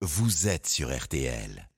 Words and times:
vous 0.00 0.46
êtes 0.46 0.68
sur 0.68 0.96
RTL. 0.96 1.68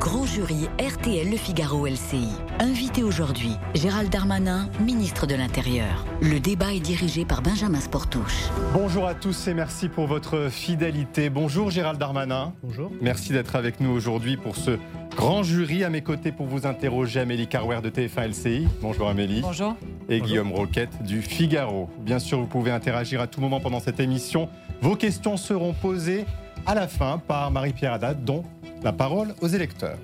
Grand 0.00 0.24
jury 0.26 0.68
RTL 0.78 1.28
Le 1.28 1.36
Figaro 1.36 1.84
LCI. 1.84 2.28
Invité 2.60 3.02
aujourd'hui, 3.02 3.50
Gérald 3.74 4.10
Darmanin, 4.10 4.68
ministre 4.80 5.26
de 5.26 5.34
l'Intérieur. 5.34 6.04
Le 6.22 6.38
débat 6.38 6.72
est 6.72 6.80
dirigé 6.80 7.24
par 7.24 7.42
Benjamin 7.42 7.80
Sportouche. 7.80 8.44
Bonjour 8.72 9.06
à 9.08 9.14
tous 9.14 9.48
et 9.48 9.54
merci 9.54 9.88
pour 9.88 10.06
votre 10.06 10.50
fidélité. 10.50 11.30
Bonjour 11.30 11.70
Gérald 11.70 11.98
Darmanin. 11.98 12.52
Bonjour. 12.62 12.92
Merci 13.00 13.32
d'être 13.32 13.56
avec 13.56 13.80
nous 13.80 13.90
aujourd'hui 13.90 14.36
pour 14.36 14.54
ce 14.54 14.78
grand 15.16 15.42
jury. 15.42 15.82
À 15.82 15.90
mes 15.90 16.02
côtés 16.02 16.30
pour 16.30 16.46
vous 16.46 16.64
interroger, 16.64 17.18
Amélie 17.18 17.48
Carwer 17.48 17.80
de 17.82 17.90
TF1 17.90 18.28
LCI. 18.28 18.68
Bonjour 18.80 19.08
Amélie. 19.08 19.40
Bonjour. 19.40 19.76
Et 20.08 20.20
Bonjour. 20.20 20.26
Guillaume 20.26 20.52
Roquette 20.52 21.02
du 21.02 21.22
Figaro. 21.22 21.90
Bien 21.98 22.20
sûr, 22.20 22.38
vous 22.38 22.46
pouvez 22.46 22.70
interagir 22.70 23.20
à 23.20 23.26
tout 23.26 23.40
moment 23.40 23.58
pendant 23.58 23.80
cette 23.80 23.98
émission. 23.98 24.48
Vos 24.80 24.94
questions 24.94 25.36
seront 25.36 25.72
posées 25.72 26.24
à 26.68 26.74
la 26.74 26.86
fin 26.86 27.16
par 27.16 27.50
Marie-Pierre 27.50 27.94
Haddad, 27.94 28.26
dont 28.26 28.44
la 28.82 28.92
parole 28.92 29.34
aux 29.40 29.48
électeurs. 29.48 29.98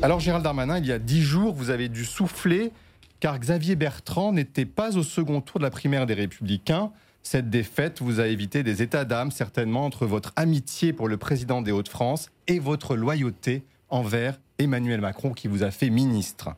Alors 0.00 0.18
Gérald 0.18 0.42
Darmanin, 0.42 0.78
il 0.78 0.86
y 0.86 0.92
a 0.92 0.98
dix 0.98 1.20
jours, 1.20 1.52
vous 1.52 1.68
avez 1.68 1.90
dû 1.90 2.06
souffler 2.06 2.72
car 3.20 3.38
Xavier 3.38 3.76
Bertrand 3.76 4.32
n'était 4.32 4.64
pas 4.64 4.96
au 4.96 5.02
second 5.02 5.42
tour 5.42 5.58
de 5.58 5.64
la 5.64 5.70
primaire 5.70 6.06
des 6.06 6.14
Républicains. 6.14 6.90
Cette 7.22 7.50
défaite 7.50 8.00
vous 8.00 8.18
a 8.18 8.28
évité 8.28 8.62
des 8.62 8.80
états 8.80 9.04
d'âme, 9.04 9.30
certainement, 9.30 9.84
entre 9.84 10.06
votre 10.06 10.32
amitié 10.36 10.94
pour 10.94 11.08
le 11.08 11.18
président 11.18 11.60
des 11.60 11.72
Hauts-de-France 11.72 12.30
et 12.46 12.58
votre 12.58 12.96
loyauté 12.96 13.62
envers 13.90 14.40
Emmanuel 14.58 15.02
Macron 15.02 15.32
qui 15.32 15.48
vous 15.48 15.64
a 15.64 15.70
fait 15.70 15.90
ministre. 15.90 16.54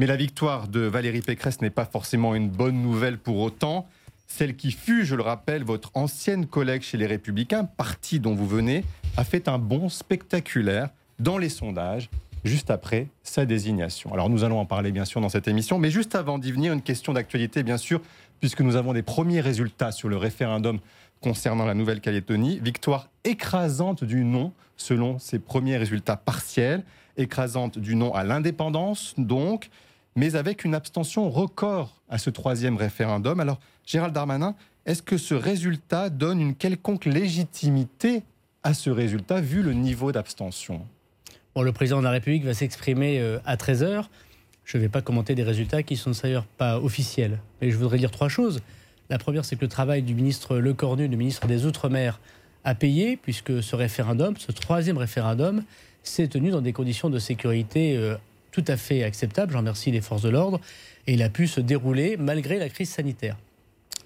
Mais 0.00 0.06
la 0.06 0.16
victoire 0.16 0.66
de 0.66 0.80
Valérie 0.80 1.22
Pécresse 1.22 1.60
n'est 1.60 1.70
pas 1.70 1.84
forcément 1.84 2.34
une 2.34 2.50
bonne 2.50 2.82
nouvelle 2.82 3.18
pour 3.18 3.38
autant. 3.38 3.86
Celle 4.26 4.56
qui 4.56 4.72
fut, 4.72 5.04
je 5.04 5.14
le 5.14 5.22
rappelle, 5.22 5.64
votre 5.64 5.90
ancienne 5.94 6.46
collègue 6.46 6.82
chez 6.82 6.98
les 6.98 7.06
Républicains, 7.06 7.64
parti 7.64 8.20
dont 8.20 8.34
vous 8.34 8.46
venez, 8.46 8.84
a 9.16 9.24
fait 9.24 9.48
un 9.48 9.58
bond 9.58 9.88
spectaculaire 9.88 10.90
dans 11.18 11.38
les 11.38 11.48
sondages 11.48 12.10
juste 12.44 12.70
après 12.70 13.08
sa 13.22 13.44
désignation. 13.44 14.12
Alors 14.12 14.30
nous 14.30 14.44
allons 14.44 14.60
en 14.60 14.66
parler 14.66 14.92
bien 14.92 15.04
sûr 15.04 15.20
dans 15.20 15.28
cette 15.28 15.48
émission, 15.48 15.78
mais 15.78 15.90
juste 15.90 16.14
avant 16.14 16.38
d'y 16.38 16.52
venir, 16.52 16.72
une 16.72 16.82
question 16.82 17.12
d'actualité 17.12 17.62
bien 17.62 17.76
sûr, 17.76 18.00
puisque 18.40 18.60
nous 18.60 18.76
avons 18.76 18.92
des 18.92 19.02
premiers 19.02 19.40
résultats 19.40 19.92
sur 19.92 20.08
le 20.08 20.16
référendum 20.16 20.78
concernant 21.20 21.64
la 21.64 21.74
Nouvelle-Calédonie. 21.74 22.60
Victoire 22.62 23.08
écrasante 23.24 24.04
du 24.04 24.24
non 24.24 24.52
selon 24.76 25.18
ces 25.18 25.38
premiers 25.38 25.76
résultats 25.76 26.16
partiels, 26.16 26.84
écrasante 27.16 27.78
du 27.78 27.96
non 27.96 28.14
à 28.14 28.24
l'indépendance 28.24 29.14
donc, 29.16 29.70
mais 30.16 30.34
avec 30.34 30.64
une 30.64 30.74
abstention 30.74 31.30
record 31.30 32.00
à 32.08 32.18
ce 32.18 32.30
troisième 32.30 32.76
référendum. 32.76 33.38
Alors 33.38 33.60
Gérald 33.84 34.14
Darmanin, 34.14 34.54
est-ce 34.86 35.02
que 35.02 35.18
ce 35.18 35.34
résultat 35.34 36.08
donne 36.10 36.40
une 36.40 36.54
quelconque 36.54 37.04
légitimité 37.04 38.22
à 38.62 38.74
ce 38.74 38.90
résultat 38.90 39.40
vu 39.40 39.62
le 39.62 39.74
niveau 39.74 40.10
d'abstention? 40.10 40.80
Bon, 41.54 41.62
le 41.62 41.72
président 41.72 41.98
de 41.98 42.04
la 42.04 42.10
République 42.10 42.44
va 42.44 42.54
s'exprimer 42.54 43.20
euh, 43.20 43.38
à 43.44 43.56
13h. 43.56 44.06
Je 44.64 44.76
ne 44.76 44.82
vais 44.82 44.88
pas 44.88 45.02
commenter 45.02 45.34
des 45.34 45.42
résultats 45.42 45.82
qui 45.82 45.96
sont 45.96 46.10
d'ailleurs 46.10 46.44
pas 46.44 46.80
officiels. 46.80 47.38
Mais 47.60 47.70
je 47.70 47.76
voudrais 47.76 47.98
dire 47.98 48.10
trois 48.10 48.28
choses. 48.28 48.60
La 49.10 49.18
première, 49.18 49.44
c'est 49.44 49.56
que 49.56 49.62
le 49.62 49.68
travail 49.68 50.02
du 50.02 50.14
ministre 50.14 50.56
Lecornu, 50.56 51.06
le 51.06 51.16
ministre 51.16 51.46
des 51.46 51.66
Outre-mer, 51.66 52.20
a 52.64 52.74
payé, 52.74 53.16
puisque 53.16 53.62
ce 53.62 53.76
référendum, 53.76 54.36
ce 54.36 54.50
troisième 54.50 54.98
référendum, 54.98 55.62
s'est 56.02 56.26
tenu 56.26 56.50
dans 56.50 56.60
des 56.60 56.72
conditions 56.72 57.10
de 57.10 57.18
sécurité 57.18 57.96
euh, 57.96 58.16
tout 58.56 58.64
à 58.68 58.78
fait 58.78 59.02
acceptables. 59.02 59.52
J'en 59.52 59.58
remercie 59.58 59.90
les 59.90 60.00
forces 60.00 60.22
de 60.22 60.30
l'ordre. 60.30 60.60
Et 61.06 61.12
il 61.12 61.22
a 61.22 61.28
pu 61.28 61.46
se 61.46 61.60
dérouler 61.60 62.16
malgré 62.16 62.58
la 62.58 62.70
crise 62.70 62.88
sanitaire. 62.88 63.36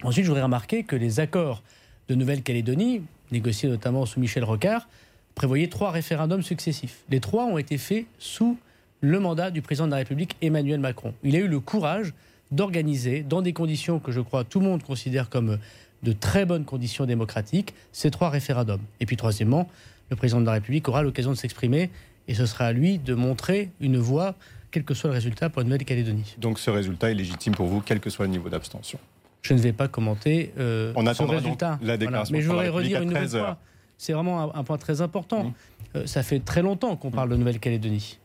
Ensuite, 0.03 0.25
je 0.25 0.29
voudrais 0.29 0.43
remarquer 0.43 0.83
que 0.83 0.97
les 0.97 1.21
accords 1.21 1.63
de 2.09 2.15
Nouvelle-Calédonie, 2.15 3.01
négociés 3.31 3.69
notamment 3.69 4.05
sous 4.05 4.19
Michel 4.19 4.43
Rocard, 4.43 4.89
prévoyaient 5.35 5.69
trois 5.69 5.91
référendums 5.91 6.41
successifs. 6.41 6.99
Les 7.09 7.21
trois 7.21 7.45
ont 7.45 7.57
été 7.57 7.77
faits 7.77 8.05
sous 8.19 8.57
le 8.99 9.19
mandat 9.21 9.51
du 9.51 9.61
président 9.61 9.85
de 9.85 9.91
la 9.91 9.97
République 9.97 10.35
Emmanuel 10.41 10.81
Macron. 10.81 11.13
Il 11.23 11.35
a 11.37 11.39
eu 11.39 11.47
le 11.47 11.61
courage 11.61 12.13
d'organiser, 12.51 13.23
dans 13.23 13.41
des 13.41 13.53
conditions 13.53 13.99
que 13.99 14.11
je 14.11 14.19
crois 14.19 14.43
tout 14.43 14.59
le 14.59 14.65
monde 14.65 14.83
considère 14.83 15.29
comme 15.29 15.59
de 16.03 16.11
très 16.11 16.45
bonnes 16.45 16.65
conditions 16.65 17.05
démocratiques, 17.05 17.73
ces 17.93 18.11
trois 18.11 18.29
référendums. 18.29 18.81
Et 18.99 19.05
puis 19.05 19.15
troisièmement, 19.15 19.69
le 20.09 20.17
président 20.17 20.41
de 20.41 20.45
la 20.45 20.53
République 20.53 20.89
aura 20.89 21.03
l'occasion 21.03 21.31
de 21.31 21.37
s'exprimer 21.37 21.89
et 22.27 22.33
ce 22.33 22.45
sera 22.45 22.65
à 22.65 22.71
lui 22.71 22.97
de 22.97 23.13
montrer 23.13 23.69
une 23.79 23.97
voie, 23.97 24.35
quel 24.71 24.83
que 24.83 24.93
soit 24.93 25.09
le 25.09 25.15
résultat 25.15 25.49
pour 25.49 25.61
la 25.61 25.65
Nouvelle-Calédonie. 25.65 26.35
Donc 26.37 26.59
ce 26.59 26.69
résultat 26.69 27.11
est 27.11 27.15
légitime 27.15 27.53
pour 27.53 27.67
vous, 27.67 27.81
quel 27.81 27.99
que 27.99 28.09
soit 28.09 28.25
le 28.25 28.31
niveau 28.31 28.49
d'abstention. 28.49 28.99
Je 29.41 29.53
ne 29.53 29.59
vais 29.59 29.73
pas 29.73 29.87
commenter 29.87 30.53
euh, 30.59 30.93
On 30.95 31.03
ce 31.05 31.09
attendra 31.09 31.35
donc 31.35 31.43
résultat. 31.43 31.79
la 31.81 31.97
déclaration 31.97 32.33
Mais 32.33 32.41
je 32.41 32.47
voudrais 32.47 32.69
redire 32.69 33.01
une 33.01 33.09
nouvelle 33.09 33.23
13 33.23 33.35
heures. 33.35 33.45
fois, 33.45 33.57
c'est 33.97 34.13
vraiment 34.13 34.55
un, 34.55 34.59
un 34.59 34.63
point 34.63 34.77
très 34.77 35.01
important. 35.01 35.45
Mmh. 35.45 35.53
Euh, 35.95 36.05
ça 36.05 36.23
fait 36.23 36.39
très 36.39 36.61
longtemps 36.61 36.95
qu'on 36.95 37.11
parle 37.11 37.29
de 37.29 37.35
Nouvelle-Calédonie. 37.35 38.19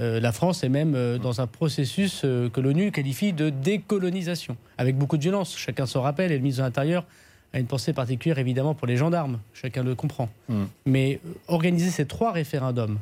Euh, 0.00 0.20
la 0.20 0.32
France 0.32 0.62
est 0.62 0.68
même 0.68 0.94
euh, 0.94 1.18
dans 1.18 1.40
un 1.40 1.46
processus 1.46 2.22
euh, 2.24 2.48
que 2.48 2.60
l'ONU 2.60 2.92
qualifie 2.92 3.32
de 3.32 3.50
décolonisation, 3.50 4.56
avec 4.76 4.96
beaucoup 4.96 5.16
de 5.16 5.22
violence. 5.22 5.56
Chacun 5.56 5.86
s'en 5.86 6.02
rappelle, 6.02 6.30
et 6.30 6.36
le 6.36 6.40
ministre 6.40 6.62
de 6.62 6.66
l'Intérieur 6.66 7.04
a 7.52 7.58
une 7.58 7.66
pensée 7.66 7.92
particulière 7.92 8.38
évidemment 8.38 8.74
pour 8.74 8.86
les 8.86 8.96
gendarmes, 8.96 9.38
chacun 9.54 9.82
le 9.82 9.94
comprend. 9.94 10.28
Mm. 10.48 10.64
Mais 10.86 11.20
organiser 11.48 11.90
ces 11.90 12.06
trois 12.06 12.32
référendums 12.32 12.98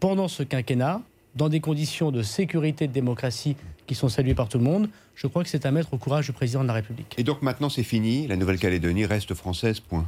pendant 0.00 0.28
ce 0.28 0.42
quinquennat, 0.42 1.02
dans 1.36 1.48
des 1.48 1.60
conditions 1.60 2.10
de 2.10 2.22
sécurité 2.22 2.86
et 2.86 2.88
de 2.88 2.92
démocratie 2.92 3.56
qui 3.86 3.94
sont 3.94 4.08
saluées 4.08 4.34
par 4.34 4.48
tout 4.48 4.58
le 4.58 4.64
monde, 4.64 4.88
je 5.14 5.26
crois 5.26 5.42
que 5.42 5.48
c'est 5.48 5.66
à 5.66 5.70
mettre 5.70 5.94
au 5.94 5.96
courage 5.96 6.26
du 6.26 6.32
président 6.32 6.62
de 6.62 6.68
la 6.68 6.74
République. 6.74 7.14
Et 7.18 7.22
donc 7.22 7.42
maintenant 7.42 7.68
c'est 7.68 7.82
fini, 7.82 8.26
la 8.26 8.36
Nouvelle-Calédonie 8.36 9.06
reste 9.06 9.34
française, 9.34 9.80
point. 9.80 10.06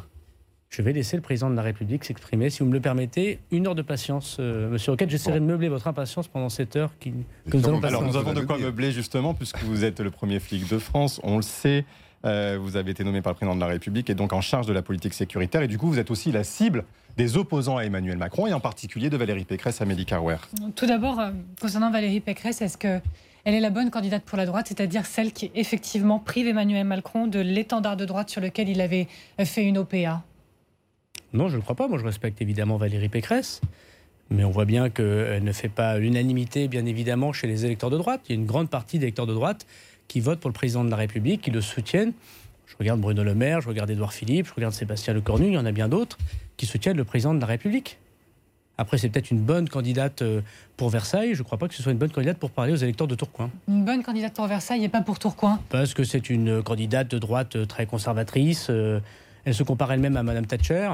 Je 0.69 0.81
vais 0.81 0.95
laisser 0.95 1.17
le 1.17 1.23
président 1.23 1.51
de 1.51 1.55
la 1.55 1.61
République 1.61 2.03
s'exprimer, 2.03 2.49
si 2.49 2.61
vous 2.61 2.65
me 2.65 2.73
le 2.73 2.81
permettez. 2.81 3.41
Une 3.51 3.67
heure 3.67 3.75
de 3.75 3.83
patience, 3.83 4.39
euh, 4.41 4.71
monsieur 4.71 4.93
Roquette. 4.93 5.11
J'essaierai 5.11 5.39
de 5.39 5.45
meubler 5.45 5.69
votre 5.69 5.87
impatience 5.87 6.29
pendant 6.29 6.49
cette 6.49 6.77
heure 6.77 6.93
qui, 6.99 7.13
que 7.51 7.59
nous 7.59 7.69
allons 7.69 7.79
passer. 7.79 7.95
Alors 7.95 8.09
nous 8.09 8.17
avons 8.17 8.33
de 8.33 8.41
quoi 8.41 8.57
meubler 8.57 8.91
justement, 8.91 9.35
puisque 9.35 9.63
vous 9.65 9.85
êtes 9.85 10.01
le 10.01 10.11
premier 10.11 10.41
flic 10.41 10.67
de 10.67 10.79
France, 10.79 11.21
on 11.25 11.37
le 11.37 11.43
sait. 11.43 11.85
Euh, 12.25 12.57
vous 12.59 12.77
avez 12.77 12.93
été 12.93 13.05
nommé 13.05 13.21
par 13.21 13.33
le 13.33 13.37
président 13.37 13.55
de 13.55 13.61
la 13.61 13.67
République 13.67 14.09
et 14.09 14.15
donc 14.15 14.33
en 14.33 14.41
charge 14.41 14.67
de 14.67 14.73
la 14.73 14.81
politique 14.81 15.13
sécuritaire. 15.13 15.61
Et 15.61 15.69
du 15.69 15.77
coup, 15.77 15.89
vous 15.89 15.99
êtes 15.99 16.11
aussi 16.11 16.33
la 16.33 16.43
cible 16.43 16.85
des 17.17 17.37
opposants 17.37 17.77
à 17.77 17.85
Emmanuel 17.85 18.17
Macron 18.17 18.47
et 18.47 18.53
en 18.53 18.61
particulier 18.61 19.11
de 19.11 19.17
Valérie 19.17 19.45
Pécresse, 19.45 19.81
Amélie 19.81 20.07
Carwer. 20.07 20.39
Tout 20.77 20.87
d'abord, 20.87 21.21
euh, 21.21 21.31
concernant 21.61 21.91
Valérie 21.91 22.21
Pécresse, 22.21 22.63
est-ce 22.63 22.79
que 22.79 23.01
elle 23.45 23.55
est 23.55 23.61
la 23.61 23.71
bonne 23.71 23.91
candidate 23.91 24.23
pour 24.23 24.39
la 24.39 24.47
droite, 24.47 24.67
c'est-à-dire 24.69 25.05
celle 25.05 25.33
qui 25.33 25.51
effectivement 25.57 26.21
prive 26.21 26.47
Emmanuel 26.47 26.87
Macron 26.87 27.27
de 27.27 27.41
l'étendard 27.41 27.97
de 27.97 28.05
droite 28.05 28.31
sur 28.31 28.41
lequel 28.41 28.69
il 28.69 28.81
avait 28.81 29.09
euh, 29.41 29.45
fait 29.45 29.65
une 29.65 29.79
OPA 29.79 30.23
Non, 31.33 31.49
je 31.49 31.55
ne 31.55 31.57
le 31.57 31.63
crois 31.63 31.75
pas. 31.75 31.89
Moi, 31.89 31.99
je 31.99 32.05
respecte 32.05 32.41
évidemment 32.41 32.77
Valérie 32.77 33.09
Pécresse. 33.09 33.61
Mais 34.31 34.45
on 34.45 34.51
voit 34.51 34.65
bien 34.65 34.89
qu'elle 34.89 35.45
ne 35.45 35.53
fait 35.53 35.69
pas 35.69 35.99
l'unanimité, 35.99 36.69
bien 36.69 36.87
évidemment, 36.87 37.33
chez 37.33 37.47
les 37.47 37.67
électeurs 37.67 37.91
de 37.91 37.99
droite. 37.99 38.23
Il 38.29 38.33
y 38.33 38.39
a 38.39 38.41
une 38.41 38.47
grande 38.47 38.71
partie 38.71 38.99
d'électeurs 38.99 39.27
de 39.27 39.35
droite 39.35 39.67
qui 40.09 40.21
votent 40.21 40.41
pour 40.41 40.49
le 40.49 40.55
président 40.55 40.85
de 40.85 40.91
la 40.91 40.97
République, 40.97 41.43
qui 41.43 41.51
le 41.51 41.61
soutiennent. 41.61 42.13
Je 42.67 42.77
regarde 42.79 43.01
Bruno 43.01 43.23
Le 43.23 43.35
Maire, 43.35 43.61
je 43.61 43.69
regarde 43.69 43.91
Édouard 43.91 44.15
Philippe, 44.15 44.47
je 44.47 44.55
regarde 44.55 44.73
Sébastien 44.73 45.13
Lecornu, 45.13 45.49
il 45.49 45.53
y 45.53 45.59
en 45.59 45.67
a 45.67 45.73
bien 45.73 45.89
d'autres 45.89 46.17
qui 46.57 46.67
soutiennent 46.67 46.97
le 46.97 47.05
président 47.05 47.35
de 47.35 47.41
la 47.41 47.47
République. 47.47 47.99
Après, 48.79 48.97
c'est 48.99 49.09
peut-être 49.11 49.31
une 49.31 49.41
bonne 49.41 49.69
candidate 49.69 50.23
euh, 50.23 50.41
pour 50.77 50.89
Versailles. 50.89 51.35
Je 51.35 51.41
ne 51.41 51.45
crois 51.45 51.59
pas 51.59 51.69
que 51.69 51.75
ce 51.75 51.83
soit 51.83 51.93
une 51.93 51.99
bonne 51.99 52.11
candidate 52.11 52.39
pour 52.39 52.51
parler 52.51 52.73
aux 52.73 52.77
électeurs 52.77 53.07
de 53.07 53.15
Tourcoing. 53.15 53.51
Une 53.69 53.85
bonne 53.85 54.03
candidate 54.03 54.35
pour 54.35 54.47
Versailles 54.47 54.83
et 54.85 54.89
pas 54.89 55.03
pour 55.03 55.19
Tourcoing 55.19 55.61
Parce 55.69 55.93
que 55.95 56.05
c'est 56.05 56.31
une 56.31 56.63
candidate 56.63 57.11
de 57.11 57.19
droite 57.19 57.57
euh, 57.57 57.67
très 57.67 57.85
conservatrice. 57.87 58.69
euh, 58.71 58.99
Elle 59.45 59.55
se 59.55 59.63
compare 59.63 59.93
elle-même 59.93 60.17
à 60.17 60.23
Madame 60.23 60.47
Thatcher. 60.47 60.91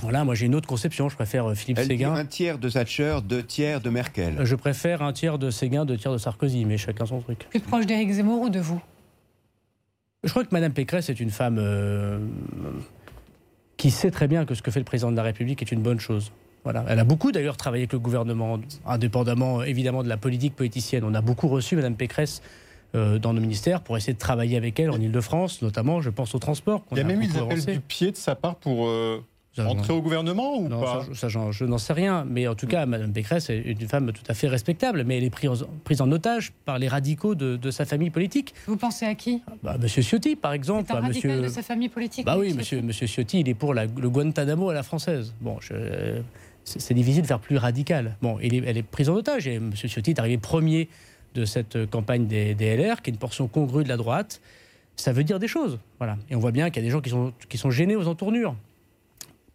Voilà, 0.00 0.24
moi 0.24 0.34
j'ai 0.34 0.46
une 0.46 0.56
autre 0.56 0.66
conception. 0.66 1.08
Je 1.08 1.14
préfère 1.14 1.52
Philippe 1.54 1.78
Elle 1.78 1.84
dit 1.86 1.94
Séguin. 1.94 2.14
un 2.14 2.24
tiers 2.26 2.58
de 2.58 2.68
Thatcher, 2.68 3.18
deux 3.24 3.44
tiers 3.44 3.80
de 3.80 3.90
Merkel. 3.90 4.34
Je 4.42 4.56
préfère 4.56 5.02
un 5.02 5.12
tiers 5.12 5.38
de 5.38 5.50
Séguin, 5.50 5.84
deux 5.84 5.96
tiers 5.96 6.12
de 6.12 6.18
Sarkozy, 6.18 6.64
mais 6.64 6.78
chacun 6.78 7.06
son 7.06 7.20
truc. 7.20 7.46
Plus 7.48 7.60
proche 7.60 7.86
d'Éric 7.86 8.10
Zemmour 8.10 8.42
ou 8.42 8.48
de 8.50 8.58
vous? 8.58 8.80
Je 10.24 10.30
crois 10.30 10.42
que 10.42 10.48
Madame 10.50 10.72
Pécresse 10.72 11.10
est 11.10 11.20
une 11.20 11.30
femme 11.30 11.58
euh, 11.60 12.18
qui 13.76 13.90
sait 13.90 14.10
très 14.10 14.28
bien 14.28 14.44
que 14.44 14.54
ce 14.54 14.62
que 14.62 14.70
fait 14.70 14.80
le 14.80 14.84
président 14.84 15.10
de 15.10 15.16
la 15.16 15.22
République 15.22 15.62
est 15.62 15.72
une 15.72 15.82
bonne 15.82 16.00
chose. 16.00 16.32
Voilà. 16.64 16.84
Elle 16.88 16.98
a 16.98 17.04
beaucoup 17.04 17.30
d'ailleurs 17.30 17.56
travaillé 17.56 17.82
avec 17.82 17.92
le 17.92 17.98
gouvernement, 17.98 18.58
indépendamment 18.86 19.62
évidemment 19.62 20.02
de 20.02 20.08
la 20.08 20.16
politique 20.16 20.56
politicienne. 20.56 21.04
On 21.04 21.14
a 21.14 21.20
beaucoup 21.20 21.48
reçu 21.48 21.76
Madame 21.76 21.94
Pécresse 21.94 22.40
euh, 22.94 23.18
dans 23.18 23.34
nos 23.34 23.40
ministères 23.40 23.82
pour 23.82 23.96
essayer 23.96 24.14
de 24.14 24.18
travailler 24.18 24.56
avec 24.56 24.80
elle 24.80 24.90
en 24.90 25.00
Ile-de-France, 25.00 25.60
notamment, 25.60 26.00
je 26.00 26.10
pense 26.10 26.34
au 26.34 26.38
transport. 26.38 26.82
Il 26.92 26.98
y 26.98 27.00
a 27.00 27.04
même 27.04 27.20
eu 27.20 27.26
des 27.26 27.38
appels 27.38 27.64
du 27.64 27.80
pied 27.80 28.12
de 28.12 28.16
sa 28.16 28.34
part 28.34 28.56
pour 28.56 28.86
euh, 28.86 29.22
entrer 29.62 29.92
au 29.92 30.02
gouvernement 30.02 30.56
ou 30.58 30.68
Non, 30.68 30.80
pas 30.80 31.06
ça, 31.14 31.28
je 31.28 31.64
n'en 31.64 31.78
sais 31.78 31.92
rien. 31.92 32.24
Mais 32.28 32.46
en 32.48 32.54
tout 32.54 32.66
cas, 32.66 32.86
Mme 32.86 33.12
Pécresse 33.12 33.50
est 33.50 33.60
une 33.80 33.88
femme 33.88 34.12
tout 34.12 34.22
à 34.28 34.34
fait 34.34 34.48
respectable, 34.48 35.04
mais 35.04 35.18
elle 35.18 35.24
est 35.24 35.30
prise 35.30 35.62
en, 35.62 35.66
prise 35.84 36.00
en 36.00 36.10
otage 36.10 36.52
par 36.64 36.78
les 36.78 36.88
radicaux 36.88 37.34
de, 37.34 37.56
de 37.56 37.70
sa 37.70 37.84
famille 37.84 38.10
politique. 38.10 38.54
Vous 38.66 38.76
pensez 38.76 39.04
à 39.06 39.14
qui? 39.14 39.42
Bah, 39.62 39.76
monsieur 39.80 40.02
Ciotti, 40.02 40.36
par 40.36 40.52
exemple. 40.52 40.84
C'est 40.88 40.92
un 40.96 41.00
Bah, 41.00 41.06
radical 41.06 41.30
monsieur... 41.32 41.42
de 41.44 41.48
sa 41.52 41.62
famille 41.62 41.88
politique 41.88 42.26
Bah 42.26 42.36
oui, 42.38 42.52
monsieur 42.54 43.06
Ciotti, 43.06 43.40
il 43.40 43.48
est 43.48 43.54
pour 43.54 43.74
la- 43.74 43.86
le 43.86 44.10
Guantanamo 44.10 44.70
à 44.70 44.74
la 44.74 44.82
française. 44.82 45.34
Bon, 45.40 45.58
je- 45.60 46.20
c'est 46.64 46.80
c'est 46.80 46.94
difficile 46.94 47.22
de 47.22 47.26
faire 47.26 47.40
plus 47.40 47.56
radical. 47.58 48.16
Bon, 48.22 48.38
il 48.42 48.54
est- 48.54 48.62
elle 48.66 48.78
est 48.78 48.82
prise 48.82 49.08
en 49.10 49.14
otage 49.14 49.46
et 49.46 49.58
monsieur 49.60 49.88
Ciotti 49.88 50.10
est 50.12 50.18
arrivé 50.18 50.38
premier 50.38 50.88
de 51.34 51.44
cette 51.44 51.90
campagne 51.90 52.26
des, 52.26 52.54
des 52.54 52.76
LR, 52.76 53.02
qui 53.02 53.10
est 53.10 53.12
une 53.12 53.18
portion 53.18 53.48
congrue 53.48 53.84
de 53.84 53.88
la 53.88 53.96
droite. 53.96 54.40
ça 54.96 55.12
veut 55.12 55.24
dire 55.24 55.38
des 55.40 55.48
choses. 55.48 55.78
Voilà. 55.98 56.16
Et 56.30 56.36
on 56.36 56.38
voit 56.38 56.52
bien 56.52 56.70
qu'il 56.70 56.80
y 56.80 56.84
a 56.84 56.88
des 56.88 56.92
gens 56.92 57.00
qui 57.00 57.10
sont, 57.10 57.32
qui 57.48 57.58
sont 57.58 57.70
gênés 57.70 57.96
aux 57.96 58.06
entournures. 58.06 58.54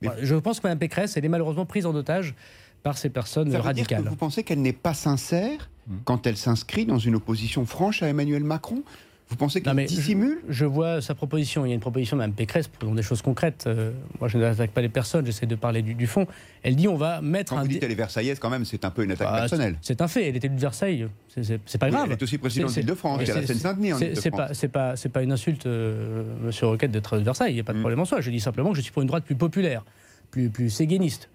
Mais- 0.01 0.10
Je 0.22 0.36
pense 0.36 0.60
que 0.60 0.68
Mme 0.68 0.80
Pécresse, 0.80 1.18
elle 1.18 1.25
est 1.25 1.30
malheureusement 1.30 1.66
prise 1.66 1.86
en 1.86 1.94
otage 1.96 2.36
par 2.84 2.98
ces 2.98 3.10
personnes 3.10 3.48
Ça 3.51 3.57
veut 3.57 3.62
dire 3.62 3.66
radicales. 3.66 4.04
que 4.04 4.10
vous 4.10 4.16
pensez 4.16 4.44
qu'elle 4.44 4.62
n'est 4.62 4.74
pas 4.74 4.94
sincère 4.94 5.69
Hmm. 5.88 5.98
quand 6.06 6.28
elle 6.28 6.38
s'inscrit 6.38 6.86
dans 6.86 7.00
une 7.00 7.16
opposition 7.16 7.66
franche 7.66 8.04
à 8.04 8.07
Emmanuel 8.07 8.44
Macron? 8.44 8.84
Vous 9.29 9.35
pensez 9.35 9.61
mais 9.75 9.85
dissimule 9.85 10.39
Je 10.49 10.65
vois 10.65 11.01
sa 11.01 11.13
proposition. 11.13 11.63
Il 11.63 11.69
y 11.69 11.71
a 11.71 11.75
une 11.75 11.79
proposition 11.81 12.15
de 12.17 12.19
Mme 12.21 12.33
Pécresse 12.33 12.67
pour 12.67 12.91
des 12.95 13.03
choses 13.03 13.21
concrètes. 13.21 13.65
Euh, 13.67 13.91
moi, 14.19 14.27
je 14.27 14.39
n'attaque 14.39 14.71
pas 14.71 14.81
les 14.81 14.89
personnes, 14.89 15.23
j'essaie 15.25 15.45
de 15.45 15.53
parler 15.55 15.83
du, 15.83 15.93
du 15.93 16.07
fond. 16.07 16.25
Elle 16.63 16.75
dit 16.75 16.87
on 16.87 16.95
va 16.97 17.21
mettre 17.21 17.51
Quand 17.53 17.59
un. 17.59 17.61
vous 17.61 17.67
dites 17.67 17.83
elle 17.83 17.91
est 17.91 17.95
Versaillaise, 17.95 18.39
quand 18.39 18.49
même, 18.49 18.65
c'est 18.65 18.83
un 18.85 18.89
peu 18.89 19.03
une 19.03 19.11
attaque 19.11 19.27
Ah, 19.31 19.39
personnelle. 19.41 19.75
c'est- 19.81 20.01
un 20.01 20.07
fait. 20.07 20.27
Elle 20.29 20.35
était 20.35 20.49
de 20.49 20.59
Versailles. 20.59 21.07
C'est- 21.27 21.77
pas 21.77 21.85
Oui, 21.85 21.91
grave. 21.91 22.05
elle 22.07 22.13
est 22.13 22.23
aussi 22.23 22.37
présidente 22.39 22.71
c'est- 22.71 22.81
il 22.81 22.87
y 22.87 22.91
a 22.91 23.35
la 23.35 23.45
Seine-Saint-Denis 23.45 23.93
en 23.93 23.97
c'est- 23.99 24.31
pas, 24.31 24.49
pas, 24.71 24.95
pas 25.13 25.21
une 25.23 25.31
insulte, 25.31 25.65
euh, 25.67 26.23
Monsieur 26.43 26.65
Roquette, 26.65 26.91
d'être 26.91 27.17
de 27.17 27.23
Versailles. 27.23 27.51
Il 27.51 27.55
n'y 27.55 27.61
a 27.61 27.63
pas 27.63 27.73
de 27.73 27.77
Mm. 27.77 27.81
problème 27.81 27.99
en 27.99 28.05
soi. 28.05 28.21
Je 28.21 28.31
dis 28.31 28.39
simplement 28.39 28.71
que 28.71 28.77
je 28.77 28.81
suis 28.81 28.91
pour 28.91 29.03
une 29.03 29.07
droite 29.07 29.23
plus 29.25 29.35
populaire, 29.35 29.83
plus, 30.31 30.49
plus 30.49 30.69
séguéniste. 30.71 31.29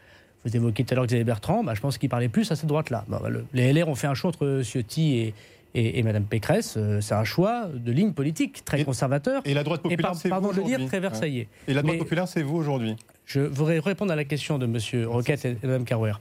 Vous 0.44 0.54
évoquiez 0.54 0.84
tout 0.84 0.92
à 0.92 0.96
l'heure 0.96 1.06
Xavier 1.06 1.24
Bertrand. 1.24 1.62
Bah, 1.64 1.74
je 1.74 1.80
pense 1.80 1.96
qu'il 1.96 2.08
parlait 2.10 2.28
plus 2.28 2.50
à 2.50 2.56
cette 2.56 2.66
droite-là. 2.66 3.04
Bah, 3.08 3.22
le- 3.30 3.46
les 3.54 3.72
LR 3.72 3.88
ont 3.88 3.94
fait 3.94 4.08
un 4.08 4.14
choix 4.14 4.28
entre 4.30 4.60
Ciotti 4.62 5.16
et, 5.18 5.34
et, 5.74 5.98
et 5.98 6.02
Madame 6.02 6.24
Pécresse. 6.24 6.74
Euh, 6.76 7.00
C'est 7.00 7.14
un 7.14 7.24
choix 7.24 7.66
de 7.72 7.92
ligne 7.92 8.12
politique 8.12 8.64
très 8.64 8.80
Et- 8.80 8.84
conservateur. 8.84 9.42
Et 9.44 9.54
la 9.54 9.64
droite 9.64 9.82
populaire, 9.82 10.10
par- 10.12 10.16
c'est 10.16 10.28
pardon 10.28 10.48
vous 10.48 10.52
de 10.54 10.58
le 10.58 10.62
dire, 10.64 10.74
aujourd'hui. 10.76 10.86
très 10.88 11.00
versaillais. 11.00 11.40
Ouais. 11.66 11.72
Et 11.72 11.74
la 11.74 11.82
droite 11.82 11.94
Mais- 11.96 11.98
populaire, 12.02 12.28
c'est 12.28 12.42
vous 12.42 12.56
aujourd'hui. 12.56 12.96
Je 13.26 13.40
voudrais 13.40 13.78
répondre 13.78 14.12
à 14.12 14.16
la 14.16 14.24
question 14.24 14.58
de 14.58 14.66
M. 14.66 15.06
Roquette 15.06 15.44
et 15.44 15.54
de 15.54 15.58
Mme 15.66 15.84
Carouer. 15.84 16.12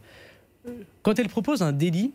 Euh, 0.67 0.71
Quand 1.01 1.19
elle 1.19 1.27
propose 1.29 1.61
un 1.61 1.71
délit 1.73 2.11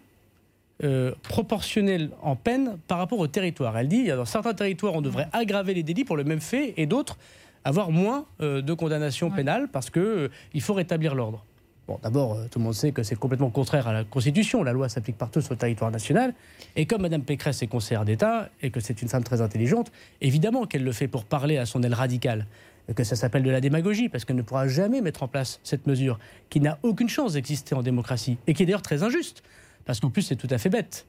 euh, 0.84 1.12
proportionnel 1.24 2.10
en 2.22 2.36
peine 2.36 2.78
par 2.86 2.98
rapport 2.98 3.18
au 3.18 3.26
territoire, 3.26 3.76
elle 3.76 3.88
dit 3.88 4.06
dans 4.06 4.24
certains 4.24 4.54
territoires, 4.54 4.94
on 4.94 5.00
devrait 5.02 5.28
aggraver 5.32 5.74
les 5.74 5.82
délits 5.82 6.04
pour 6.04 6.16
le 6.16 6.22
même 6.24 6.40
fait 6.40 6.74
et 6.76 6.86
d'autres 6.86 7.18
avoir 7.64 7.90
moins 7.90 8.26
euh, 8.40 8.62
de 8.62 8.72
condamnations 8.74 9.28
Ouais. 9.28 9.36
pénales 9.36 9.68
parce 9.72 9.90
qu'il 9.90 10.60
faut 10.60 10.74
rétablir 10.74 11.14
l'ordre. 11.16 11.44
Bon, 11.88 11.98
d'abord, 12.02 12.34
euh, 12.34 12.46
tout 12.50 12.58
le 12.58 12.66
monde 12.66 12.74
sait 12.74 12.92
que 12.92 13.02
c'est 13.02 13.16
complètement 13.16 13.48
contraire 13.48 13.88
à 13.88 13.94
la 13.94 14.04
Constitution. 14.04 14.62
La 14.62 14.72
loi 14.72 14.90
s'applique 14.90 15.16
partout 15.16 15.40
sur 15.40 15.54
le 15.54 15.58
territoire 15.58 15.90
national. 15.90 16.34
Et 16.76 16.84
comme 16.84 17.00
Mme 17.00 17.22
Pécresse 17.22 17.62
est 17.62 17.66
conseillère 17.66 18.04
d'État 18.04 18.50
et 18.60 18.70
que 18.70 18.78
c'est 18.78 19.00
une 19.00 19.08
femme 19.08 19.24
très 19.24 19.40
intelligente, 19.40 19.90
évidemment 20.20 20.66
qu'elle 20.66 20.84
le 20.84 20.92
fait 20.92 21.08
pour 21.08 21.24
parler 21.24 21.56
à 21.56 21.64
son 21.64 21.82
aile 21.82 21.94
radicale. 21.94 22.46
Que 22.94 23.04
ça 23.04 23.16
s'appelle 23.16 23.42
de 23.42 23.50
la 23.50 23.60
démagogie, 23.60 24.08
parce 24.08 24.24
qu'elle 24.24 24.36
ne 24.36 24.42
pourra 24.42 24.66
jamais 24.66 25.02
mettre 25.02 25.22
en 25.22 25.28
place 25.28 25.60
cette 25.62 25.86
mesure 25.86 26.18
qui 26.48 26.60
n'a 26.60 26.78
aucune 26.82 27.08
chance 27.08 27.34
d'exister 27.34 27.74
en 27.74 27.82
démocratie 27.82 28.38
et 28.46 28.54
qui 28.54 28.62
est 28.62 28.66
d'ailleurs 28.66 28.80
très 28.80 29.02
injuste. 29.02 29.42
Parce 29.84 30.00
qu'en 30.00 30.08
plus, 30.08 30.22
c'est 30.22 30.36
tout 30.36 30.48
à 30.50 30.56
fait 30.56 30.70
bête. 30.70 31.06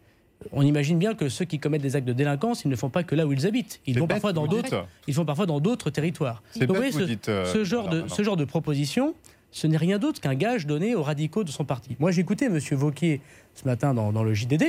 On 0.51 0.61
imagine 0.61 0.97
bien 0.97 1.13
que 1.15 1.29
ceux 1.29 1.45
qui 1.45 1.59
commettent 1.59 1.81
des 1.81 1.95
actes 1.95 2.07
de 2.07 2.13
délinquance, 2.13 2.63
ils 2.63 2.69
ne 2.69 2.75
font 2.75 2.89
pas 2.89 3.03
que 3.03 3.15
là 3.15 3.25
où 3.25 3.31
ils 3.33 3.47
habitent. 3.47 3.79
Ils 3.85 3.97
vont 3.97 4.07
bête, 4.07 4.15
parfois 4.15 4.33
dans 4.33 4.47
d'autres. 4.47 4.85
Ils 5.07 5.13
font 5.13 5.25
parfois 5.25 5.45
dans 5.45 5.59
d'autres 5.59 5.89
territoires. 5.89 6.41
C'est 6.51 6.65
Donc, 6.65 6.75
vous 6.75 6.81
bête, 6.81 6.91
voyez, 6.91 6.91
vous 6.91 6.99
ce, 6.99 7.15
dites, 7.15 7.29
euh, 7.29 7.45
ce 7.45 7.63
genre 7.63 7.87
de, 7.89 8.05
ce 8.07 8.23
genre 8.23 8.37
de 8.37 8.45
proposition, 8.45 9.15
ce 9.51 9.67
n'est 9.67 9.77
rien 9.77 9.97
d'autre 9.97 10.21
qu'un 10.21 10.35
gage 10.35 10.67
donné 10.67 10.95
aux 10.95 11.03
radicaux 11.03 11.43
de 11.43 11.49
son 11.49 11.65
parti. 11.65 11.95
Moi, 11.99 12.11
j'ai 12.11 12.21
écouté 12.21 12.45
M. 12.45 12.59
Vauquier 12.71 13.21
ce 13.55 13.65
matin 13.65 13.93
dans, 13.93 14.11
dans 14.11 14.23
le 14.23 14.33
JDD. 14.33 14.63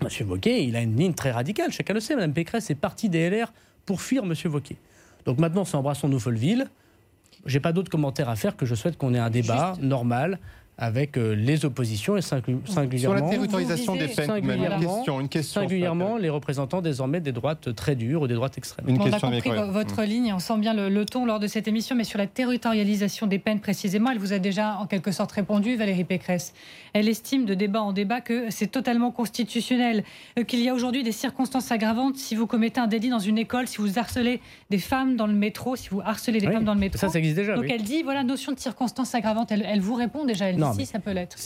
M. 0.00 0.08
Vauquier, 0.26 0.62
il 0.62 0.76
a 0.76 0.80
une 0.80 0.96
ligne 0.96 1.14
très 1.14 1.30
radicale. 1.30 1.72
Chacun 1.72 1.94
le 1.94 2.00
sait, 2.00 2.14
Mme 2.14 2.32
Pécresse 2.32 2.70
est 2.70 2.74
partie 2.74 3.08
des 3.08 3.30
LR 3.30 3.52
pour 3.86 4.00
fuir 4.00 4.24
M. 4.24 4.34
Vauquier. 4.44 4.76
Donc 5.26 5.38
maintenant, 5.38 5.64
c'est 5.64 5.76
embrassons-nous 5.76 6.18
Folleville. 6.18 6.68
J'ai 7.46 7.60
pas 7.60 7.72
d'autres 7.72 7.90
commentaires 7.90 8.28
à 8.28 8.36
faire 8.36 8.56
que 8.56 8.66
je 8.66 8.74
souhaite 8.74 8.98
qu'on 8.98 9.14
ait 9.14 9.18
un 9.18 9.30
débat 9.30 9.74
normal 9.80 10.38
avec 10.80 11.16
euh, 11.18 11.34
les 11.34 11.64
oppositions 11.64 12.16
et 12.16 12.20
singu- 12.20 12.58
Sur 12.64 12.68
la 12.68 12.74
singulièrement 12.74 13.28
territorialisation 13.28 13.94
des 13.96 14.08
peines, 14.08 14.26
même 14.30 14.38
une 14.44 14.48
singulièrement- 14.50 14.96
question, 14.96 15.20
une 15.20 15.28
question. 15.28 15.60
singulièrement 15.60 16.16
les 16.16 16.30
représentants 16.30 16.80
désormais 16.80 17.20
des 17.20 17.32
droites 17.32 17.74
très 17.74 17.94
dures 17.94 18.22
ou 18.22 18.26
des 18.26 18.34
droites 18.34 18.56
extrêmes. 18.58 18.86
Une 18.88 18.96
Bon, 18.96 19.04
on 19.04 19.06
a 19.06 19.10
question 19.10 19.30
compris 19.30 19.50
votre 19.72 20.02
ligne, 20.04 20.32
on 20.34 20.38
sent 20.38 20.58
bien 20.58 20.72
le, 20.74 20.88
le 20.88 21.04
ton 21.04 21.26
lors 21.26 21.38
de 21.38 21.46
cette 21.46 21.68
émission, 21.68 21.94
mais 21.94 22.04
sur 22.04 22.18
la 22.18 22.26
territorialisation 22.26 23.26
des 23.26 23.38
peines 23.38 23.60
précisément, 23.60 24.10
elle 24.10 24.18
vous 24.18 24.32
a 24.32 24.38
déjà 24.38 24.76
en 24.78 24.86
quelque 24.86 25.12
sorte 25.12 25.32
répondu, 25.32 25.76
Valérie 25.76 26.04
Pécresse. 26.04 26.54
Elle 26.94 27.08
estime 27.08 27.44
de 27.44 27.54
débat 27.54 27.82
en 27.82 27.92
débat 27.92 28.20
que 28.20 28.46
c'est 28.50 28.66
totalement 28.66 29.10
constitutionnel, 29.10 30.02
euh, 30.38 30.44
qu'il 30.44 30.60
y 30.60 30.68
a 30.68 30.74
aujourd'hui 30.74 31.02
des 31.02 31.12
circonstances 31.12 31.70
aggravantes 31.72 32.16
si 32.16 32.34
vous 32.34 32.46
commettez 32.46 32.80
un 32.80 32.86
délit 32.86 33.10
dans 33.10 33.18
une 33.18 33.38
école, 33.38 33.66
si 33.68 33.78
vous 33.78 33.98
harcelez 33.98 34.40
des 34.70 34.78
femmes 34.78 35.16
dans 35.16 35.26
le 35.26 35.34
métro, 35.34 35.76
si 35.76 35.88
vous 35.90 36.00
harcelez 36.00 36.40
des 36.40 36.46
Oui, 36.46 36.52
femmes 36.54 36.64
dans 36.64 36.74
le 36.74 36.80
métro. 36.80 36.98
Ça, 36.98 37.08
ça 37.08 37.18
existe 37.18 37.36
déjà. 37.36 37.54
Donc 37.54 37.64
oui. 37.64 37.70
elle 37.72 37.82
dit, 37.82 38.02
voilà, 38.02 38.24
notion 38.24 38.52
de 38.52 38.58
circonstances 38.58 39.14
aggravantes, 39.14 39.52
elle, 39.52 39.64
elle 39.68 39.80
vous 39.80 39.94
répond 39.94 40.24
déjà, 40.24 40.46
elle 40.46 40.56
Non, 40.56 40.69
si, 40.74 40.86
ça 40.86 40.98
peut 40.98 41.12
l'être. 41.12 41.36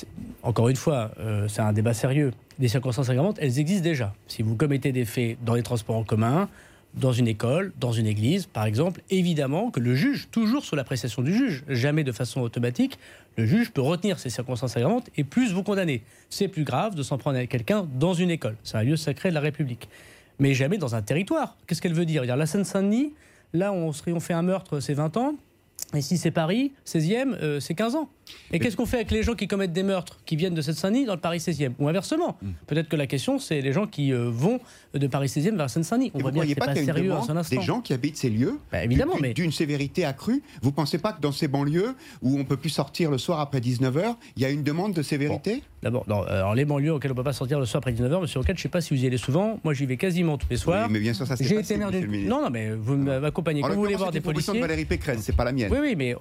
Encore 0.43 0.69
une 0.69 0.77
fois, 0.77 1.11
euh, 1.19 1.49
c'est 1.49 1.63
un 1.63 1.73
débat 1.73 1.95
sérieux. 1.95 2.33
Des 2.59 2.69
circonstances 2.69 3.09
aggravantes, 3.09 3.39
elles 3.41 3.59
existent 3.59 3.85
déjà. 3.85 4.15
Si 4.29 4.43
vous 4.43 4.57
commettez 4.57 4.93
des 4.93 5.05
faits 5.05 5.39
dans 5.45 5.55
les 5.55 5.63
transports 5.63 5.97
en 5.97 6.05
commun, 6.05 6.49
dans 6.95 7.13
une 7.13 7.27
école, 7.27 7.73
dans 7.81 7.93
une 7.93 8.07
église, 8.07 8.47
par 8.47 8.65
exemple, 8.65 9.01
évidemment 9.11 9.71
que 9.71 9.81
le 9.81 9.95
juge, 9.95 10.29
toujours 10.31 10.65
sous 10.65 10.77
l'appréciation 10.77 11.23
du 11.23 11.35
juge, 11.35 11.65
jamais 11.69 12.05
de 12.05 12.13
façon 12.13 12.41
automatique, 12.41 12.99
le 13.37 13.47
juge 13.47 13.73
peut 13.73 13.81
retenir 13.81 14.19
ces 14.19 14.31
circonstances 14.31 14.77
aggravantes 14.77 15.11
et 15.17 15.25
plus 15.25 15.53
vous 15.53 15.65
condamner. 15.65 16.03
C'est 16.31 16.49
plus 16.49 16.63
grave 16.63 16.95
de 16.95 17.03
s'en 17.03 17.19
prendre 17.19 17.39
à 17.39 17.47
quelqu'un 17.47 17.87
dans 17.99 18.15
une 18.15 18.31
école. 18.31 18.57
C'est 18.63 18.77
un 18.77 18.85
lieu 18.85 18.97
sacré 18.97 19.31
de 19.31 19.35
la 19.35 19.41
République. 19.41 19.89
Mais 20.39 20.55
jamais 20.55 20.79
dans 20.79 20.95
un 20.95 21.03
territoire. 21.03 21.57
Qu'est-ce 21.67 21.83
qu'elle 21.83 21.95
veut 21.95 22.07
dire? 22.07 22.23
Dire 22.23 22.37
La 22.37 22.47
Seine-Saint-Denis, 22.47 23.13
là, 23.53 23.73
on, 23.73 23.91
on 24.07 24.21
fait 24.21 24.35
un 24.35 24.43
meurtre, 24.43 24.81
c'est 24.81 24.95
20 24.95 25.17
ans. 25.17 25.35
Et 25.95 26.01
si 26.01 26.17
c'est 26.17 26.31
Paris, 26.31 26.73
16e, 26.87 27.35
euh, 27.35 27.61
c'est 27.61 27.75
15 27.75 27.97
ans. 27.97 28.09
Et 28.53 28.59
qu'est-ce 28.59 28.77
qu'on 28.77 28.87
fait 28.87 28.97
avec 28.97 29.11
les 29.11 29.23
gens 29.23 29.35
qui 29.35 29.47
commettent 29.49 29.73
des 29.73 29.83
meurtres, 29.83 30.19
qui 30.25 30.37
viennent 30.37 30.55
de 30.55 30.63
cette 30.63 30.77
Saint-Denis 30.77 31.05
dans 31.07 31.15
le 31.15 31.21
Paris 31.21 31.39
16e 31.39 31.73
Ou 31.79 31.89
inversement 31.89 32.37
Mm. 32.43 32.49
Peut-être 32.67 32.89
que 32.89 32.97
la 32.97 33.07
question, 33.07 33.39
c'est 33.39 33.61
les 33.61 33.73
gens 33.73 33.87
qui 33.87 34.13
euh, 34.13 34.29
vont 34.31 34.61
de 34.95 35.07
Paris 35.07 35.29
16e 35.29 35.57
vers 35.57 35.69
Seine-Saint-Denis. 35.71 36.11
On 36.15 36.19
Et 36.19 36.23
voit 36.23 36.31
bien 36.31 36.43
que 36.43 36.49
c'est 36.49 36.55
pas 36.55 36.67
pas 36.67 36.75
sérieux 36.75 37.13
à 37.13 37.17
instant. 37.19 37.57
des 37.57 37.61
gens 37.63 37.81
qui 37.81 37.93
habitent 37.93 38.17
ces 38.17 38.31
lieux 38.31 38.59
Bah, 38.73 38.85
évidemment, 38.85 39.15
d'une- 39.15 39.23
mais- 39.23 39.35
d'une 39.35 39.53
sévérité 39.53 40.05
accrue 40.05 40.43
Vous 40.63 40.73
pensez 40.73 40.99
pas 40.99 41.13
que 41.13 41.21
dans 41.21 41.33
ces 41.33 41.49
banlieues 41.49 41.95
où 42.23 42.39
on 42.39 42.45
peut 42.45 42.57
plus 42.57 42.71
sortir 42.71 43.11
le 43.11 43.19
soir 43.19 43.41
après 43.41 43.61
19h, 43.61 44.17
il 44.37 44.43
y 44.43 44.45
a 44.47 44.51
une 44.51 44.63
demande 44.63 44.93
de 44.95 45.03
sévérité? 45.03 45.63
D'abord, 45.83 46.05
non, 46.09 46.23
alors 46.23 46.55
les 46.55 46.65
banlieues 46.65 46.93
auxquelles 46.95 47.11
on 47.11 47.15
ne 47.15 47.19
peut 47.19 47.25
pas 47.25 47.33
sortir 47.35 47.59
le 47.61 47.67
soir 47.67 47.79
après 47.79 47.93
19h, 47.93 48.21
monsieur 48.23 48.39
Roquette, 48.41 48.57
je 48.57 48.61
ne 48.61 48.63
sais 48.63 48.69
pas 48.71 48.81
si 48.81 48.95
vous 48.97 49.03
y 49.03 49.07
allez 49.07 49.19
souvent. 49.19 49.61
Moi, 49.65 49.75
j'y 49.75 49.85
vais 49.87 49.97
quasiment 49.99 50.39
tous 50.39 50.49
les 50.49 50.57
soirs. 50.57 50.87
Oui, 50.87 50.93
Mais 50.95 51.01
bien 51.01 51.13
sûr, 51.13 51.27
ça 51.27 51.37
c'est 51.37 51.45
J'ai 51.45 51.59
été 51.59 51.77
maire 51.77 51.91
d'une. 51.91 52.27
Non, 52.29 52.41
non, 52.43 52.51
mais 52.51 52.71
vous 52.71 52.97
m'accompagnez. 52.97 53.63
En 53.63 53.69
Quand 53.69 53.75
vous 53.75 53.81
voulez 53.81 53.97
voir 53.97 54.11
des 54.13 54.21
policiers. 54.21 54.55
de 54.55 54.61
Valérie 54.61 54.87
Pécresse, 54.87 55.21
c'est 55.23 55.37
pas 55.37 55.45
la 55.45 55.53
mienne. 55.53 55.71
Oui, 55.71 55.79
oui, 55.81 55.95
mais 55.97 56.15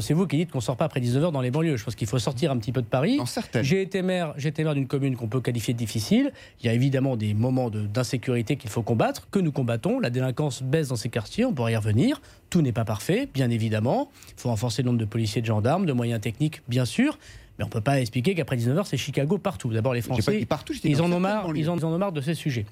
c'est 0.00 0.14
vous 0.14 0.26
qui 0.26 0.36
dites 0.38 0.50
qu'on 0.50 0.60
sort 0.60 0.76
pas 0.76 0.86
après 0.86 1.00
19h 1.00 1.32
dans 1.32 1.40
les 1.42 1.49
banlieues. 1.50 1.76
Je 1.76 1.84
pense 1.84 1.94
qu'il 1.94 2.06
faut 2.06 2.18
sortir 2.18 2.50
un 2.50 2.58
petit 2.58 2.72
peu 2.72 2.82
de 2.82 2.86
Paris. 2.86 3.18
J'ai 3.62 3.82
été 3.82 4.02
maire, 4.02 4.34
maire 4.58 4.74
d'une 4.74 4.86
commune 4.86 5.16
qu'on 5.16 5.28
peut 5.28 5.40
qualifier 5.40 5.74
de 5.74 5.78
difficile. 5.78 6.32
Il 6.60 6.66
y 6.66 6.68
a 6.68 6.72
évidemment 6.72 7.16
des 7.16 7.34
moments 7.34 7.70
de- 7.70 7.86
d'insécurité 7.86 8.56
qu'il 8.56 8.70
faut 8.70 8.82
combattre, 8.82 9.28
que 9.30 9.38
nous 9.38 9.52
combattons. 9.52 10.00
La 10.00 10.10
délinquance 10.10 10.62
baisse 10.62 10.88
dans 10.88 10.96
ces 10.96 11.08
quartiers, 11.08 11.44
on 11.44 11.52
pourrait 11.52 11.72
y 11.72 11.76
revenir. 11.76 12.20
Tout 12.50 12.62
n'est 12.62 12.72
pas 12.72 12.84
parfait, 12.84 13.28
bien 13.32 13.50
évidemment. 13.50 14.10
Il 14.36 14.40
faut 14.40 14.48
renforcer 14.48 14.82
le 14.82 14.86
nombre 14.86 14.98
de 14.98 15.04
policiers 15.04 15.40
de 15.42 15.46
gendarmes, 15.46 15.86
de 15.86 15.92
moyens 15.92 16.20
techniques, 16.20 16.62
bien 16.68 16.84
sûr. 16.84 17.18
Mais 17.58 17.64
on 17.64 17.68
ne 17.68 17.72
peut 17.72 17.80
pas 17.80 18.00
expliquer 18.00 18.34
qu'après 18.34 18.56
19h, 18.56 18.86
c'est 18.86 18.96
Chicago 18.96 19.36
partout. 19.38 19.70
D'abord, 19.70 19.92
les 19.94 20.00
Français, 20.02 20.46
partout, 20.46 20.72
ils 20.82 21.02
en, 21.02 21.12
ont 21.12 21.20
marre, 21.20 21.46
ils, 21.54 21.68
en, 21.68 21.76
ils 21.76 21.84
en 21.84 21.92
ont 21.92 21.98
marre 21.98 22.12
de 22.12 22.20
ces 22.22 22.34
sujets. 22.34 22.64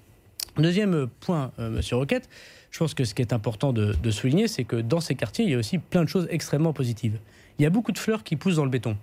Deuxième 0.56 1.06
point, 1.20 1.52
euh, 1.58 1.70
Monsieur 1.70 1.96
Roquette, 1.96 2.28
je 2.70 2.78
pense 2.78 2.94
que 2.94 3.04
ce 3.04 3.14
qui 3.14 3.22
est 3.22 3.32
important 3.32 3.72
de, 3.72 3.94
de 4.02 4.10
souligner, 4.10 4.48
c'est 4.48 4.64
que 4.64 4.76
dans 4.76 5.00
ces 5.00 5.14
quartiers, 5.14 5.44
il 5.44 5.50
y 5.50 5.54
a 5.54 5.58
aussi 5.58 5.78
plein 5.78 6.02
de 6.04 6.08
choses 6.08 6.26
extrêmement 6.30 6.72
positives. 6.72 7.18
Il 7.58 7.62
y 7.62 7.66
a 7.66 7.70
beaucoup 7.70 7.92
de 7.92 7.98
fleurs 7.98 8.22
qui 8.24 8.36
poussent 8.36 8.56
dans 8.56 8.64
le 8.64 8.70
béton. 8.70 8.96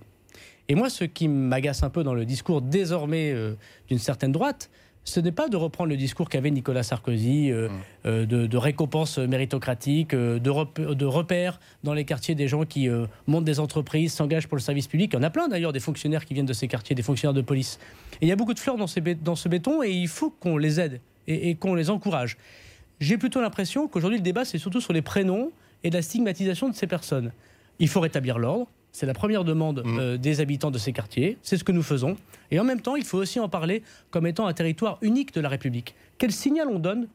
Et 0.67 0.75
moi, 0.75 0.89
ce 0.89 1.03
qui 1.03 1.27
m'agace 1.27 1.83
un 1.83 1.89
peu 1.89 2.03
dans 2.03 2.13
le 2.13 2.25
discours 2.25 2.61
désormais 2.61 3.31
euh, 3.31 3.53
d'une 3.87 3.99
certaine 3.99 4.31
droite, 4.31 4.69
ce 5.03 5.19
n'est 5.19 5.31
pas 5.31 5.49
de 5.49 5.55
reprendre 5.57 5.91
le 5.91 5.97
discours 5.97 6.29
qu'avait 6.29 6.49
Nicolas 6.49 6.81
Sarkozy, 6.81 7.51
euh, 7.51 7.69
euh, 8.07 8.25
de, 8.25 8.47
de 8.47 8.57
récompenses 8.57 9.19
méritocratiques, 9.19 10.15
euh, 10.15 10.39
de, 10.39 10.49
rep- 10.49 10.79
de 10.81 11.05
repères 11.05 11.59
dans 11.83 11.93
les 11.93 12.05
quartiers 12.05 12.33
des 12.33 12.47
gens 12.47 12.65
qui 12.65 12.89
montent 13.27 13.45
des 13.45 13.59
entreprises, 13.59 14.13
s'engagent 14.13 14.47
pour 14.47 14.55
le 14.57 14.61
service 14.63 14.87
public. 14.87 15.11
Il 15.13 15.17
y 15.17 15.19
en 15.19 15.23
a 15.23 15.29
plein 15.29 15.47
d'ailleurs 15.47 15.73
des 15.73 15.79
fonctionnaires 15.79 16.25
qui 16.25 16.33
viennent 16.33 16.47
de 16.47 16.53
ces 16.53 16.67
quartiers, 16.67 16.95
des 16.95 17.03
fonctionnaires 17.03 17.35
de 17.35 17.41
police. 17.41 17.77
Et 18.13 18.25
il 18.25 18.29
y 18.29 18.31
a 18.31 18.35
beaucoup 18.35 18.55
de 18.55 18.59
fleurs 18.59 18.77
dans, 18.77 18.87
ces 18.87 19.01
bé- 19.01 19.13
dans 19.13 19.35
ce 19.35 19.47
béton 19.47 19.83
et 19.83 19.91
il 19.91 20.07
faut 20.07 20.31
qu'on 20.31 20.57
les 20.57 20.79
aide 20.79 20.99
et, 21.27 21.51
et 21.51 21.55
qu'on 21.55 21.75
les 21.75 21.91
encourage. 21.91 22.37
J'ai 22.99 23.19
plutôt 23.19 23.41
l'impression 23.41 23.87
qu'aujourd'hui 23.87 24.17
le 24.17 24.23
débat 24.23 24.43
c'est 24.45 24.57
surtout 24.57 24.81
sur 24.81 24.93
les 24.93 25.03
prénoms 25.03 25.51
et 25.83 25.91
la 25.91 26.01
stigmatisation 26.01 26.67
de 26.69 26.73
ces 26.73 26.87
personnes. 26.87 27.31
Il 27.79 27.87
faut 27.89 27.99
rétablir 27.99 28.37
l'ordre. 28.39 28.67
C'est 28.91 29.05
la 29.05 29.13
première 29.13 29.43
demande 29.43 29.83
Mm. 29.85 29.99
euh, 29.99 30.17
des 30.17 30.39
habitants 30.39 30.71
de 30.71 30.77
ces 30.77 30.93
quartiers. 30.93 31.37
C'est 31.41 31.57
ce 31.57 31.63
que 31.65 31.73
nous 31.73 31.83
faisons. 31.83 32.15
Et 32.51 32.59
en 32.59 32.63
même 32.63 32.79
temps, 32.81 32.95
il 32.95 33.03
faut 33.03 33.17
aussi 33.17 33.39
en 33.39 33.49
parler 33.49 33.83
comme 34.09 34.25
étant 34.25 34.47
un 34.47 34.53
territoire 34.53 34.97
unique 35.01 35.33
de 35.33 35.41
la 35.41 35.49
République. 35.49 35.95
Quel 36.17 36.31
signal 36.31 36.69
on 36.69 36.79
donne 36.79 37.07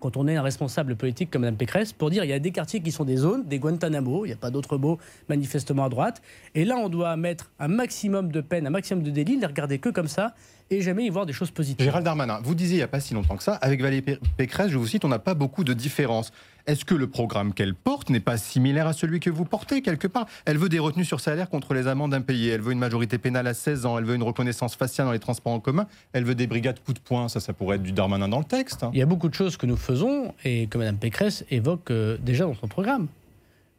quand 0.00 0.16
on 0.18 0.28
est 0.28 0.36
un 0.36 0.42
responsable 0.42 0.94
politique 0.94 1.30
comme 1.30 1.42
Mme 1.42 1.56
Pécresse 1.56 1.92
pour 1.92 2.10
dire 2.10 2.22
il 2.22 2.28
y 2.28 2.32
a 2.32 2.38
des 2.38 2.50
quartiers 2.50 2.80
qui 2.80 2.92
sont 2.92 3.04
des 3.04 3.16
zones, 3.16 3.44
des 3.44 3.58
Guantanamo, 3.58 4.24
il 4.24 4.28
n'y 4.28 4.34
a 4.34 4.36
pas 4.36 4.50
d'autre 4.50 4.76
mot 4.76 4.98
manifestement 5.28 5.84
à 5.84 5.88
droite. 5.88 6.20
Et 6.54 6.64
là, 6.66 6.76
on 6.76 6.88
doit 6.90 7.16
mettre 7.16 7.50
un 7.58 7.68
maximum 7.68 8.30
de 8.30 8.40
peine, 8.42 8.66
un 8.66 8.70
maximum 8.70 9.02
de 9.04 9.10
délits, 9.10 9.38
les 9.38 9.46
regarder 9.46 9.78
que 9.78 9.88
comme 9.88 10.08
ça 10.08 10.34
et 10.70 10.80
jamais 10.80 11.04
y 11.04 11.10
voir 11.10 11.26
des 11.26 11.32
choses 11.32 11.50
positives. 11.50 11.84
Gérald 11.84 12.04
Darmanin, 12.04 12.40
vous 12.42 12.54
disiez 12.54 12.74
il 12.74 12.78
n'y 12.78 12.82
a 12.82 12.88
pas 12.88 13.00
si 13.00 13.14
longtemps 13.14 13.36
que 13.36 13.42
ça, 13.42 13.54
avec 13.54 13.80
Valérie 13.80 14.18
Pécresse, 14.36 14.70
je 14.70 14.78
vous 14.78 14.86
cite, 14.86 15.04
on 15.04 15.08
n'a 15.08 15.18
pas 15.18 15.34
beaucoup 15.34 15.64
de 15.64 15.72
différences. 15.72 16.32
Est-ce 16.66 16.84
que 16.84 16.94
le 16.94 17.06
programme 17.06 17.54
qu'elle 17.54 17.74
porte 17.74 18.10
n'est 18.10 18.18
pas 18.18 18.36
similaire 18.36 18.88
à 18.88 18.92
celui 18.92 19.20
que 19.20 19.30
vous 19.30 19.44
portez 19.44 19.82
quelque 19.82 20.08
part? 20.08 20.26
Elle 20.44 20.58
veut 20.58 20.68
des 20.68 20.80
retenues 20.80 21.04
sur 21.04 21.20
salaire 21.20 21.48
contre 21.48 21.74
les 21.74 21.86
amendes 21.86 22.12
impayées, 22.12 22.50
elle 22.50 22.60
veut 22.60 22.72
une 22.72 22.80
majorité 22.80 23.18
pénale 23.18 23.46
à 23.46 23.54
16 23.54 23.86
ans, 23.86 23.98
elle 23.98 24.04
veut 24.04 24.16
une 24.16 24.24
reconnaissance 24.24 24.74
faciale 24.74 25.06
dans 25.06 25.12
les 25.12 25.20
transports 25.20 25.52
en 25.52 25.60
commun, 25.60 25.86
elle 26.12 26.24
veut 26.24 26.34
des 26.34 26.48
brigades 26.48 26.80
coup 26.84 26.92
de 26.92 26.98
poing, 26.98 27.28
ça, 27.28 27.38
ça 27.38 27.52
pourrait 27.52 27.76
être 27.76 27.84
du 27.84 27.92
Darmanin 27.92 28.28
dans 28.28 28.40
le 28.40 28.44
texte. 28.44 28.84
Il 28.92 28.98
y 28.98 29.02
a 29.02 29.06
beaucoup 29.06 29.28
de 29.28 29.34
choses 29.34 29.56
que 29.56 29.66
nous 29.66 29.76
faisons 29.76 30.34
et 30.44 30.66
que 30.66 30.78
Mme 30.78 30.96
Pécresse 30.96 31.44
évoque 31.50 31.92
euh, 31.92 32.18
déjà 32.20 32.44
dans 32.44 32.54
son 32.54 32.66
programme. 32.66 33.06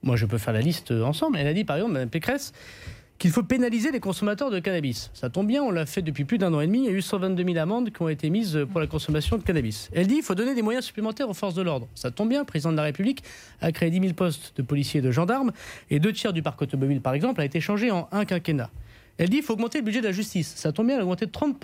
Moi, 0.03 0.15
je 0.15 0.25
peux 0.25 0.38
faire 0.38 0.53
la 0.53 0.62
liste 0.62 0.91
ensemble. 0.91 1.38
Elle 1.38 1.48
a 1.48 1.53
dit, 1.53 1.65
par 1.65 1.75
exemple, 1.75 1.94
Mme 1.94 2.10
Pécresse, 2.10 2.53
qu'il 3.17 3.31
faut 3.31 3.43
pénaliser 3.43 3.91
les 3.91 4.00
consommateurs 4.00 4.51
de 4.51 4.59
cannabis. 4.59 5.09
Ça 5.13 5.29
tombe 5.29 5.47
bien, 5.47 5.63
on 5.63 5.71
l'a 5.71 5.86
fait 5.86 6.01
depuis 6.01 6.24
plus 6.24 6.38
d'un 6.38 6.53
an 6.53 6.62
et 6.62 6.67
demi. 6.67 6.79
Il 6.79 6.86
y 6.86 6.89
a 6.89 6.91
eu 6.91 7.01
122 7.01 7.43
000 7.43 7.57
amendes 7.57 7.91
qui 7.91 8.01
ont 8.01 8.09
été 8.09 8.29
mises 8.29 8.59
pour 8.71 8.79
la 8.79 8.88
consommation 8.88 9.38
de 9.38 9.43
cannabis. 9.43 9.89
Elle 9.93 10.07
dit 10.07 10.15
qu'il 10.15 10.24
faut 10.24 10.36
donner 10.36 10.53
des 10.53 10.62
moyens 10.62 10.86
supplémentaires 10.86 11.29
aux 11.29 11.33
forces 11.33 11.55
de 11.55 11.62
l'ordre. 11.62 11.88
Ça 11.95 12.12
tombe 12.12 12.29
bien, 12.29 12.39
le 12.39 12.45
président 12.45 12.71
de 12.71 12.77
la 12.77 12.83
République 12.83 13.24
a 13.62 13.71
créé 13.71 13.89
10 13.89 14.00
000 14.00 14.13
postes 14.13 14.53
de 14.55 14.62
policiers 14.62 15.00
et 15.00 15.03
de 15.03 15.12
gendarmes, 15.12 15.51
et 15.89 16.00
deux 16.00 16.13
tiers 16.13 16.33
du 16.33 16.43
parc 16.43 16.62
automobile, 16.62 17.01
par 17.01 17.13
exemple, 17.13 17.41
a 17.41 17.45
été 17.45 17.59
changé 17.59 17.91
en 17.91 18.07
un 18.12 18.25
quinquennat. 18.25 18.69
Elle 19.17 19.29
dit 19.29 19.38
qu'il 19.38 19.45
faut 19.45 19.53
augmenter 19.53 19.79
le 19.79 19.83
budget 19.83 20.01
de 20.01 20.05
la 20.05 20.12
justice. 20.12 20.53
Ça 20.55 20.71
tombe 20.71 20.88
bien, 20.88 20.95
elle 20.95 21.01
a 21.01 21.03
augmenté 21.03 21.25
de 21.25 21.31
30 21.31 21.57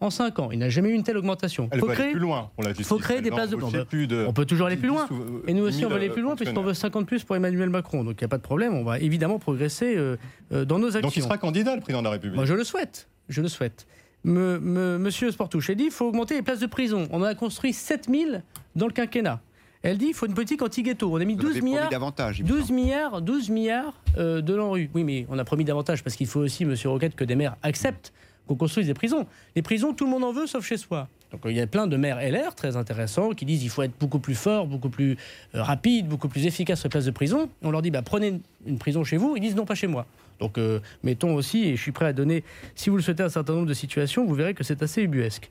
en 0.00 0.10
5 0.10 0.38
ans. 0.38 0.48
Il 0.52 0.58
n'a 0.58 0.68
jamais 0.68 0.90
eu 0.90 0.92
une 0.92 1.02
telle 1.02 1.16
augmentation. 1.16 1.68
Il 1.72 1.80
faut 1.80 1.86
créer, 1.86 2.12
plus 2.12 2.20
loin 2.20 2.50
Il 2.78 2.84
faut 2.84 2.98
créer 2.98 3.20
des 3.20 3.30
places 3.30 3.50
de... 3.50 4.26
On 4.26 4.32
peut 4.32 4.44
toujours 4.44 4.66
aller 4.66 4.76
plus 4.76 4.88
loin. 4.88 5.08
Et 5.46 5.54
nous 5.54 5.64
aussi, 5.64 5.84
on 5.84 5.88
veut 5.88 5.96
aller 5.96 6.10
plus 6.10 6.22
loin 6.22 6.36
puisqu'on 6.36 6.62
veut 6.62 6.74
50 6.74 7.06
plus 7.06 7.24
pour 7.24 7.36
Emmanuel 7.36 7.70
Macron. 7.70 8.04
Donc 8.04 8.20
il 8.20 8.24
n'y 8.24 8.26
a 8.26 8.28
pas 8.28 8.38
de 8.38 8.42
problème. 8.42 8.74
On 8.74 8.84
va 8.84 8.98
évidemment 8.98 9.38
progresser 9.38 9.96
euh, 9.96 10.16
euh, 10.52 10.64
dans 10.64 10.78
nos 10.78 10.88
actions. 10.88 11.02
Donc 11.02 11.16
il 11.16 11.22
sera 11.22 11.38
candidat, 11.38 11.74
le 11.74 11.80
président 11.80 12.00
de 12.00 12.04
la 12.04 12.10
République 12.10 12.36
Moi, 12.36 12.44
je 12.44 12.54
le 12.54 12.64
souhaite. 12.64 13.08
Je 13.28 13.40
le 13.42 13.48
souhaite. 13.48 13.86
monsieur 14.24 15.30
Sportouche, 15.30 15.70
elle 15.70 15.76
dit 15.76 15.84
qu'il 15.84 15.92
faut 15.92 16.06
augmenter 16.06 16.34
les 16.34 16.42
places 16.42 16.60
de 16.60 16.66
prison. 16.66 17.08
On 17.10 17.20
en 17.20 17.24
a 17.24 17.34
construit 17.34 17.72
7000 17.72 18.42
dans 18.74 18.86
le 18.86 18.92
quinquennat. 18.92 19.40
Elle 19.82 19.98
dit 19.98 20.06
qu'il 20.06 20.14
faut 20.14 20.26
une 20.26 20.34
politique 20.34 20.62
anti-ghetto. 20.62 21.12
On 21.12 21.20
a 21.20 21.24
mis 21.24 21.36
12 21.36 21.62
milliards, 21.62 21.90
12 22.40 22.70
milliards, 22.70 23.22
12 23.22 23.50
milliards 23.50 23.94
de 24.16 24.54
l'ANRU. 24.54 24.90
Oui, 24.94 25.04
mais 25.04 25.26
on 25.28 25.38
a 25.38 25.44
promis 25.44 25.64
davantage 25.64 26.02
parce 26.02 26.16
qu'il 26.16 26.26
faut 26.26 26.40
aussi, 26.40 26.64
monsieur 26.64 26.90
Roquette, 26.90 27.14
que 27.14 27.24
des 27.24 27.36
maires 27.36 27.56
acceptent 27.62 28.12
qu'on 28.46 28.54
construise 28.54 28.86
des 28.86 28.94
prisons. 28.94 29.26
Les 29.54 29.62
prisons, 29.62 29.92
tout 29.92 30.04
le 30.04 30.10
monde 30.10 30.24
en 30.24 30.32
veut, 30.32 30.46
sauf 30.46 30.64
chez 30.64 30.76
soi. 30.76 31.08
Donc 31.32 31.40
il 31.46 31.52
y 31.52 31.60
a 31.60 31.66
plein 31.66 31.86
de 31.86 31.96
maires 31.96 32.18
LR 32.20 32.54
très 32.54 32.76
intéressants 32.76 33.30
qui 33.30 33.44
disent 33.44 33.60
qu'il 33.60 33.70
faut 33.70 33.82
être 33.82 33.98
beaucoup 33.98 34.20
plus 34.20 34.34
fort, 34.34 34.66
beaucoup 34.66 34.90
plus 34.90 35.16
euh, 35.54 35.62
rapide, 35.62 36.06
beaucoup 36.06 36.28
plus 36.28 36.46
efficace 36.46 36.80
sur 36.80 36.86
les 36.86 36.90
places 36.90 37.04
de 37.04 37.10
prison. 37.10 37.50
on 37.62 37.70
leur 37.70 37.82
dit 37.82 37.90
bah, 37.90 38.02
prenez 38.02 38.40
une 38.66 38.78
prison 38.78 39.04
chez 39.04 39.16
vous. 39.16 39.36
Ils 39.36 39.40
disent 39.40 39.56
non, 39.56 39.64
pas 39.64 39.74
chez 39.74 39.88
moi. 39.88 40.06
Donc 40.38 40.58
euh, 40.58 40.80
mettons 41.02 41.34
aussi, 41.34 41.64
et 41.64 41.76
je 41.76 41.82
suis 41.82 41.92
prêt 41.92 42.06
à 42.06 42.12
donner, 42.12 42.44
si 42.74 42.90
vous 42.90 42.96
le 42.96 43.02
souhaitez, 43.02 43.22
un 43.22 43.28
certain 43.28 43.54
nombre 43.54 43.66
de 43.66 43.74
situations, 43.74 44.24
vous 44.24 44.34
verrez 44.34 44.54
que 44.54 44.64
c'est 44.64 44.82
assez 44.82 45.02
ubuesque. 45.02 45.50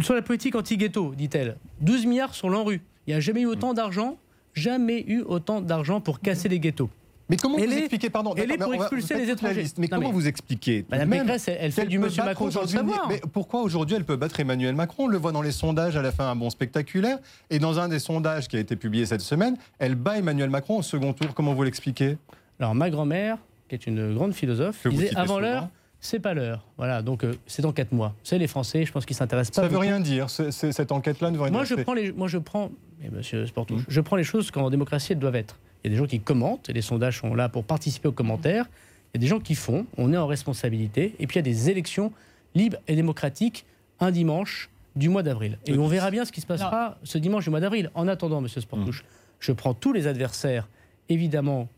Sur 0.00 0.14
la 0.14 0.22
politique 0.22 0.54
anti-ghetto, 0.54 1.14
dit-elle, 1.14 1.56
12 1.80 2.06
milliards 2.06 2.34
sur 2.34 2.48
l'ANRU. 2.48 2.80
Il 3.06 3.10
n'y 3.10 3.16
a 3.16 3.20
jamais 3.20 3.42
eu 3.42 3.46
autant 3.46 3.74
d'argent, 3.74 4.18
jamais 4.54 5.04
eu 5.06 5.22
autant 5.22 5.60
d'argent 5.60 6.00
pour 6.00 6.20
casser 6.20 6.48
les 6.48 6.60
ghettos. 6.60 6.90
Mais 7.30 7.36
comment 7.36 7.56
vous 7.56 7.72
expliquez, 7.72 8.10
pardon, 8.10 8.34
elle 8.36 8.50
est 8.50 8.58
pour 8.58 8.74
expulser 8.74 9.14
les 9.14 9.30
étrangers. 9.30 9.64
Mais 9.78 9.88
comment 9.88 10.10
vous 10.10 10.26
expliquez 10.26 10.84
Madame 10.90 11.10
Pécresse, 11.10 11.48
elle, 11.48 11.72
fait 11.72 11.86
du 11.86 11.98
monsieur 11.98 12.24
Macron 12.24 12.46
aujourd'hui. 12.46 12.78
Mais 13.08 13.20
pourquoi 13.32 13.62
aujourd'hui 13.62 13.96
elle 13.96 14.04
peut 14.04 14.16
battre 14.16 14.40
Emmanuel 14.40 14.74
Macron? 14.74 15.04
On 15.04 15.08
le 15.08 15.16
voit 15.16 15.32
dans 15.32 15.42
les 15.42 15.52
sondages 15.52 15.96
à 15.96 16.02
la 16.02 16.12
fin 16.12 16.28
un 16.28 16.36
bon 16.36 16.50
spectaculaire. 16.50 17.18
Et 17.48 17.58
dans 17.58 17.78
un 17.78 17.88
des 17.88 18.00
sondages 18.00 18.48
qui 18.48 18.56
a 18.56 18.60
été 18.60 18.76
publié 18.76 19.06
cette 19.06 19.20
semaine, 19.20 19.56
elle 19.78 19.94
bat 19.94 20.18
Emmanuel 20.18 20.50
Macron 20.50 20.78
au 20.78 20.82
second 20.82 21.12
tour. 21.12 21.32
Comment 21.34 21.54
vous 21.54 21.62
l'expliquez? 21.62 22.18
Alors 22.58 22.74
ma 22.74 22.90
grand-mère, 22.90 23.38
qui 23.68 23.76
est 23.76 23.86
une 23.86 24.14
grande 24.14 24.34
philosophe, 24.34 24.86
disait 24.88 25.16
avant 25.16 25.38
l'heure. 25.38 25.68
C'est 26.02 26.18
pas 26.18 26.32
l'heure. 26.32 26.64
Voilà, 26.78 27.02
donc 27.02 27.24
euh, 27.24 27.34
c'est 27.46 27.60
dans 27.60 27.72
quatre 27.72 27.92
mois. 27.92 28.14
C'est 28.22 28.38
les 28.38 28.46
Français, 28.46 28.86
je 28.86 28.92
pense 28.92 29.04
qu'ils 29.04 29.16
s'intéressent 29.16 29.54
pas. 29.54 29.62
Ça 29.62 29.68
ne 29.68 29.72
veut 29.72 29.78
rien 29.78 30.00
dire. 30.00 30.30
cette 30.30 30.92
enquête-là 30.92 31.30
ne 31.30 31.36
veut 31.36 31.42
rien 31.42 31.52
moi, 31.52 31.64
dire. 31.64 31.76
Je 31.76 31.82
prends 31.82 31.92
les, 31.92 32.10
moi, 32.10 32.26
je 32.26 32.38
prends, 32.38 32.70
mais 33.00 33.10
Monsieur 33.10 33.46
Sportouche, 33.46 33.82
je 33.86 34.00
prends 34.00 34.16
les 34.16 34.24
choses 34.24 34.50
qu'en 34.50 34.70
démocratie 34.70 35.12
elles 35.12 35.18
doivent 35.18 35.36
être. 35.36 35.58
Il 35.82 35.90
y 35.90 35.94
a 35.94 35.96
des 35.96 35.96
gens 35.96 36.06
qui 36.06 36.20
commentent, 36.20 36.68
et 36.68 36.72
les 36.72 36.82
sondages 36.82 37.20
sont 37.20 37.34
là 37.34 37.48
pour 37.48 37.64
participer 37.64 38.08
aux 38.08 38.12
commentaires. 38.12 38.66
Il 39.12 39.18
y 39.18 39.18
a 39.18 39.20
des 39.20 39.26
gens 39.26 39.40
qui 39.40 39.54
font, 39.54 39.86
on 39.96 40.12
est 40.12 40.16
en 40.16 40.26
responsabilité. 40.26 41.14
Et 41.18 41.26
puis 41.26 41.36
il 41.36 41.38
y 41.38 41.40
a 41.40 41.50
des 41.50 41.70
élections 41.70 42.12
libres 42.54 42.78
et 42.86 42.94
démocratiques 42.94 43.64
un 43.98 44.10
dimanche 44.10 44.70
du 44.96 45.08
mois 45.08 45.22
d'avril. 45.22 45.58
Et 45.66 45.76
on 45.78 45.86
verra 45.86 46.10
bien 46.10 46.24
ce 46.24 46.32
qui 46.32 46.40
se 46.40 46.46
passera 46.46 46.98
ce 47.04 47.18
dimanche 47.18 47.44
du 47.44 47.50
mois 47.50 47.60
d'avril. 47.60 47.90
En 47.94 48.08
attendant, 48.08 48.40
Monsieur 48.40 48.60
Sportouche, 48.60 49.02
mmh. 49.02 49.06
je 49.40 49.52
prends 49.52 49.74
tous 49.74 49.92
les 49.92 50.06
adversaires, 50.06 50.68
évidemment, 51.08 51.68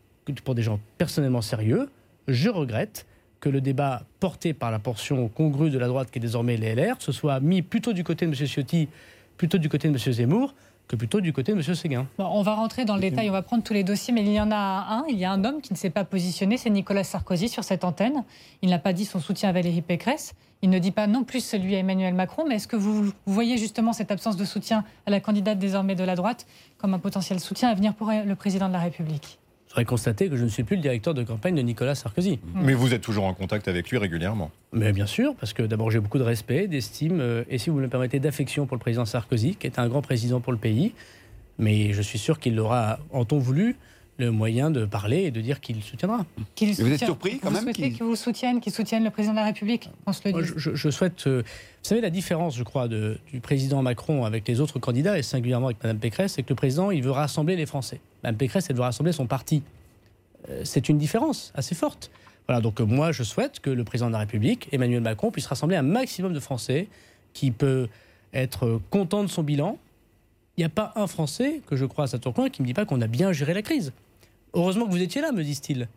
pour 0.43 0.55
des 0.55 0.63
gens 0.63 0.79
personnellement 0.97 1.41
sérieux. 1.41 1.89
Je 2.27 2.49
regrette 2.49 3.05
que 3.39 3.49
le 3.49 3.61
débat 3.61 4.03
porté 4.19 4.53
par 4.53 4.71
la 4.71 4.79
portion 4.79 5.27
congrue 5.27 5.69
de 5.69 5.77
la 5.77 5.87
droite 5.87 6.09
qui 6.09 6.19
est 6.19 6.21
désormais 6.21 6.55
les 6.55 6.75
LR 6.75 6.95
se 6.99 7.11
soit 7.11 7.41
mis 7.41 7.61
plutôt 7.61 7.91
du 7.91 8.03
côté 8.03 8.25
de 8.25 8.31
M. 8.31 8.47
Ciotti, 8.47 8.87
plutôt 9.35 9.57
du 9.57 9.67
côté 9.67 9.89
de 9.89 9.93
M. 9.93 10.13
Zemmour, 10.13 10.55
que 10.87 10.95
plutôt 10.95 11.21
du 11.21 11.33
côté 11.33 11.53
de 11.53 11.57
M. 11.57 11.75
Séguin. 11.75 12.07
on 12.17 12.41
va 12.41 12.55
rentrer 12.55 12.85
dans 12.85 12.95
le 12.95 13.01
détail, 13.01 13.29
on 13.29 13.33
va 13.33 13.41
prendre 13.41 13.63
tous 13.63 13.73
les 13.73 13.83
dossiers, 13.83 14.13
mais 14.13 14.21
il 14.21 14.31
y 14.31 14.39
en 14.39 14.51
a 14.51 14.55
un, 14.55 15.03
il 15.09 15.17
y 15.17 15.25
a 15.25 15.31
un 15.31 15.43
homme 15.43 15.61
qui 15.61 15.73
ne 15.73 15.77
s'est 15.77 15.89
pas 15.89 16.03
positionné, 16.03 16.57
c'est 16.57 16.69
Nicolas 16.69 17.03
Sarkozy 17.03 17.49
sur 17.49 17.63
cette 17.63 17.83
antenne. 17.83 18.23
Il 18.61 18.69
n'a 18.69 18.79
pas 18.79 18.93
dit 18.93 19.05
son 19.05 19.19
soutien 19.19 19.49
à 19.49 19.51
Valérie 19.51 19.81
Pécresse, 19.81 20.33
il 20.61 20.69
ne 20.69 20.79
dit 20.79 20.91
pas 20.91 21.07
non 21.07 21.23
plus 21.23 21.43
celui 21.43 21.75
à 21.75 21.79
Emmanuel 21.79 22.13
Macron, 22.13 22.45
mais 22.47 22.55
est-ce 22.55 22.67
que 22.67 22.75
vous, 22.75 23.11
voyez 23.25 23.57
justement 23.57 23.93
cette 23.93 24.11
absence 24.11 24.37
de 24.37 24.45
soutien 24.45 24.83
à 25.05 25.11
la 25.11 25.19
candidate 25.19 25.59
désormais 25.59 25.95
de 25.95 26.03
la 26.03 26.15
droite 26.15 26.45
comme 26.77 26.93
un 26.93 26.99
potentiel 26.99 27.39
soutien 27.39 27.69
à 27.69 27.73
venir 27.73 27.93
pour 27.93 28.11
le 28.11 28.35
président 28.35 28.67
de 28.67 28.73
la 28.73 28.79
République? 28.79 29.39
Je 29.73 29.79
voudrais 29.79 29.89
constater 29.89 30.29
que 30.29 30.37
je 30.37 30.43
ne 30.43 30.49
suis 30.49 30.61
plus 30.61 30.75
le 30.75 30.83
directeur 30.83 31.15
de 31.15 31.23
campagne 31.23 31.55
de 31.55 31.61
Nicolas 31.63 31.95
Sarkozy. 31.95 32.39
Mais 32.53 32.73
vous 32.73 32.93
êtes 32.93 33.01
toujours 33.01 33.23
en 33.23 33.33
contact 33.33 33.67
avec 33.67 33.89
lui 33.89 33.97
régulièrement 33.97 34.51
Mais 34.71 34.93
bien 34.93 35.07
sûr, 35.07 35.33
parce 35.39 35.51
que 35.51 35.63
d'abord 35.63 35.89
j'ai 35.89 35.99
beaucoup 35.99 36.19
de 36.19 36.23
respect, 36.23 36.67
d'estime, 36.67 37.19
euh, 37.19 37.43
et 37.49 37.57
si 37.57 37.71
vous 37.71 37.79
me 37.79 37.87
permettez, 37.87 38.19
d'affection 38.19 38.67
pour 38.67 38.77
le 38.77 38.79
président 38.79 39.05
Sarkozy, 39.05 39.55
qui 39.55 39.65
est 39.65 39.79
un 39.79 39.87
grand 39.87 40.03
président 40.03 40.41
pour 40.41 40.51
le 40.51 40.59
pays. 40.59 40.93
Mais 41.57 41.91
je 41.91 42.03
suis 42.03 42.19
sûr 42.19 42.39
qu'il 42.39 42.59
aura, 42.59 42.99
en 43.11 43.25
temps 43.25 43.39
voulu, 43.39 43.75
le 44.17 44.31
moyen 44.31 44.69
de 44.69 44.85
parler 44.85 45.23
et 45.23 45.31
de 45.31 45.41
dire 45.41 45.59
qu'il 45.59 45.81
soutiendra. 45.81 46.25
vous 46.59 46.91
êtes 46.91 47.03
surpris 47.03 47.39
quand 47.39 47.49
vous 47.49 47.65
même 47.65 47.73
qu'il 47.73 47.95
vous 47.95 48.15
soutienne, 48.15 48.59
qu'il 48.59 48.71
soutienne 48.71 49.03
le 49.03 49.09
président 49.09 49.33
de 49.33 49.39
la 49.39 49.45
République 49.45 49.89
je, 50.41 50.89
souhaite. 50.89 51.25
Euh, 51.27 51.41
vous 51.41 51.89
savez, 51.89 52.01
la 52.01 52.09
différence, 52.09 52.55
je 52.55 52.63
crois, 52.63 52.87
de, 52.87 53.17
du 53.31 53.39
président 53.39 53.81
Macron 53.81 54.25
avec 54.25 54.47
les 54.47 54.61
autres 54.61 54.79
candidats, 54.79 55.17
et 55.17 55.23
singulièrement 55.23 55.67
avec 55.67 55.83
Mme 55.83 55.99
Pécresse, 55.99 56.33
c'est 56.33 56.43
que 56.43 56.49
le 56.49 56.55
président, 56.55 56.91
il 56.91 57.01
veut 57.01 57.11
rassembler 57.11 57.55
les 57.55 57.65
Français. 57.65 57.99
Mme 58.23 58.37
Pécresse, 58.37 58.67
elle 58.69 58.75
veut 58.75 58.83
rassembler 58.83 59.13
son 59.13 59.25
parti. 59.25 59.63
Euh, 60.49 60.61
c'est 60.63 60.89
une 60.89 60.97
différence 60.97 61.51
assez 61.55 61.75
forte. 61.75 62.11
Voilà, 62.47 62.61
donc 62.61 62.79
euh, 62.79 62.85
moi, 62.85 63.11
je 63.11 63.23
souhaite 63.23 63.59
que 63.59 63.69
le 63.69 63.83
président 63.83 64.07
de 64.07 64.13
la 64.13 64.19
République, 64.19 64.69
Emmanuel 64.71 65.01
Macron, 65.01 65.31
puisse 65.31 65.47
rassembler 65.47 65.75
un 65.75 65.83
maximum 65.83 66.33
de 66.33 66.39
Français 66.39 66.87
qui 67.33 67.51
peut 67.51 67.87
être 68.33 68.79
content 68.89 69.23
de 69.23 69.29
son 69.29 69.43
bilan, 69.43 69.77
il 70.57 70.61
n'y 70.61 70.65
a 70.65 70.69
pas 70.69 70.93
un 70.95 71.07
Français 71.07 71.61
que 71.67 71.75
je 71.75 71.85
crois 71.85 72.13
à 72.13 72.17
Tourcoing 72.17 72.49
qui 72.49 72.61
ne 72.61 72.65
me 72.65 72.67
dit 72.67 72.73
pas 72.73 72.85
qu'on 72.85 73.01
a 73.01 73.07
bien 73.07 73.31
géré 73.31 73.53
la 73.53 73.61
crise. 73.61 73.91
Heureusement 74.53 74.85
que 74.85 74.91
vous 74.91 75.01
étiez 75.01 75.21
là, 75.21 75.31
me 75.31 75.43
disent-ils. 75.43 75.87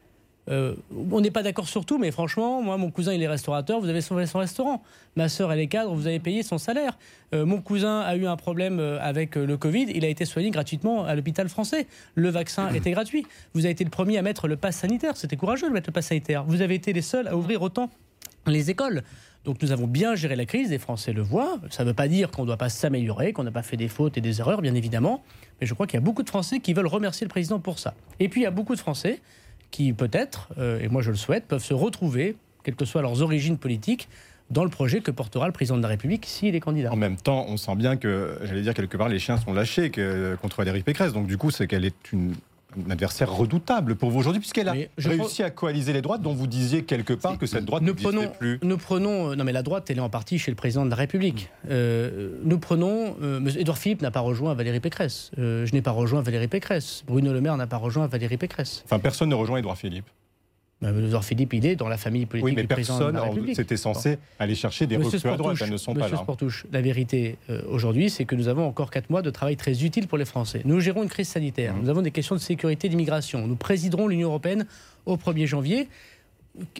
Euh, 0.48 0.76
on 1.10 1.20
n'est 1.20 1.32
pas 1.32 1.42
d'accord 1.42 1.68
sur 1.68 1.84
tout, 1.84 1.98
mais 1.98 2.12
franchement, 2.12 2.62
moi, 2.62 2.76
mon 2.76 2.90
cousin, 2.90 3.12
il 3.12 3.22
est 3.22 3.28
restaurateur, 3.28 3.80
vous 3.80 3.88
avez 3.88 4.00
sauvé 4.00 4.26
son 4.26 4.38
restaurant. 4.38 4.82
Ma 5.16 5.28
sœur, 5.28 5.52
elle 5.52 5.58
est 5.58 5.66
cadre, 5.66 5.92
vous 5.92 6.06
avez 6.06 6.20
payé 6.20 6.42
son 6.42 6.56
salaire. 6.56 6.96
Euh, 7.34 7.44
mon 7.44 7.60
cousin 7.60 8.00
a 8.00 8.16
eu 8.16 8.26
un 8.26 8.36
problème 8.36 8.78
euh, 8.78 8.98
avec 9.00 9.34
le 9.34 9.56
Covid, 9.56 9.86
il 9.92 10.04
a 10.04 10.08
été 10.08 10.24
soigné 10.24 10.50
gratuitement 10.50 11.04
à 11.04 11.14
l'hôpital 11.16 11.48
français. 11.48 11.86
Le 12.14 12.30
vaccin 12.30 12.72
était 12.72 12.92
gratuit. 12.92 13.26
Vous 13.54 13.60
avez 13.64 13.72
été 13.72 13.82
le 13.82 13.90
premier 13.90 14.18
à 14.18 14.22
mettre 14.22 14.46
le 14.46 14.56
pass 14.56 14.76
sanitaire, 14.76 15.16
c'était 15.16 15.36
courageux 15.36 15.68
de 15.68 15.72
mettre 15.72 15.88
le 15.88 15.92
pass 15.92 16.06
sanitaire. 16.06 16.44
Vous 16.44 16.62
avez 16.62 16.76
été 16.76 16.92
les 16.92 17.02
seuls 17.02 17.26
à 17.26 17.36
ouvrir 17.36 17.60
autant 17.62 17.90
les 18.46 18.70
écoles. 18.70 19.02
Donc 19.46 19.62
nous 19.62 19.70
avons 19.70 19.86
bien 19.86 20.16
géré 20.16 20.34
la 20.34 20.44
crise, 20.44 20.70
les 20.70 20.78
Français 20.78 21.12
le 21.12 21.22
voient. 21.22 21.60
Ça 21.70 21.84
ne 21.84 21.88
veut 21.88 21.94
pas 21.94 22.08
dire 22.08 22.32
qu'on 22.32 22.42
ne 22.42 22.48
doit 22.48 22.56
pas 22.56 22.68
s'améliorer, 22.68 23.32
qu'on 23.32 23.44
n'a 23.44 23.52
pas 23.52 23.62
fait 23.62 23.76
des 23.76 23.86
fautes 23.86 24.18
et 24.18 24.20
des 24.20 24.40
erreurs, 24.40 24.60
bien 24.60 24.74
évidemment. 24.74 25.22
Mais 25.60 25.68
je 25.68 25.72
crois 25.72 25.86
qu'il 25.86 25.94
y 25.94 26.02
a 26.02 26.04
beaucoup 26.04 26.24
de 26.24 26.28
Français 26.28 26.58
qui 26.58 26.74
veulent 26.74 26.88
remercier 26.88 27.24
le 27.24 27.30
président 27.30 27.60
pour 27.60 27.78
ça. 27.78 27.94
Et 28.18 28.28
puis 28.28 28.40
il 28.40 28.44
y 28.44 28.48
a 28.48 28.50
beaucoup 28.50 28.74
de 28.74 28.80
Français 28.80 29.20
qui 29.70 29.92
peut-être, 29.92 30.48
euh, 30.58 30.80
et 30.80 30.88
moi 30.88 31.00
je 31.00 31.12
le 31.12 31.16
souhaite, 31.16 31.46
peuvent 31.46 31.62
se 31.62 31.74
retrouver, 31.74 32.34
quelles 32.64 32.74
que 32.74 32.84
soient 32.84 33.02
leurs 33.02 33.22
origines 33.22 33.56
politiques, 33.56 34.08
dans 34.50 34.64
le 34.64 34.70
projet 34.70 35.00
que 35.00 35.12
portera 35.12 35.46
le 35.46 35.52
président 35.52 35.76
de 35.76 35.82
la 35.82 35.88
République 35.88 36.26
s'il 36.26 36.54
est 36.56 36.60
candidat. 36.60 36.92
En 36.92 36.96
même 36.96 37.16
temps, 37.16 37.46
on 37.48 37.56
sent 37.56 37.74
bien 37.76 37.96
que, 37.96 38.38
j'allais 38.42 38.62
dire 38.62 38.74
quelque 38.74 38.96
part, 38.96 39.08
les 39.08 39.18
chiens 39.18 39.38
sont 39.38 39.52
lâchés 39.52 39.90
contre 40.40 40.58
Valérie 40.58 40.82
Pécresse. 40.82 41.12
Donc 41.12 41.26
du 41.26 41.36
coup, 41.36 41.50
c'est 41.50 41.66
qu'elle 41.66 41.84
est 41.84 42.12
une 42.12 42.34
un 42.86 42.90
adversaire 42.90 43.32
redoutable 43.32 43.96
pour 43.96 44.10
vous 44.10 44.18
aujourd'hui, 44.18 44.40
puisqu'elle 44.40 44.68
a 44.68 44.74
réussi 44.98 45.42
à 45.42 45.50
coaliser 45.50 45.92
les 45.92 46.02
droites, 46.02 46.22
dont 46.22 46.34
vous 46.34 46.46
disiez 46.46 46.84
quelque 46.84 47.12
part 47.12 47.38
que 47.38 47.46
cette 47.46 47.64
droite 47.64 47.82
ne 47.82 47.92
prenons, 47.92 48.28
plus. 48.28 48.58
Nous 48.62 48.76
prenons, 48.76 49.34
non 49.34 49.44
mais 49.44 49.52
la 49.52 49.62
droite, 49.62 49.90
elle 49.90 49.98
est 49.98 50.00
en 50.00 50.10
partie 50.10 50.38
chez 50.38 50.50
le 50.50 50.56
président 50.56 50.84
de 50.84 50.90
la 50.90 50.96
République. 50.96 51.50
Euh, 51.70 52.30
nous 52.44 52.58
prenons, 52.58 53.16
euh, 53.22 53.40
Édouard 53.56 53.78
Philippe 53.78 54.02
n'a 54.02 54.10
pas 54.10 54.20
rejoint 54.20 54.54
Valérie 54.54 54.80
Pécresse. 54.80 55.30
Euh, 55.38 55.66
je 55.66 55.72
n'ai 55.72 55.82
pas 55.82 55.90
rejoint 55.90 56.22
Valérie 56.22 56.48
Pécresse. 56.48 57.04
Bruno 57.06 57.32
Le 57.32 57.40
Maire 57.40 57.56
n'a 57.56 57.66
pas 57.66 57.76
rejoint 57.76 58.06
Valérie 58.06 58.36
Pécresse. 58.36 58.82
Enfin, 58.84 58.98
personne 58.98 59.28
ne 59.28 59.34
rejoint 59.34 59.58
Édouard 59.58 59.78
Philippe. 59.78 60.06
Bah, 60.82 60.90
Philippe, 61.22 61.54
il 61.54 61.64
est 61.64 61.74
dans 61.74 61.88
la 61.88 61.96
famille 61.96 62.26
politique 62.26 62.44
oui, 62.44 62.54
mais 62.54 62.62
du 62.62 62.68
président 62.68 63.08
de 63.08 63.14
la 63.14 63.22
République. 63.22 63.56
C'était 63.56 63.78
censé 63.78 64.18
aller 64.38 64.54
chercher 64.54 64.86
des 64.86 64.98
recrues 64.98 65.28
à 65.28 65.36
droite, 65.36 65.56
elles 65.62 65.70
ne 65.70 65.76
sont 65.78 65.94
pas 65.94 66.08
là. 66.08 66.18
Sportouche, 66.18 66.66
la 66.70 66.82
vérité 66.82 67.38
euh, 67.48 67.62
aujourd'hui, 67.70 68.10
c'est 68.10 68.26
que 68.26 68.34
nous 68.34 68.48
avons 68.48 68.66
encore 68.66 68.90
quatre 68.90 69.08
mois 69.08 69.22
de 69.22 69.30
travail 69.30 69.56
très 69.56 69.84
utile 69.84 70.06
pour 70.06 70.18
les 70.18 70.26
Français. 70.26 70.60
Nous 70.66 70.80
gérons 70.80 71.02
une 71.02 71.08
crise 71.08 71.28
sanitaire, 71.28 71.74
mmh. 71.74 71.80
nous 71.80 71.88
avons 71.88 72.02
des 72.02 72.10
questions 72.10 72.34
de 72.34 72.40
sécurité, 72.40 72.90
d'immigration. 72.90 73.46
Nous 73.46 73.56
présiderons 73.56 74.06
l'Union 74.06 74.28
européenne 74.28 74.66
au 75.06 75.16
1er 75.16 75.46
janvier. 75.46 75.88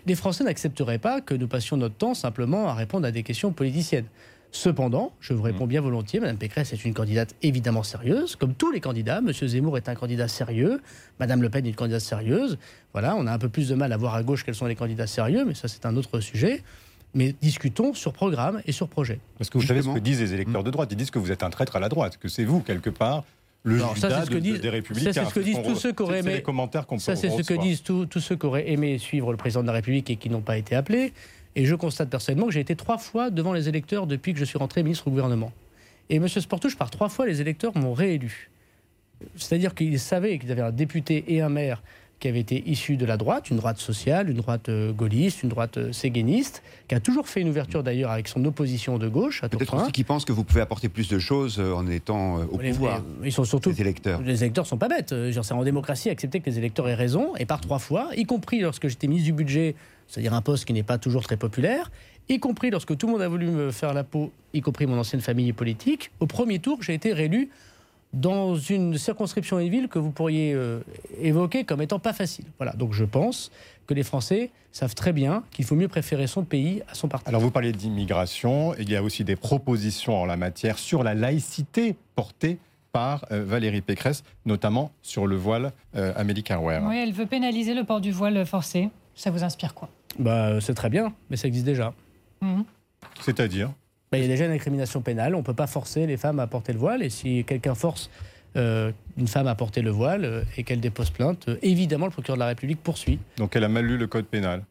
les 0.05 0.15
Français 0.15 0.45
n'accepteraient 0.45 0.99
pas 0.99 1.23
que 1.23 1.35
nous 1.35 1.49
passions 1.49 1.79
notre 1.79 1.95
temps 1.95 2.15
simplement 2.15 2.69
à 2.69 2.75
répondre 2.75 3.07
à 3.07 3.11
des 3.11 3.23
questions 3.23 3.53
politiciennes. 3.53 4.07
Cependant, 4.53 5.13
je 5.21 5.35
vous 5.35 5.43
réponds 5.43 5.67
bien 5.67 5.81
volontiers, 5.81 6.19
Mme 6.21 6.39
Pécresse 6.39 6.73
est 6.73 6.85
une 6.85 6.95
candidate 6.95 7.35
évidemment 7.43 7.83
sérieuse, 7.83 8.37
comme 8.37 8.55
tous 8.55 8.71
les 8.71 8.81
candidats. 8.81 9.19
M. 9.19 9.33
Zemmour 9.33 9.77
est 9.77 9.89
un 9.89 9.95
candidat 9.95 10.29
sérieux, 10.29 10.81
Mme 11.21 11.43
Le 11.43 11.51
Pen 11.51 11.67
est 11.67 11.71
une 11.71 11.75
candidate 11.75 12.01
sérieuse. 12.01 12.57
Voilà, 12.93 13.17
on 13.17 13.27
a 13.27 13.33
un 13.33 13.39
peu 13.39 13.49
plus 13.51 13.69
de 13.69 13.75
mal 13.75 13.93
à 13.93 13.97
voir 13.97 14.15
à 14.15 14.23
gauche 14.23 14.45
quels 14.45 14.55
sont 14.55 14.67
les 14.67 14.77
candidats 14.77 15.07
sérieux, 15.07 15.45
mais 15.47 15.55
ça 15.55 15.69
c'est 15.69 15.85
un 15.85 15.97
autre 15.97 16.21
sujet. 16.21 16.63
Mais 17.15 17.35
discutons 17.41 17.95
sur 17.95 18.13
programme 18.13 18.61
et 18.67 18.73
sur 18.73 18.89
projet. 18.89 19.21
Parce 19.39 19.49
que 19.51 19.59
vous 19.59 19.67
savez 19.67 19.83
ce 19.83 19.89
que 19.89 19.99
disent 19.99 20.21
les 20.21 20.35
électeurs 20.35 20.65
de 20.65 20.71
droite. 20.71 20.89
Ils 20.93 20.97
disent 20.97 21.11
que 21.11 21.19
vous 21.19 21.33
êtes 21.33 21.43
un 21.43 21.51
traître 21.51 21.77
à 21.77 21.81
la 21.81 21.89
droite, 21.89 22.19
que 22.19 22.29
c'est 22.29 22.45
vous, 22.45 22.61
quelque 22.61 22.91
part, 22.91 23.25
le 23.63 23.77
Alors, 23.77 23.97
ça, 23.97 24.09
Judas 24.09 24.21
c'est 24.21 24.27
ce 24.27 24.31
que 24.31 24.35
de- 24.35 24.41
disent- 24.41 24.61
des 24.61 24.69
Républicains. 24.71 25.13
ça, 25.13 25.25
c'est 25.25 25.31
ce 25.31 25.35
que 25.35 25.41
disent 25.41 25.57
tous 25.65 25.75
ceux 25.77 25.93
qui 25.93 26.03
auraient 26.03 26.21
aimé- 26.21 26.43
Ça, 26.99 27.17
c'est 27.17 27.31
ce 27.31 27.43
que 27.43 27.55
disent 27.61 27.83
tous 27.83 28.21
ceux 28.21 28.37
qui 28.37 28.47
auraient 28.47 28.71
aimé 28.71 28.99
suivre 28.99 29.31
le 29.33 29.37
président 29.37 29.63
de 29.63 29.67
la 29.67 29.73
République 29.73 30.09
et 30.11 30.17
qui 30.17 30.31
n'ont 30.31 30.41
pas 30.43 30.57
été 30.59 30.77
appelés. 30.77 31.13
Et 31.57 31.65
je 31.65 31.75
constate 31.75 32.09
personnellement 32.11 32.47
que 32.47 32.53
j'ai 32.53 32.61
été 32.61 32.77
trois 32.77 32.99
fois 32.99 33.31
devant 33.31 33.53
les 33.53 33.69
électeurs 33.69 34.07
depuis 34.07 34.33
que 34.35 34.39
je 34.39 34.45
suis 34.45 34.59
rentré 34.59 34.83
ministre 34.85 35.09
au 35.09 35.11
gouvernement. 35.11 35.53
Et 36.11 36.17
M. 36.17 36.29
Sportouche, 36.29 36.77
par 36.77 36.91
trois 36.91 37.09
fois, 37.09 37.27
les 37.27 37.41
électeurs 37.41 37.77
m'ont 37.77 37.95
réélu. 37.95 38.51
C'est-à-dire 39.37 39.75
qu'ils 39.75 39.99
savaient 39.99 40.39
qu'ils 40.39 40.53
avaient 40.53 40.61
un 40.63 40.71
député 40.71 41.25
et 41.29 41.41
un 41.41 41.49
maire 41.49 41.83
qui 42.21 42.29
avaient 42.29 42.41
été 42.41 42.63
issus 42.67 42.97
de 42.97 43.05
la 43.05 43.17
droite, 43.19 43.51
une 43.51 43.57
droite 43.59 43.77
sociale, 43.79 44.31
une 44.31 44.37
droite 44.39 44.71
euh, 44.71 44.91
gaulliste, 44.93 45.43
une 45.43 45.51
droite 45.51 45.77
euh, 45.77 45.93
séguéniste, 45.93 46.63
qui 46.89 46.95
a 46.95 47.01
toujours 47.01 47.29
fait 47.29 47.43
une 47.43 47.49
ouverture 47.51 47.83
d'ailleurs 47.83 48.11
avec 48.11 48.27
son 48.29 48.43
opposition 48.47 48.97
de 48.99 49.07
gauche 49.07 49.45
à 49.45 49.51
Peut-être 49.51 49.75
aussi 49.75 49.93
qu'ils 49.93 50.07
pensent 50.07 50.25
que 50.25 50.33
vous 50.33 50.43
pouvez 50.45 50.63
apporter 50.63 50.89
plus 50.89 51.09
de 51.09 51.19
choses 51.19 51.59
euh, 51.59 51.75
en 51.75 51.87
étant 51.89 52.37
au 52.51 52.59
Les- 52.59 52.71
pouvoir, 52.71 53.03
les- 53.21 53.29
ils 53.29 53.33
sont 53.33 53.45
surtout 53.45 53.69
les 53.71 53.81
électeurs. 53.83 54.23
les 54.23 54.43
électeurs 54.43 54.67
sont 54.67 54.79
pas 54.79 54.89
bêtes. 54.89 55.15
C'est 55.33 55.53
en 55.53 55.63
démocratie 55.65 56.09
accepter 56.09 56.41
que 56.41 56.49
les 56.49 56.57
électeurs 56.57 56.89
aient 56.89 56.95
raison, 56.95 57.35
et 57.37 57.45
par 57.45 57.61
trois 57.61 57.79
fois, 57.79 58.09
y 58.17 58.25
compris 58.25 58.61
lorsque 58.61 58.89
j'étais 58.89 59.09
ministre 59.09 59.27
du 59.27 59.33
budget, 59.35 59.75
c'est-à-dire 60.09 60.35
un 60.35 60.43
poste 60.43 60.65
qui 60.65 60.73
n'est 60.73 60.83
pas 60.83 60.99
toujours 60.99 61.23
très 61.23 61.37
populaire, 61.37 61.91
y 62.29 62.39
compris 62.39 62.71
lorsque 62.71 62.97
tout 62.97 63.07
le 63.07 63.13
monde 63.13 63.23
a 63.23 63.29
voulu 63.29 63.47
me 63.47 63.71
faire 63.71 63.95
la 63.95 64.05
peau, 64.05 64.33
y 64.53 64.61
compris 64.61 64.87
mon 64.87 64.99
ancienne 64.99 65.21
famille 65.21 65.53
politique. 65.53 66.11
Au 66.21 66.27
premier 66.27 66.59
tour, 66.59 66.83
j'ai 66.83 66.95
été 66.95 67.13
réélu 67.13 67.51
dans 68.13 68.57
une 68.57 68.97
circonscription 68.97 69.59
et 69.59 69.69
ville 69.69 69.89
que 69.89 69.99
vous 69.99 70.11
pourriez 70.11 70.55
euh, 70.55 70.81
évoquer 71.21 71.65
comme 71.65 71.83
étant 71.83 71.99
pas 71.99 72.13
facile. 72.13 72.47
Voilà, 72.59 72.73
donc 72.73 72.93
je 72.93 73.05
pense 73.05 73.51
que 73.87 73.95
les 73.95 74.03
Français 74.03 74.51
savent 74.73 74.95
très 74.95 75.13
bien 75.13 75.43
qu'il 75.51 75.65
faut 75.65 75.75
mieux 75.75 75.89
préférer 75.89 76.27
son 76.27 76.45
pays 76.45 76.83
à 76.89 76.95
son 76.95 77.09
parti. 77.09 77.29
Alors 77.29 77.41
vous 77.41 77.51
parliez 77.51 77.73
d'immigration, 77.73 78.75
il 78.79 78.91
y 78.91 78.97
a 78.97 79.03
aussi 79.03 79.25
des 79.25 79.37
propositions 79.37 80.21
en 80.21 80.25
la 80.25 80.37
matière 80.37 80.79
sur 80.79 81.03
la 81.03 81.15
laïcité 81.15 81.97
portée 82.15 82.59
par 82.93 83.27
euh, 83.31 83.45
Valérie 83.45 83.83
Pécresse, 83.83 84.23
notamment 84.47 84.91
sur 85.03 85.27
le 85.27 85.37
voile 85.37 85.73
euh, 85.97 86.13
Amélie 86.17 86.43
Carrère. 86.43 86.85
Oui, 86.87 86.97
elle 86.97 87.13
veut 87.13 87.27
pénaliser 87.27 87.75
le 87.75 87.85
port 87.85 88.01
du 88.01 88.13
voile 88.13 88.47
forcé. 88.47 88.89
Ça 89.15 89.31
vous 89.31 89.45
inspire 89.45 89.75
quoi? 89.75 89.91
Bah, 90.19 90.61
c'est 90.61 90.75
très 90.75 90.89
bien, 90.91 91.13
mais 91.31 91.37
ça 91.37 91.49
existe 91.49 91.67
déjà. 91.67 91.93
Mhm. 92.41 92.65
C'est-à-dire 93.21 93.71
Ben, 94.13 94.19
il 94.19 94.23
y 94.23 94.25
a 94.25 94.29
déjà 94.29 94.47
une 94.47 94.53
incrimination 94.53 95.01
pénale. 95.03 95.35
On 95.35 95.39
ne 95.39 95.43
peut 95.45 95.55
pas 95.55 95.67
forcer 95.67 96.07
les 96.07 96.17
femmes 96.17 96.39
à 96.41 96.47
porter 96.47 96.73
le 96.73 96.79
voile. 96.79 97.03
Et 97.03 97.11
si 97.11 97.45
quelqu'un 97.45 97.75
force 97.75 98.11
euh, 98.57 98.93
une 99.19 99.29
femme 99.29 99.47
à 99.49 99.55
porter 99.55 99.83
le 99.83 99.91
voile 99.91 100.25
euh, 100.25 100.43
et 100.57 100.63
qu'elle 100.65 100.81
dépose 100.81 101.11
plainte, 101.11 101.49
euh, 101.49 101.57
évidemment, 101.63 102.07
le 102.07 102.13
procureur 102.13 102.37
de 102.37 102.41
la 102.41 102.47
République 102.47 102.83
poursuit. 102.83 103.19
Donc 103.37 103.55
elle 103.57 103.65
a 103.65 103.69
mal 103.69 103.85
lu 103.85 103.99
le 103.99 104.07
code 104.07 104.27
pénal. 104.27 104.63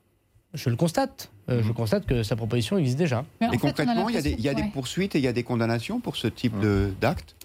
Je 0.53 0.69
le 0.69 0.75
constate. 0.75 1.29
Euh, 1.49 1.61
Je 1.61 1.71
constate 1.71 2.05
que 2.07 2.23
sa 2.23 2.35
proposition 2.35 2.77
existe 2.77 2.97
déjà. 2.97 3.25
Mais 3.41 3.47
Et 3.53 3.57
concrètement, 3.57 4.09
il 4.09 4.15
y 4.15 4.17
a, 4.17 4.21
des, 4.21 4.31
il 4.31 4.39
y 4.41 4.49
a 4.49 4.53
des 4.53 4.61
l'impression- 4.61 4.65
ouais. 4.67 4.71
poursuites 4.73 5.15
et 5.15 5.19
il 5.19 5.23
y 5.23 5.27
a 5.27 5.33
des 5.33 5.43
condamnations 5.43 5.99
pour 5.99 6.15
ce 6.15 6.27
type 6.27 6.57
de- 6.59 6.91
d'actes 7.01 7.35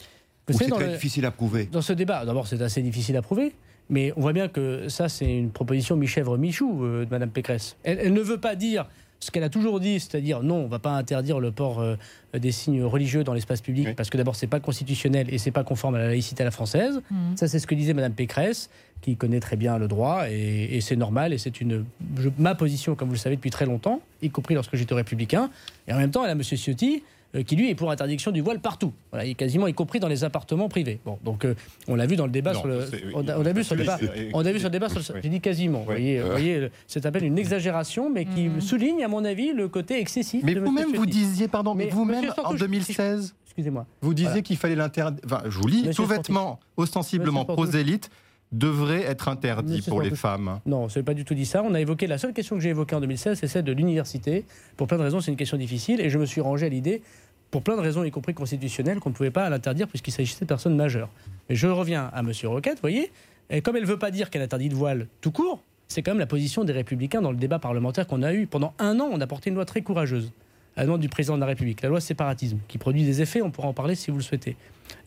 Vous 0.48 0.54
Ou 0.54 0.58
savez, 0.58 0.70
c'est 0.70 0.76
très 0.76 0.86
le- 0.86 0.92
difficile 0.94 1.26
à 1.26 1.30
prouver 1.30 1.66
Dans 1.70 1.82
ce 1.82 1.92
débat, 1.92 2.24
d'abord, 2.24 2.46
c'est 2.46 2.62
assez 2.62 2.80
difficile 2.82 3.16
à 3.16 3.22
prouver. 3.22 3.52
Mais 3.90 4.12
on 4.16 4.20
voit 4.20 4.32
bien 4.32 4.48
que 4.48 4.88
ça, 4.88 5.08
c'est 5.08 5.30
une 5.36 5.50
proposition 5.50 5.96
mi-chèvre-mi-chou 5.96 6.84
euh, 6.84 7.04
de 7.04 7.10
Mme 7.10 7.30
Pécresse. 7.30 7.76
Elle, 7.82 7.98
elle 8.00 8.12
ne 8.12 8.20
veut 8.20 8.38
pas 8.40 8.54
dire 8.54 8.88
ce 9.22 9.30
qu'elle 9.30 9.42
a 9.44 9.50
toujours 9.50 9.80
dit, 9.80 10.00
c'est-à-dire 10.00 10.42
non, 10.42 10.60
on 10.60 10.64
ne 10.64 10.68
va 10.68 10.78
pas 10.78 10.92
interdire 10.92 11.40
le 11.40 11.50
port 11.52 11.80
euh, 11.80 11.96
des 12.32 12.52
signes 12.52 12.82
religieux 12.84 13.22
dans 13.24 13.34
l'espace 13.34 13.60
public, 13.60 13.88
Oui. 13.88 13.94
parce 13.94 14.08
que 14.08 14.16
d'abord, 14.16 14.34
c'est 14.34 14.46
pas 14.46 14.60
constitutionnel 14.60 15.26
et 15.28 15.36
c'est 15.36 15.50
pas 15.50 15.62
conforme 15.64 15.96
à 15.96 15.98
la 15.98 16.06
laïcité 16.06 16.42
à 16.42 16.46
la 16.46 16.50
française. 16.50 17.02
Mhm. 17.10 17.36
Ça, 17.36 17.46
c'est 17.46 17.58
ce 17.58 17.66
que 17.66 17.74
disait 17.74 17.92
Mme 17.92 18.14
Pécresse, 18.14 18.70
qui 19.02 19.16
connaît 19.16 19.40
très 19.40 19.56
bien 19.56 19.76
le 19.76 19.88
droit, 19.88 20.24
et, 20.30 20.76
et 20.76 20.80
c'est 20.80 20.96
normal, 20.96 21.32
et 21.34 21.38
c'est 21.38 21.60
une 21.60 21.84
je- 22.18 22.30
ma 22.38 22.54
position, 22.54 22.94
comme 22.94 23.08
vous 23.08 23.14
le 23.14 23.18
savez, 23.20 23.36
depuis 23.36 23.50
très 23.50 23.66
longtemps, 23.66 24.00
y 24.22 24.30
compris 24.30 24.54
lorsque 24.54 24.76
j'étais 24.76 24.94
républicain. 24.94 25.50
Et 25.86 25.92
en 25.92 25.98
même 25.98 26.10
temps, 26.12 26.24
elle 26.24 26.30
a 26.30 26.32
M. 26.34 26.42
Ciotti, 26.42 27.02
qui 27.46 27.54
lui 27.56 27.70
est 27.70 27.74
pour 27.74 27.90
interdiction 27.90 28.30
du 28.32 28.40
voile 28.40 28.60
partout, 28.60 28.92
voilà, 29.12 29.32
quasiment 29.34 29.66
y 29.68 29.72
compris 29.74 30.00
dans 30.00 30.08
les 30.08 30.24
appartements 30.24 30.68
privés. 30.68 30.98
Bon, 31.04 31.18
donc 31.24 31.44
euh, 31.44 31.54
on 31.88 31.94
l'a 31.94 32.06
vu 32.06 32.16
dans 32.16 32.26
le 32.26 32.32
débat 32.32 32.52
Non, 32.52 32.60
sur 32.60 32.68
le, 32.68 32.84
on 33.14 33.26
a, 33.28 33.38
on 33.38 33.46
a 33.46 33.52
vu 33.52 33.62
sur 33.64 33.74
le 33.76 33.82
débat, 33.82 33.98
on 34.34 34.44
a 34.44 34.50
vu 34.52 34.58
sur 34.58 34.68
le 34.68 34.72
débat 34.72 34.88
sur 34.88 34.98
le, 34.98 35.04
Oui. 35.14 35.20
j'ai 35.22 35.28
dit 35.28 35.40
quasiment. 35.40 35.78
Vous 35.80 35.84
voyez, 35.84 36.18
Euh. 36.18 36.68
c'est 36.86 37.06
à 37.06 37.12
peine 37.12 37.24
une 37.24 37.38
exagération, 37.38 38.10
mais 38.10 38.24
qui 38.24 38.48
Mhm. 38.48 38.60
souligne, 38.60 39.04
à 39.04 39.08
mon 39.08 39.24
avis, 39.24 39.52
le 39.52 39.68
côté 39.68 40.00
excessif. 40.00 40.42
Mais 40.44 40.54
vous-même, 40.54 40.92
vous 40.94 41.06
disiez, 41.06 41.46
pardon, 41.48 41.74
mais, 41.74 41.84
Mais 41.86 41.90
vous-même, 41.90 42.24
en 42.30 42.34
Sarkozy, 42.34 42.58
2016, 42.58 43.34
Excusez-moi. 43.46 43.86
vous 44.02 44.14
disiez 44.14 44.28
Voilà. 44.28 44.42
qu'il 44.42 44.56
fallait 44.56 44.74
l'interdire. 44.76 45.20
Enfin, 45.24 45.42
je 45.48 45.58
vous 45.58 45.66
lis, 45.68 45.84
Monsieur 45.84 45.92
tout 46.02 46.06
vêtement 46.06 46.58
ostensiblement 46.76 47.44
prosélyte 47.44 48.10
devrait 48.52 49.02
être 49.02 49.28
interdit 49.28 49.82
pour 49.82 50.02
les 50.02 50.10
femmes. 50.10 50.60
Non, 50.66 50.88
je 50.88 50.98
n'ai 50.98 51.04
pas 51.04 51.14
du 51.14 51.24
tout 51.24 51.34
dit 51.34 51.46
ça. 51.46 51.62
On 51.62 51.74
a 51.74 51.80
évoqué 51.80 52.06
la 52.06 52.18
seule 52.18 52.32
question 52.32 52.56
que 52.56 52.62
j'ai 52.62 52.70
évoquée 52.70 52.96
en 52.96 53.00
2016, 53.00 53.38
c'est 53.38 53.46
celle 53.46 53.64
de 53.64 53.72
l'université. 53.72 54.44
Pour 54.76 54.86
plein 54.86 54.98
de 54.98 55.02
raisons, 55.02 55.20
c'est 55.20 55.30
une 55.30 55.36
question 55.36 55.56
difficile 55.56 56.00
et 56.00 56.10
je 56.10 56.18
me 56.18 56.26
suis 56.26 56.40
rangé 56.40 56.66
à 56.66 56.68
l'idée, 56.68 57.02
pour 57.50 57.62
plein 57.62 57.76
de 57.76 57.80
raisons, 57.80 58.04
y 58.04 58.10
compris 58.10 58.34
constitutionnelles, 58.34 59.00
qu'on 59.00 59.10
ne 59.10 59.14
pouvait 59.14 59.30
pas 59.30 59.48
l'interdire 59.50 59.88
puisqu'il 59.88 60.12
s'agissait 60.12 60.44
de 60.44 60.48
personnes 60.48 60.76
majeures. 60.76 61.08
Mais 61.48 61.54
je 61.54 61.66
reviens 61.66 62.10
à 62.12 62.20
M. 62.20 62.32
Roquette, 62.44 62.74
vous 62.74 62.82
voyez, 62.82 63.10
et 63.50 63.60
comme 63.60 63.76
elle 63.76 63.82
ne 63.82 63.88
veut 63.88 63.98
pas 63.98 64.10
dire 64.10 64.30
qu'elle 64.30 64.42
interdit 64.42 64.68
le 64.68 64.76
voile 64.76 65.06
tout 65.20 65.32
court, 65.32 65.62
c'est 65.88 66.02
quand 66.02 66.12
même 66.12 66.20
la 66.20 66.26
position 66.26 66.62
des 66.64 66.72
Républicains 66.72 67.20
dans 67.20 67.32
le 67.32 67.36
débat 67.36 67.58
parlementaire 67.58 68.06
qu'on 68.06 68.22
a 68.22 68.32
eu. 68.32 68.46
Pendant 68.46 68.74
un 68.78 69.00
an, 69.00 69.08
on 69.10 69.20
a 69.20 69.26
porté 69.26 69.50
une 69.50 69.56
loi 69.56 69.64
très 69.64 69.82
courageuse 69.82 70.32
à 70.76 70.80
la 70.80 70.86
demande 70.86 71.00
du 71.00 71.08
président 71.08 71.34
de 71.34 71.40
la 71.40 71.46
République, 71.46 71.82
la 71.82 71.88
loi 71.88 72.00
séparatisme, 72.00 72.58
qui 72.68 72.78
produit 72.78 73.04
des 73.04 73.20
effets, 73.20 73.42
on 73.42 73.50
pourra 73.50 73.66
en 73.66 73.72
parler 73.72 73.96
si 73.96 74.12
vous 74.12 74.18
le 74.18 74.22
souhaitez. 74.22 74.56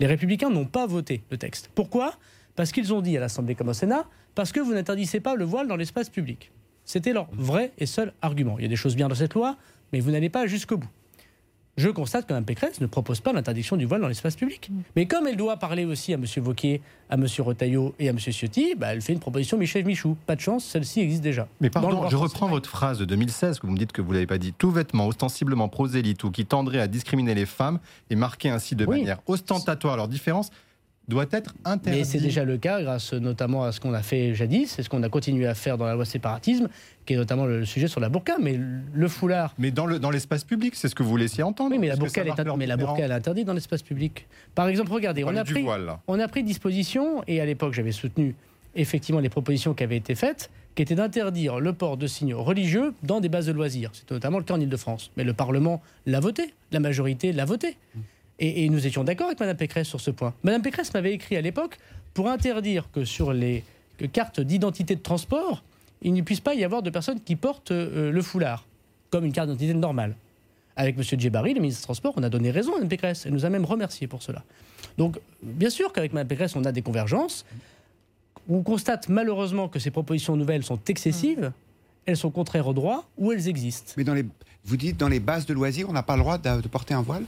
Les 0.01 0.07
Républicains 0.07 0.49
n'ont 0.49 0.65
pas 0.65 0.85
voté 0.85 1.21
le 1.31 1.37
texte. 1.37 1.69
Pourquoi? 1.73 2.15
Parce 2.55 2.71
qu'ils 2.71 2.93
ont 2.93 3.01
dit 3.01 3.17
à 3.17 3.19
l'Assemblée 3.19 3.55
comme 3.55 3.69
au 3.69 3.73
Sénat, 3.73 4.05
parce 4.35 4.51
que 4.51 4.59
vous 4.59 4.73
n'interdissez 4.73 5.19
pas 5.19 5.35
le 5.35 5.45
voile 5.45 5.67
dans 5.67 5.75
l'espace 5.75 6.09
public. 6.09 6.51
C'était 6.85 7.13
leur 7.13 7.27
vrai 7.33 7.71
et 7.77 7.85
seul 7.85 8.13
argument. 8.21 8.55
Il 8.59 8.63
y 8.63 8.65
a 8.65 8.69
des 8.69 8.75
choses 8.75 8.95
bien 8.95 9.07
dans 9.07 9.15
cette 9.15 9.33
loi, 9.33 9.57
mais 9.91 9.99
vous 9.99 10.11
n'allez 10.11 10.29
pas 10.29 10.47
jusqu'au 10.47 10.77
bout. 10.77 10.89
Je 11.75 11.89
constate 11.89 12.27
que 12.27 12.33
Mme 12.33 12.45
Pécresse 12.45 12.81
ne 12.81 12.85
propose 12.85 13.19
pas 13.19 13.33
l'interdiction 13.33 13.77
du 13.77 13.85
voile 13.85 14.01
dans 14.01 14.07
l'espace 14.07 14.35
public. 14.35 14.69
Mais 14.95 15.07
comme 15.07 15.25
elle 15.25 15.37
doit 15.37 15.57
parler 15.57 15.85
aussi 15.85 16.13
à 16.13 16.17
M. 16.17 16.25
Vauquier, 16.37 16.81
à 17.09 17.15
M. 17.15 17.25
Retailleau 17.39 17.95
et 17.97 18.09
à 18.09 18.11
M. 18.11 18.19
Ciotti, 18.19 18.75
bah, 18.77 18.93
elle 18.93 19.01
fait 19.01 19.13
une 19.13 19.19
proposition 19.19 19.57
Michel 19.57 19.83
Michou. 19.83 20.15
Pas 20.27 20.35
de 20.35 20.41
chance, 20.41 20.65
celle-ci 20.65 20.99
existe 20.99 21.23
déjà. 21.23 21.47
Mais 21.61 21.71
pardon, 21.71 22.07
je 22.09 22.15
reprends 22.15 22.47
votre 22.47 22.69
phrase 22.69 22.99
de 22.99 23.05
2016, 23.05 23.57
que 23.59 23.65
vous 23.65 23.73
me 23.73 23.77
dites 23.79 23.91
que 23.91 24.03
vous 24.03 24.09
ne 24.09 24.13
l'avez 24.15 24.27
pas 24.27 24.37
dit. 24.37 24.53
Tout 24.53 24.69
vêtement 24.69 25.07
ostensiblement 25.07 25.67
prosélyte 25.67 26.23
ou 26.25 26.29
qui 26.29 26.45
tendrait 26.45 26.79
à 26.79 26.87
discriminer 26.87 27.33
les 27.33 27.47
femmes 27.47 27.79
et 28.11 28.15
marqué 28.15 28.49
ainsi 28.49 28.75
de 28.75 28.85
Oui. 28.85 28.99
manière 28.99 29.21
ostentatoire 29.25 29.97
leur 29.97 30.07
différence 30.07 30.51
doit 31.07 31.25
être 31.31 31.53
interdit. 31.65 31.99
Mais 31.99 32.05
c'est 32.05 32.19
déjà 32.19 32.45
le 32.45 32.57
cas 32.57 32.81
grâce 32.81 33.13
notamment 33.13 33.63
à 33.63 33.71
ce 33.71 33.79
qu'on 33.79 33.93
a 33.93 34.01
fait 34.01 34.33
jadis 34.33 34.79
et 34.79 34.83
ce 34.83 34.89
qu'on 34.89 35.03
a 35.03 35.09
continué 35.09 35.47
à 35.47 35.53
faire 35.53 35.77
dans 35.77 35.85
la 35.85 35.95
loi 35.95 36.05
séparatisme, 36.05 36.69
qui 37.05 37.13
est 37.13 37.17
notamment 37.17 37.45
le 37.45 37.65
sujet 37.65 37.87
sur 37.87 37.99
la 37.99 38.09
burqa. 38.09 38.37
Mais 38.41 38.57
le 38.93 39.07
foulard 39.07 39.53
Mais 39.57 39.71
dans 39.71 39.85
le 39.85 39.99
dans 39.99 40.11
l'espace 40.11 40.43
public, 40.43 40.75
c'est 40.75 40.87
ce 40.87 40.95
que 40.95 41.03
vous 41.03 41.17
laissiez 41.17 41.43
entendre. 41.43 41.71
Oui, 41.71 41.79
mais 41.79 41.87
la 41.87 41.95
burqa, 41.95 42.21
elle 42.21 42.27
est, 42.27 42.57
mais 42.57 42.65
la 42.65 42.77
burqa, 42.77 43.03
elle 43.03 43.11
est 43.11 43.15
interdite 43.15 43.45
dans 43.45 43.53
l'espace 43.53 43.81
public. 43.81 44.27
Par 44.55 44.67
exemple, 44.67 44.91
regardez, 44.91 45.23
on 45.23 45.35
a, 45.35 45.43
pris, 45.43 45.63
voile, 45.63 45.97
on 46.07 46.19
a 46.19 46.27
pris 46.27 46.43
disposition, 46.43 47.23
et 47.27 47.41
à 47.41 47.45
l'époque, 47.45 47.73
j'avais 47.73 47.91
soutenu 47.91 48.35
effectivement 48.75 49.21
les 49.21 49.29
propositions 49.29 49.73
qui 49.73 49.83
avaient 49.83 49.97
été 49.97 50.15
faites, 50.15 50.49
qui 50.75 50.81
étaient 50.81 50.95
d'interdire 50.95 51.59
le 51.59 51.73
port 51.73 51.97
de 51.97 52.07
signes 52.07 52.33
religieux 52.33 52.93
dans 53.03 53.19
des 53.19 53.29
bases 53.29 53.45
de 53.45 53.51
loisirs. 53.51 53.91
C'est 53.93 54.09
notamment 54.09 54.39
le 54.39 54.43
cas 54.43 54.55
en 54.55 54.59
Ile-de-France. 54.59 55.11
Mais 55.17 55.23
le 55.23 55.33
Parlement 55.33 55.81
l'a 56.05 56.19
voté, 56.19 56.53
la 56.71 56.79
majorité 56.79 57.31
l'a 57.31 57.45
voté. 57.45 57.77
Et, 58.39 58.67
nous 58.69 58.85
étions 58.85 59.03
d'accord 59.03 59.27
avec 59.27 59.39
Mme 59.39 59.55
Pécresse 59.55 59.87
sur 59.87 60.01
ce 60.01 60.11
point. 60.11 60.33
Mme 60.43 60.61
Pécresse 60.61 60.93
m'avait 60.93 61.13
écrit 61.13 61.37
à 61.37 61.41
l'époque 61.41 61.77
pour 62.13 62.29
interdire 62.29 62.89
que 62.91 63.05
sur 63.05 63.31
les 63.31 63.63
cartes 64.11 64.39
d'identité 64.39 64.95
de 64.95 65.01
transport, 65.01 65.63
il 66.01 66.13
ne 66.13 66.21
puisse 66.21 66.39
pas 66.39 66.55
y 66.55 66.63
avoir 66.63 66.81
de 66.81 66.89
personnes 66.89 67.21
qui 67.21 67.35
portent 67.35 67.71
euh, 67.71 68.11
le 68.11 68.21
foulard, 68.21 68.65
comme 69.09 69.25
une 69.25 69.31
carte 69.31 69.47
d'identité 69.47 69.73
normale. 69.73 70.15
Avec 70.75 70.97
M. 70.97 71.19
Djebari, 71.19 71.53
le 71.53 71.61
ministre 71.61 71.81
des 71.81 71.85
Transports, 71.85 72.13
on 72.17 72.23
a 72.23 72.29
donné 72.29 72.49
raison 72.49 72.73
à 72.73 72.75
Mme 72.77 72.89
Pécresse. 72.89 73.25
Elle 73.25 73.33
nous 73.33 73.45
a 73.45 73.49
même 73.49 73.65
remercié 73.65 74.07
pour 74.07 74.23
cela. 74.23 74.43
Donc, 74.97 75.19
bien 75.43 75.69
sûr 75.69 75.93
qu'avec 75.93 76.13
Mme 76.13 76.27
Pécresse, 76.27 76.55
on 76.55 76.65
a 76.65 76.71
des 76.71 76.81
convergences. 76.81 77.45
On 78.49 78.63
constate 78.63 79.07
malheureusement 79.07 79.69
que 79.69 79.79
ces 79.79 79.91
propositions 79.91 80.35
nouvelles 80.35 80.63
sont 80.63 80.79
excessives, 80.87 81.51
elles 82.05 82.17
sont 82.17 82.31
contraires 82.31 82.67
au 82.67 82.73
droit 82.73 83.07
ou 83.17 83.31
elles 83.31 83.47
existent. 83.47 83.93
Mais 83.95 84.03
dans 84.03 84.15
les, 84.15 84.25
vous 84.65 84.75
dites 84.75 84.97
dans 84.97 85.07
les 85.07 85.19
bases 85.19 85.45
de 85.45 85.53
loisirs, 85.53 85.87
on 85.89 85.93
n'a 85.93 86.03
pas 86.03 86.15
le 86.15 86.23
droit 86.23 86.37
de 86.39 86.67
porter 86.67 86.95
un 86.95 87.03
voile? 87.03 87.23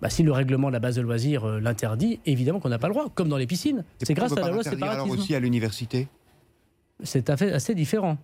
Bah, 0.00 0.10
si 0.10 0.22
le 0.22 0.32
règlement 0.32 0.68
de 0.68 0.72
la 0.72 0.78
base 0.78 0.96
de 0.96 1.02
loisirs 1.02 1.44
euh, 1.44 1.60
l'interdit, 1.60 2.20
évidemment 2.26 2.60
qu'on 2.60 2.68
n'a 2.68 2.78
pas 2.78 2.88
le 2.88 2.94
droit, 2.94 3.08
comme 3.14 3.28
dans 3.28 3.36
les 3.36 3.46
piscines. 3.46 3.84
C'est 4.02 4.14
grâce 4.14 4.32
à 4.32 4.36
la 4.36 4.48
loi 4.48 4.58
l'interdire 4.58 4.84
alors 4.84 4.94
séparatisme. 5.04 5.20
aussi 5.22 5.34
à 5.34 5.40
l'université 5.40 6.08
C'est 7.02 7.30
assez 7.30 7.74
différent. 7.74 8.18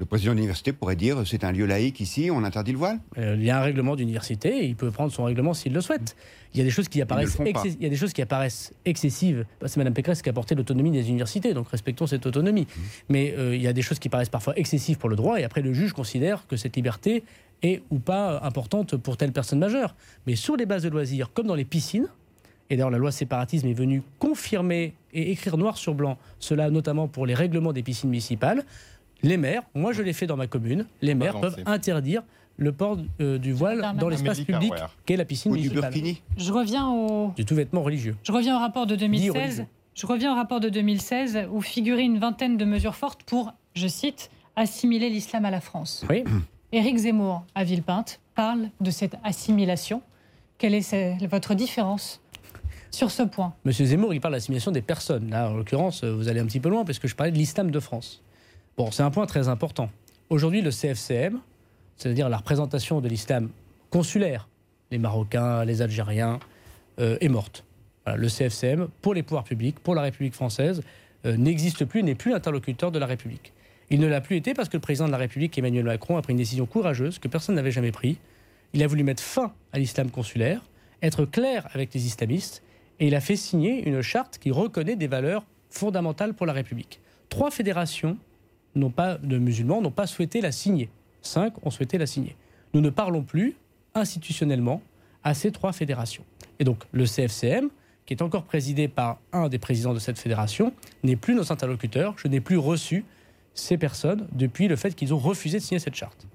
Le 0.00 0.06
président 0.06 0.32
de 0.32 0.36
l'université 0.36 0.72
pourrait 0.72 0.96
dire 0.96 1.26
c'est 1.26 1.44
un 1.44 1.52
lieu 1.52 1.66
laïque 1.66 2.00
ici, 2.00 2.30
on 2.32 2.42
interdit 2.42 2.72
le 2.72 2.78
voile 2.78 2.98
Euh, 3.18 3.36
il 3.38 3.44
y 3.44 3.50
a 3.50 3.58
un 3.58 3.60
règlement 3.60 3.96
d'université, 3.96 4.66
il 4.66 4.74
peut 4.74 4.90
prendre 4.90 5.12
son 5.12 5.24
règlement 5.24 5.52
s'il 5.52 5.74
le 5.74 5.82
souhaite. 5.82 6.16
Il 6.54 6.58
y 6.58 6.62
a 6.62 6.64
des 6.64 6.70
choses 6.70 6.88
qui 6.88 7.02
apparaissent, 7.02 7.36
il 7.44 7.82
y 7.82 7.86
a 7.86 7.90
des 7.90 7.96
choses 7.96 8.14
qui 8.14 8.22
apparaissent 8.22 8.72
excessives. 8.86 9.44
Bah, 9.60 9.68
c'est 9.68 9.76
Mme 9.76 9.92
Pécresse 9.92 10.22
qui 10.22 10.30
a 10.30 10.32
porté 10.32 10.54
l'autonomie 10.54 10.90
des 10.90 11.10
universités, 11.10 11.52
donc 11.52 11.68
respectons 11.68 12.06
cette 12.06 12.24
autonomie. 12.24 12.62
Mmh. 12.62 12.80
Mais 13.10 13.34
euh, 13.36 13.54
il 13.54 13.60
y 13.60 13.66
a 13.66 13.74
des 13.74 13.82
choses 13.82 13.98
qui 13.98 14.08
paraissent 14.08 14.30
parfois 14.30 14.58
excessives 14.58 14.96
pour 14.96 15.10
le 15.10 15.16
droit, 15.16 15.38
et 15.38 15.44
après 15.44 15.60
le 15.60 15.74
juge 15.74 15.92
considère 15.92 16.46
que 16.46 16.56
cette 16.56 16.76
liberté 16.76 17.22
est 17.62 17.82
ou 17.90 17.98
pas 17.98 18.40
importante 18.42 18.96
pour 18.96 19.16
telle 19.16 19.32
personne 19.32 19.58
majeure. 19.58 19.94
Mais 20.26 20.36
sur 20.36 20.56
les 20.56 20.66
bases 20.66 20.82
de 20.82 20.88
loisirs, 20.88 21.32
comme 21.32 21.46
dans 21.46 21.54
les 21.54 21.64
piscines, 21.64 22.08
et 22.70 22.76
d'ailleurs 22.76 22.90
la 22.90 22.98
loi 22.98 23.12
séparatisme 23.12 23.66
est 23.66 23.74
venue 23.74 24.02
confirmer 24.18 24.94
et 25.12 25.32
écrire 25.32 25.56
noir 25.56 25.76
sur 25.76 25.94
blanc, 25.94 26.18
cela 26.38 26.70
notamment 26.70 27.08
pour 27.08 27.26
les 27.26 27.34
règlements 27.34 27.72
des 27.72 27.82
piscines 27.82 28.10
municipales, 28.10 28.64
les 29.22 29.36
maires, 29.36 29.62
moi 29.74 29.92
je 29.92 30.02
l'ai 30.02 30.12
fait 30.12 30.26
dans 30.26 30.36
ma 30.36 30.46
commune, 30.46 30.86
les 31.02 31.14
maires 31.14 31.40
peuvent 31.40 31.58
interdire 31.66 32.22
le 32.56 32.72
port 32.72 32.98
euh, 33.20 33.38
du 33.38 33.52
voile 33.52 33.94
dans 33.98 34.08
l'espace 34.08 34.40
public 34.40 34.72
qu'est 35.06 35.16
la 35.16 35.24
piscine 35.24 35.50
Ou 35.52 35.56
du 35.56 35.62
municipale. 35.62 35.90
burkini 35.92 36.22
Je 36.36 36.52
reviens 36.52 36.88
au, 36.88 37.32
Du 37.36 37.44
tout 37.44 37.54
vêtement 37.54 37.82
religieux. 37.82 38.16
je 38.22 38.32
reviens 38.32 38.56
au 38.56 38.60
rapport 38.60 38.86
de 38.86 38.94
religieux. 38.94 39.32
2016. 39.32 39.66
Je 39.94 40.06
reviens 40.06 40.32
au 40.32 40.36
rapport 40.36 40.60
de 40.60 40.68
2016 40.68 41.48
où 41.50 41.60
figurait 41.60 42.04
une 42.04 42.18
vingtaine 42.18 42.56
de 42.56 42.64
mesures 42.64 42.94
fortes 42.94 43.22
pour, 43.24 43.52
je 43.74 43.88
cite, 43.88 44.30
assimiler 44.56 45.10
l'islam 45.10 45.44
à 45.44 45.50
la 45.50 45.60
France. 45.60 46.04
Oui. 46.08 46.22
Éric 46.72 46.98
Zemmour, 46.98 47.44
à 47.56 47.64
Villepinte, 47.64 48.20
parle 48.36 48.68
de 48.80 48.92
cette 48.92 49.16
assimilation. 49.24 50.02
Quelle 50.56 50.74
est 50.74 51.26
votre 51.26 51.54
différence 51.54 52.20
sur 52.92 53.10
ce 53.10 53.24
point? 53.24 53.54
Monsieur 53.64 53.86
Zemmour, 53.86 54.14
il 54.14 54.20
parle 54.20 54.34
d'assimilation 54.34 54.70
des 54.70 54.82
personnes. 54.82 55.30
Là, 55.30 55.50
en 55.50 55.56
l'occurrence, 55.56 56.04
vous 56.04 56.28
allez 56.28 56.38
un 56.38 56.46
petit 56.46 56.60
peu 56.60 56.68
loin 56.68 56.84
parce 56.84 57.00
que 57.00 57.08
je 57.08 57.16
parlais 57.16 57.32
de 57.32 57.38
l'islam 57.38 57.72
de 57.72 57.80
France. 57.80 58.22
Bon, 58.76 58.92
c'est 58.92 59.02
un 59.02 59.10
point 59.10 59.26
très 59.26 59.48
important. 59.48 59.90
Aujourd'hui, 60.28 60.62
le 60.62 60.70
CFCM, 60.70 61.40
c'est-à-dire 61.96 62.28
la 62.28 62.36
représentation 62.36 63.00
de 63.00 63.08
l'islam 63.08 63.48
consulaire, 63.90 64.48
les 64.92 64.98
Marocains, 64.98 65.64
les 65.64 65.82
Algériens, 65.82 66.38
euh, 67.00 67.18
est 67.20 67.28
morte. 67.28 67.64
Le 68.06 68.28
CFCM, 68.28 68.88
pour 69.02 69.14
les 69.14 69.22
pouvoirs 69.22 69.44
publics, 69.44 69.78
pour 69.80 69.94
la 69.94 70.02
République 70.02 70.34
française, 70.34 70.82
euh, 71.26 71.36
n'existe 71.36 71.84
plus, 71.84 72.02
n'est 72.02 72.14
plus 72.14 72.30
l'interlocuteur 72.30 72.92
de 72.92 72.98
la 72.98 73.06
République. 73.06 73.52
Il 73.90 73.98
ne 73.98 74.06
l'a 74.06 74.20
plus 74.20 74.36
été 74.36 74.54
parce 74.54 74.68
que 74.68 74.76
le 74.76 74.80
président 74.80 75.06
de 75.06 75.12
la 75.12 75.18
République, 75.18 75.58
Emmanuel 75.58 75.84
Macron, 75.84 76.16
a 76.16 76.22
pris 76.22 76.32
une 76.32 76.38
décision 76.38 76.64
courageuse 76.64 77.18
que 77.18 77.26
personne 77.26 77.56
n'avait 77.56 77.72
jamais 77.72 77.90
prise. 77.90 78.16
Il 78.72 78.82
a 78.84 78.86
voulu 78.86 79.02
mettre 79.02 79.22
fin 79.22 79.52
à 79.72 79.80
l'islam 79.80 80.10
consulaire, 80.10 80.62
être 81.02 81.24
clair 81.24 81.68
avec 81.72 81.92
les 81.92 82.06
islamistes, 82.06 82.62
et 83.00 83.08
il 83.08 83.14
a 83.16 83.20
fait 83.20 83.34
signer 83.34 83.88
une 83.88 84.00
charte 84.00 84.38
qui 84.38 84.52
reconnaît 84.52 84.94
des 84.94 85.08
valeurs 85.08 85.44
fondamentales 85.70 86.34
pour 86.34 86.46
la 86.46 86.52
République. 86.52 87.00
Trois 87.30 87.50
fédérations 87.50 88.16
n'ont 88.76 88.90
pas, 88.90 89.18
de 89.18 89.38
musulmans 89.38 89.80
n'ont 89.80 89.90
pas 89.90 90.06
souhaité 90.06 90.40
la 90.40 90.52
signer. 90.52 90.88
Cinq 91.22 91.54
ont 91.66 91.70
souhaité 91.70 91.98
la 91.98 92.06
signer. 92.06 92.36
Nous 92.74 92.80
ne 92.80 92.90
parlons 92.90 93.22
plus 93.22 93.56
institutionnellement 93.94 94.82
à 95.24 95.34
ces 95.34 95.50
trois 95.50 95.72
fédérations. 95.72 96.24
Et 96.60 96.64
donc 96.64 96.84
le 96.92 97.06
CFCM, 97.06 97.70
qui 98.06 98.14
est 98.14 98.22
encore 98.22 98.44
présidé 98.44 98.86
par 98.86 99.18
un 99.32 99.48
des 99.48 99.58
présidents 99.58 99.94
de 99.94 99.98
cette 99.98 100.18
fédération, 100.18 100.72
n'est 101.02 101.16
plus 101.16 101.34
nos 101.34 101.50
interlocuteurs. 101.50 102.14
Je 102.16 102.28
n'ai 102.28 102.40
plus 102.40 102.56
reçu 102.56 103.04
ces 103.54 103.78
personnes 103.78 104.26
depuis 104.32 104.68
le 104.68 104.76
fait 104.76 104.94
qu'ils 104.94 105.12
ont 105.14 105.18
refusé 105.18 105.58
de 105.58 105.62
signer 105.62 105.78
cette 105.78 105.94
charte. 105.94 106.26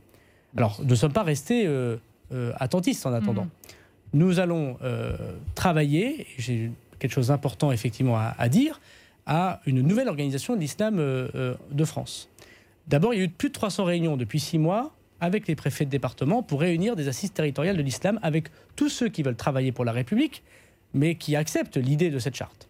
Alors, 0.56 0.80
nous 0.82 0.90
ne 0.90 0.96
sommes 0.96 1.14
pas 1.14 1.24
restés 1.24 1.66
euh, 1.68 1.98
euh, 2.32 2.54
attentistes 2.58 3.06
en 3.06 3.14
attendant. 3.14 3.44
Mhm. 3.44 3.50
Nous 4.14 4.40
allons 4.40 4.78
euh, 4.84 5.16
travailler, 5.56 6.28
j'ai 6.38 6.72
quelque 7.00 7.12
chose 7.12 7.28
d'important 7.28 7.72
effectivement 7.72 8.16
à, 8.16 8.34
à 8.38 8.48
dire, 8.48 8.80
à 9.26 9.60
une 9.66 9.82
nouvelle 9.82 10.08
organisation 10.08 10.56
de 10.56 10.62
l'islam 10.62 10.98
de 10.98 11.86
France. 11.86 12.30
D'abord, 12.88 13.14
il 13.14 13.18
y 13.18 13.22
a 13.22 13.26
eu 13.26 13.30
plus 13.30 13.50
de 13.50 13.54
300 13.54 13.84
réunions 13.84 14.18
depuis 14.18 14.40
six 14.40 14.60
mois 14.60 14.94
avec 15.20 15.48
les 15.48 15.56
préfets 15.56 15.86
de 15.86 15.90
département 15.90 16.44
pour 16.44 16.62
réunir 16.62 16.96
des 16.96 17.08
assises 17.08 17.34
territoriales 17.34 17.76
de 17.76 17.82
l'islam 17.82 18.20
avec 18.22 18.50
tous 18.76 18.90
ceux 18.90 19.10
qui 19.10 19.24
veulent 19.24 19.36
travailler 19.36 19.72
pour 19.72 19.84
la 19.84 19.92
République, 19.92 20.44
mais 20.94 21.16
qui 21.16 21.36
acceptent 21.36 21.78
l'idée 21.78 22.12
de 22.12 22.20
cette 22.20 22.36
charte. 22.36 22.70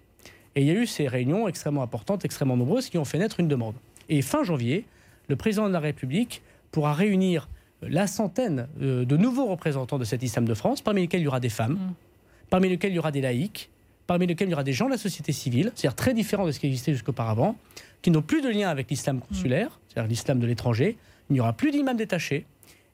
Et 0.55 0.61
il 0.61 0.67
y 0.67 0.71
a 0.71 0.73
eu 0.73 0.87
ces 0.87 1.07
réunions 1.07 1.47
extrêmement 1.47 1.83
importantes, 1.83 2.23
extrêmement 2.23 2.55
nombreuses, 2.55 2.89
qui 2.89 2.97
ont 2.97 3.05
fait 3.05 3.19
naître 3.19 3.41
une 3.41 3.49
demande. 3.49 3.75
Et 4.09 4.21
fin 4.21 4.43
janvier, 4.43 4.85
le 5.27 5.35
président 5.35 5.67
de 5.67 5.73
la 5.73 5.79
République 5.79 6.41
pourra 6.71 6.93
réunir 6.93 7.49
la 7.81 8.07
centaine 8.07 8.67
euh, 8.81 9.05
de 9.05 9.17
nouveaux 9.17 9.45
représentants 9.45 9.97
de 9.99 10.03
cet 10.05 10.23
islam 10.23 10.45
de 10.45 10.53
France, 10.53 10.81
parmi 10.81 11.01
lesquels 11.01 11.21
il 11.21 11.25
y 11.25 11.27
aura 11.27 11.39
des 11.39 11.49
femmes, 11.49 11.73
Mm. 11.73 11.93
parmi 12.49 12.69
lesquels 12.69 12.91
il 12.91 12.95
y 12.95 12.99
aura 12.99 13.11
des 13.11 13.21
laïcs, 13.21 13.69
parmi 14.07 14.27
lesquels 14.27 14.47
il 14.47 14.51
y 14.51 14.53
aura 14.53 14.63
des 14.63 14.73
gens 14.73 14.85
de 14.85 14.91
la 14.91 14.97
société 14.97 15.31
civile, 15.31 15.71
c'est-à-dire 15.75 15.95
très 15.95 16.13
différents 16.13 16.45
de 16.45 16.51
ce 16.51 16.59
qui 16.59 16.67
existait 16.67 16.93
jusqu'auparavant, 16.93 17.55
qui 18.01 18.11
n'ont 18.11 18.21
plus 18.21 18.41
de 18.41 18.49
lien 18.49 18.69
avec 18.69 18.89
l'islam 18.89 19.19
consulaire, 19.19 19.79
c'est-à-dire 19.87 20.09
l'islam 20.09 20.39
de 20.39 20.45
l'étranger. 20.47 20.97
Il 21.29 21.33
n'y 21.33 21.39
aura 21.39 21.53
plus 21.53 21.71
d'imams 21.71 21.97
détachés. 21.97 22.45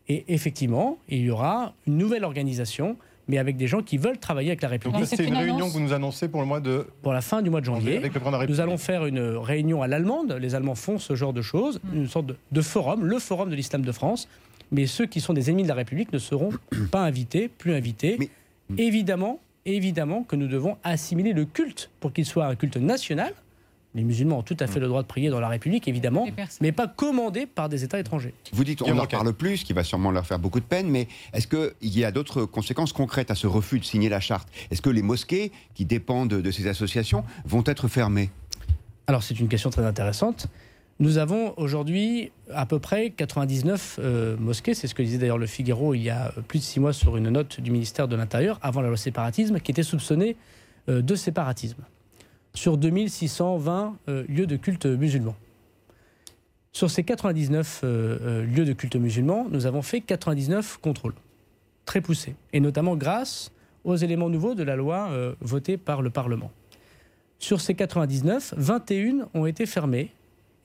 Et 0.07 0.23
effectivement, 0.29 0.97
il 1.09 1.19
y 1.19 1.29
aura 1.29 1.73
une 1.85 1.97
nouvelle 1.97 2.23
organisation, 2.23 2.97
mais 3.27 3.37
avec 3.37 3.57
des 3.57 3.67
gens 3.67 3.81
qui 3.81 3.97
veulent 3.97 4.17
travailler 4.17 4.49
avec 4.49 4.61
la 4.61 4.69
République 4.69 5.05
c'est 5.05 5.23
une 5.23 5.29
une 5.29 5.37
réunion 5.37 5.67
que 5.67 5.73
vous 5.73 5.79
nous 5.79 5.93
annoncez 5.93 6.27
pour 6.27 6.41
le 6.41 6.47
mois 6.47 6.59
de 6.59 6.85
pour 7.01 7.13
la 7.13 7.21
fin 7.21 7.41
du 7.41 7.49
mois 7.49 7.61
de 7.61 7.65
janvier. 7.65 7.97
avec 7.97 8.13
le 8.13 8.19
président 8.19 8.29
de 8.31 8.33
la 8.33 8.39
République. 8.39 8.57
Nous 8.57 8.61
allons 8.61 8.77
faire 8.77 9.05
une 9.05 9.19
réunion 9.37 9.81
à 9.81 9.87
l'allemande. 9.87 10.33
Les 10.39 10.55
Allemands 10.55 10.75
font 10.75 10.97
ce 10.99 11.15
genre 11.15 11.33
de 11.33 11.41
choses, 11.41 11.79
une 11.93 12.07
sorte 12.07 12.25
de, 12.27 12.35
de 12.51 12.61
forum, 12.61 13.05
le 13.05 13.19
forum 13.19 13.49
de 13.49 13.55
l'islam 13.55 13.83
de 13.83 13.91
France. 13.91 14.27
Mais 14.71 14.85
ceux 14.87 15.05
qui 15.05 15.19
sont 15.21 15.33
des 15.33 15.49
ennemis 15.49 15.63
de 15.63 15.67
la 15.67 15.75
République 15.75 16.11
ne 16.13 16.17
seront 16.19 16.49
pas 16.91 17.01
invités, 17.01 17.47
plus 17.47 17.73
invités. 17.73 18.17
Mais- 18.19 18.29
Évidemment, 18.77 19.39
évidemment 19.65 20.23
que 20.23 20.35
nous 20.37 20.47
devons 20.47 20.77
assimiler 20.83 21.33
le 21.33 21.45
culte 21.45 21.89
pour 21.99 22.13
qu'il 22.13 22.25
soit 22.25 22.45
un 22.45 22.55
culte 22.55 22.77
national. 22.77 23.33
Les 23.93 24.03
musulmans 24.03 24.39
ont 24.39 24.43
tout 24.43 24.55
à 24.59 24.67
fait 24.67 24.79
le 24.79 24.87
droit 24.87 25.01
de 25.01 25.07
prier 25.07 25.29
dans 25.29 25.39
la 25.41 25.49
République, 25.49 25.87
évidemment, 25.87 26.25
mais 26.61 26.71
pas 26.71 26.87
commandé 26.87 27.45
par 27.45 27.67
des 27.67 27.83
États 27.83 27.99
étrangers. 27.99 28.33
Vous 28.53 28.63
dites 28.63 28.81
on 28.81 28.85
Guillaume 28.85 28.99
en 28.99 29.01
Roquette. 29.01 29.19
parle 29.19 29.33
plus, 29.33 29.57
ce 29.57 29.65
qui 29.65 29.73
va 29.73 29.83
sûrement 29.83 30.11
leur 30.11 30.25
faire 30.25 30.39
beaucoup 30.39 30.59
de 30.61 30.65
peine, 30.65 30.89
mais 30.89 31.07
est-ce 31.33 31.47
qu'il 31.47 31.73
y 31.81 32.05
a 32.05 32.11
d'autres 32.11 32.45
conséquences 32.45 32.93
concrètes 32.93 33.31
à 33.31 33.35
ce 33.35 33.47
refus 33.47 33.79
de 33.79 33.85
signer 33.85 34.07
la 34.07 34.21
charte? 34.21 34.47
Est-ce 34.71 34.81
que 34.81 34.89
les 34.89 35.01
mosquées 35.01 35.51
qui 35.73 35.85
dépendent 35.85 36.29
de 36.29 36.51
ces 36.51 36.67
associations 36.67 37.25
vont 37.45 37.63
être 37.65 37.89
fermées? 37.89 38.29
Alors 39.07 39.23
c'est 39.23 39.39
une 39.39 39.49
question 39.49 39.69
très 39.69 39.85
intéressante. 39.85 40.47
Nous 41.01 41.17
avons 41.17 41.53
aujourd'hui 41.57 42.31
à 42.53 42.65
peu 42.65 42.77
près 42.77 43.09
99 43.09 43.99
euh, 43.99 44.37
mosquées, 44.37 44.75
c'est 44.75 44.87
ce 44.87 44.93
que 44.93 45.01
disait 45.01 45.17
d'ailleurs 45.17 45.39
le 45.39 45.47
Figaro 45.47 45.95
il 45.95 46.03
y 46.03 46.11
a 46.11 46.31
plus 46.47 46.59
de 46.59 46.63
six 46.63 46.79
mois 46.79 46.93
sur 46.93 47.17
une 47.17 47.29
note 47.29 47.59
du 47.59 47.71
ministère 47.71 48.07
de 48.07 48.15
l'Intérieur, 48.15 48.59
avant 48.61 48.81
la 48.81 48.87
loi 48.87 48.97
séparatisme, 48.97 49.59
qui 49.59 49.71
était 49.71 49.83
soupçonnée 49.83 50.37
euh, 50.89 51.01
de 51.01 51.15
séparatisme, 51.15 51.83
sur 52.53 52.77
2620 52.77 53.97
euh, 54.07 54.23
lieux 54.27 54.47
de 54.47 54.55
culte 54.55 54.85
musulmans. 54.85 55.35
Sur 56.73 56.89
ces 56.89 57.03
99 57.03 57.81
euh, 57.83 58.17
euh, 58.21 58.45
lieux 58.45 58.65
de 58.65 58.73
culte 58.73 58.95
musulmans, 58.95 59.47
nous 59.49 59.65
avons 59.65 59.81
fait 59.81 60.01
99 60.01 60.77
contrôles, 60.81 61.13
très 61.85 62.01
poussés, 62.01 62.35
et 62.53 62.59
notamment 62.59 62.95
grâce 62.95 63.51
aux 63.83 63.95
éléments 63.95 64.29
nouveaux 64.29 64.53
de 64.53 64.63
la 64.63 64.75
loi 64.75 65.09
votée 65.39 65.75
par 65.75 66.03
le 66.03 66.11
Parlement. 66.11 66.51
Sur 67.39 67.59
ces 67.59 67.73
99, 67.73 68.53
21 68.55 69.27
ont 69.33 69.47
été 69.47 69.65
fermées 69.65 70.11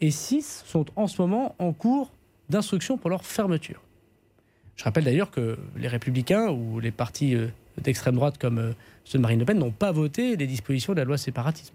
et 0.02 0.10
6 0.10 0.64
sont 0.66 0.84
en 0.96 1.06
ce 1.06 1.22
moment 1.22 1.54
en 1.58 1.72
cours 1.72 2.12
d'instruction 2.50 2.98
pour 2.98 3.08
leur 3.08 3.24
fermeture. 3.24 3.80
Je 4.76 4.84
rappelle 4.84 5.04
d'ailleurs 5.04 5.30
que 5.30 5.56
les 5.78 5.88
républicains 5.88 6.50
ou 6.50 6.78
les 6.78 6.90
partis 6.90 7.34
d'extrême 7.82 8.16
droite 8.16 8.38
comme 8.38 8.58
euh, 8.58 8.72
ceux 9.04 9.18
de 9.18 9.22
Marine 9.22 9.38
Le 9.38 9.44
Pen 9.44 9.58
n'ont 9.58 9.70
pas 9.70 9.92
voté 9.92 10.36
les 10.36 10.46
dispositions 10.46 10.92
de 10.92 10.98
la 10.98 11.04
loi 11.04 11.18
séparatisme. 11.18 11.74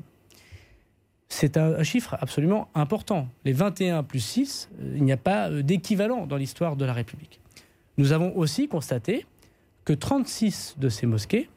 C'est 1.29 1.55
un, 1.55 1.81
chiffre 1.83 2.17
absolument 2.19 2.67
important. 2.75 3.27
Les 3.45 3.53
21 3.53 4.03
plus 4.03 4.19
6, 4.19 4.69
euh, 4.81 4.93
il 4.97 5.03
n'y 5.03 5.11
a 5.11 5.17
pas 5.17 5.49
euh, 5.49 5.61
d'équivalent 5.61 6.25
dans 6.25 6.37
l'histoire 6.37 6.75
de 6.75 6.85
la 6.85 6.93
République. 6.93 7.39
Nous 7.97 8.11
avons 8.11 8.35
aussi 8.35 8.67
constaté 8.67 9.25
que 9.85 9.93
36 9.93 10.75
de 10.77 10.89
ces 10.89 11.05
mosquées 11.05 11.49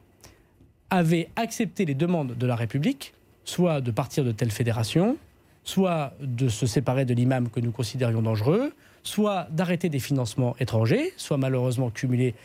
avaient 0.89 1.29
accepté 1.35 1.85
les 1.85 1.95
demandes 1.95 2.37
de 2.37 2.47
la 2.47 2.55
République, 2.55 3.13
soit 3.43 3.81
de 3.81 3.91
partir 3.91 4.23
de 4.23 4.31
telle 4.31 4.51
fédération, 4.51 5.17
soit 5.63 6.13
de 6.21 6.47
se 6.47 6.67
séparer 6.67 7.05
de 7.05 7.13
l'imam 7.13 7.49
que 7.49 7.59
nous 7.59 7.71
considérions 7.71 8.21
dangereux, 8.21 8.71
soit 9.03 9.47
d'arrêter 9.51 9.89
des 9.89 9.99
financements 9.99 10.55
étrangers, 10.59 11.11
soit 11.17 11.37
malheureusement 11.37 11.89
cumuler 11.89 12.35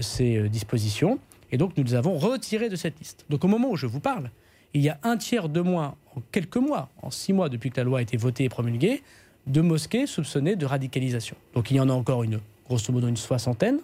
ces 0.00 0.48
dispositions. 0.48 1.18
Et 1.54 1.56
donc 1.56 1.76
nous 1.76 1.84
les 1.84 1.94
avons 1.94 2.18
retirés 2.18 2.68
de 2.68 2.74
cette 2.74 2.98
liste. 2.98 3.24
Donc 3.30 3.44
au 3.44 3.46
moment 3.46 3.70
où 3.70 3.76
je 3.76 3.86
vous 3.86 4.00
parle, 4.00 4.32
il 4.74 4.82
y 4.82 4.88
a 4.88 4.98
un 5.04 5.16
tiers 5.16 5.48
de 5.48 5.60
moins 5.60 5.94
en 6.16 6.20
quelques 6.32 6.56
mois, 6.56 6.88
en 7.00 7.12
six 7.12 7.32
mois 7.32 7.48
depuis 7.48 7.70
que 7.70 7.76
la 7.76 7.84
loi 7.84 8.00
a 8.00 8.02
été 8.02 8.16
votée 8.16 8.42
et 8.42 8.48
promulguée, 8.48 9.04
de 9.46 9.60
mosquées 9.60 10.08
soupçonnées 10.08 10.56
de 10.56 10.66
radicalisation. 10.66 11.36
Donc 11.54 11.70
il 11.70 11.76
y 11.76 11.80
en 11.80 11.88
a 11.88 11.92
encore 11.92 12.24
une, 12.24 12.40
grosso 12.66 12.92
modo 12.92 13.06
une 13.06 13.16
soixantaine. 13.16 13.78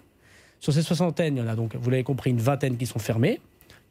Sur 0.58 0.72
ces 0.72 0.82
soixantaines, 0.82 1.36
il 1.36 1.38
y 1.38 1.42
en 1.42 1.46
a 1.46 1.54
donc, 1.54 1.76
vous 1.76 1.90
l'avez 1.90 2.02
compris, 2.02 2.30
une 2.30 2.40
vingtaine 2.40 2.76
qui 2.76 2.86
sont 2.86 2.98
fermées. 2.98 3.40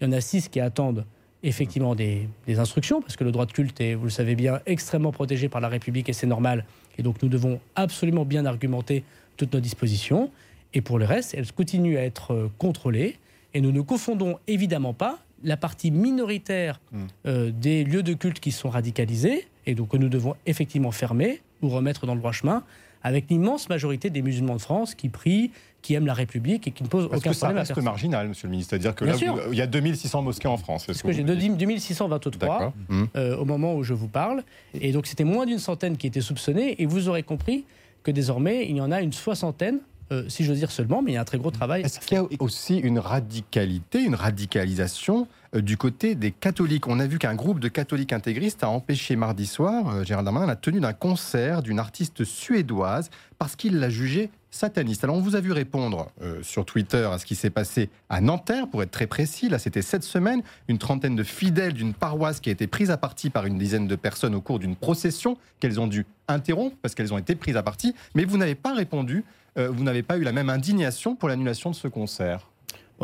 Il 0.01 0.03
y 0.03 0.07
en 0.09 0.11
a 0.11 0.19
six 0.19 0.49
qui 0.49 0.59
attendent 0.59 1.05
effectivement 1.41 1.95
des, 1.95 2.27
instructions, 2.57 3.01
parce 3.01 3.15
que 3.15 3.23
le 3.23 3.31
droit 3.31 3.45
de 3.45 3.53
culte 3.53 3.79
est, 3.79 3.95
vous 3.95 4.03
le 4.03 4.09
savez 4.09 4.35
bien, 4.35 4.59
extrêmement 4.65 5.13
protégé 5.13 5.47
par 5.47 5.61
la 5.61 5.69
République 5.69 6.09
et 6.09 6.13
c'est 6.13 6.27
normal. 6.27 6.65
Et 6.97 7.01
donc 7.01 7.23
nous 7.23 7.29
devons 7.29 7.61
absolument 7.75 8.25
bien 8.25 8.45
argumenter 8.45 9.05
toutes 9.37 9.53
nos 9.53 9.61
dispositions. 9.61 10.31
Et 10.73 10.81
pour 10.81 10.99
le 10.99 11.05
reste, 11.05 11.33
elles 11.33 11.49
continuent 11.53 11.97
à 11.97 12.01
être 12.01 12.33
euh, 12.33 12.51
contrôlées. 12.57 13.17
Et 13.53 13.61
nous 13.61 13.71
ne 13.71 13.81
confondons 13.81 14.37
évidemment 14.47 14.93
pas 14.93 15.19
la 15.43 15.57
partie 15.57 15.89
minoritaire 15.91 16.79
euh, 17.25 17.51
des 17.51 17.83
lieux 17.83 18.03
de 18.03 18.13
culte 18.13 18.39
qui 18.39 18.51
sont 18.51 18.69
radicalisés, 18.69 19.47
et 19.65 19.73
donc 19.75 19.89
que 19.89 19.97
nous 19.97 20.09
devons 20.09 20.35
effectivement 20.45 20.91
fermer 20.91 21.41
ou 21.61 21.69
remettre 21.69 22.05
dans 22.05 22.13
le 22.13 22.19
droit 22.19 22.31
chemin, 22.31 22.63
avec 23.03 23.29
l'immense 23.29 23.69
majorité 23.69 24.09
des 24.09 24.21
musulmans 24.21 24.55
de 24.57 24.61
France 24.61 24.93
qui 24.95 25.07
prient, 25.07 25.51
qui 25.81 25.93
aiment 25.93 26.05
la 26.05 26.13
République 26.13 26.67
et 26.67 26.71
qui 26.71 26.83
ne 26.83 26.89
posent 26.89 27.07
Parce 27.07 27.21
aucun 27.21 27.29
que 27.29 27.35
ça 27.35 27.45
problème 27.47 27.63
à 27.63 27.67
reste 27.67 27.81
marginal, 27.81 28.27
monsieur 28.27 28.47
le 28.47 28.51
ministre. 28.51 28.71
C'est-à-dire 28.71 28.93
que 28.93 29.05
Bien 29.05 29.13
là, 29.13 29.19
sûr. 29.19 29.35
vous- 29.35 29.53
il 29.53 29.57
y 29.57 29.61
a 29.61 29.67
2600 29.67 30.21
mosquées 30.21 30.49
en 30.49 30.57
France. 30.57 30.85
Parce 30.85 31.01
que 31.01 31.11
j'ai 31.13 31.23
2623 31.23 32.31
D'accord. 32.37 32.73
Hum. 32.89 33.07
euh, 33.15 33.37
au 33.37 33.45
moment 33.45 33.75
où 33.75 33.83
je 33.83 33.93
vous 33.93 34.09
parle. 34.09 34.43
Et 34.73 34.91
donc 34.91 35.07
c'était 35.07 35.23
moins 35.23 35.45
d'une 35.45 35.59
centaine 35.59 35.95
qui 35.95 36.07
étaient 36.07 36.19
soupçonnés. 36.21 36.81
Et 36.81 36.85
vous 36.85 37.07
aurez 37.07 37.23
compris 37.23 37.63
que 38.03 38.11
désormais, 38.11 38.67
il 38.69 38.75
y 38.75 38.81
en 38.81 38.91
a 38.91 39.01
une 39.01 39.13
soixantaine, 39.13 39.79
euh, 40.11 40.27
si 40.27 40.43
j'ose 40.43 40.57
dire 40.57 40.71
seulement, 40.71 41.01
mais 41.01 41.11
il 41.11 41.13
y 41.15 41.17
a 41.17 41.21
un 41.21 41.25
très 41.25 41.37
gros 41.37 41.51
travail. 41.51 41.81
Est-ce 41.81 41.99
qu'il 41.99 42.17
y 42.17 42.19
a 42.19 42.25
aussi 42.39 42.77
une 42.77 42.99
radicalité, 42.99 44.01
une 44.01 44.15
radicalisation 44.15 45.27
euh, 45.55 45.61
du 45.61 45.77
côté 45.77 46.15
des 46.15 46.31
catholiques? 46.31 46.87
On 46.87 46.99
a 46.99 47.07
vu 47.07 47.19
qu'un 47.19 47.35
groupe 47.35 47.59
de 47.59 47.67
catholiques 47.67 48.13
intégristes 48.13 48.63
a 48.63 48.69
empêché 48.69 49.15
mardi 49.15 49.45
soir, 49.45 49.87
euh, 49.89 50.03
Gérald 50.03 50.25
Darmanin, 50.25 50.47
la 50.47 50.55
tenue 50.55 50.79
d'un 50.79 50.93
concert 50.93 51.61
d'une 51.61 51.79
artiste 51.79 52.23
suédoise 52.23 53.09
parce 53.37 53.55
qu'il 53.55 53.79
l'a 53.79 53.89
jugée 53.89 54.29
sataniste. 54.51 55.03
Alors 55.03 55.15
on 55.15 55.21
vous 55.21 55.35
a 55.35 55.41
vu 55.41 55.51
répondre 55.51 56.11
euh, 56.21 56.41
sur 56.43 56.65
Twitter 56.65 57.07
à 57.11 57.17
ce 57.19 57.25
qui 57.25 57.35
s'est 57.35 57.49
passé 57.49 57.89
à 58.09 58.21
Nanterre, 58.21 58.67
pour 58.67 58.81
être 58.83 58.91
très 58.91 59.07
précis. 59.07 59.49
Là, 59.49 59.59
c'était 59.59 59.81
cette 59.81 60.03
semaine, 60.03 60.41
une 60.67 60.77
trentaine 60.77 61.15
de 61.15 61.23
fidèles 61.23 61.73
d'une 61.73 61.93
paroisse 61.93 62.39
qui 62.39 62.49
a 62.49 62.51
été 62.51 62.67
prise 62.67 62.91
à 62.91 62.97
partie 62.97 63.29
par 63.29 63.45
une 63.45 63.57
dizaine 63.57 63.87
de 63.87 63.95
personnes 63.95 64.35
au 64.35 64.41
cours 64.41 64.59
d'une 64.59 64.75
procession 64.75 65.37
qu'elles 65.59 65.79
ont 65.79 65.87
dû 65.87 66.05
interrompre 66.27 66.75
parce 66.81 66.95
qu'elles 66.95 67.13
ont 67.13 67.17
été 67.17 67.35
prises 67.35 67.57
à 67.57 67.63
partie. 67.63 67.93
Mais 68.15 68.25
vous 68.25 68.37
n'avez 68.37 68.55
pas 68.55 68.73
répondu, 68.73 69.23
vous 69.67 69.83
n'avez 69.83 70.03
pas 70.03 70.17
eu 70.17 70.23
la 70.23 70.31
même 70.31 70.49
indignation 70.49 71.15
pour 71.15 71.29
l'annulation 71.29 71.69
de 71.69 71.75
ce 71.75 71.87
concert. 71.87 72.49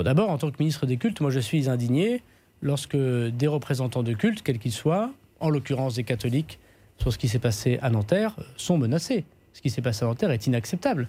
D'abord, 0.03 0.29
en 0.29 0.37
tant 0.37 0.51
que 0.51 0.57
ministre 0.59 0.85
des 0.85 0.97
cultes, 0.97 1.21
moi 1.21 1.31
je 1.31 1.39
suis 1.39 1.69
indigné 1.69 2.21
lorsque 2.61 2.97
des 2.97 3.47
représentants 3.47 4.03
de 4.03 4.13
culte, 4.13 4.41
quels 4.41 4.59
qu'ils 4.59 4.73
soient, 4.73 5.11
en 5.39 5.49
l'occurrence 5.49 5.95
des 5.95 6.03
catholiques, 6.03 6.59
sur 6.97 7.11
ce 7.11 7.17
qui 7.17 7.27
s'est 7.27 7.39
passé 7.39 7.79
à 7.81 7.89
Nanterre, 7.89 8.35
sont 8.57 8.77
menacés. 8.77 9.25
Ce 9.53 9.61
qui 9.61 9.69
s'est 9.69 9.81
passé 9.81 10.03
à 10.03 10.07
Nanterre 10.07 10.31
est 10.31 10.47
inacceptable. 10.47 11.07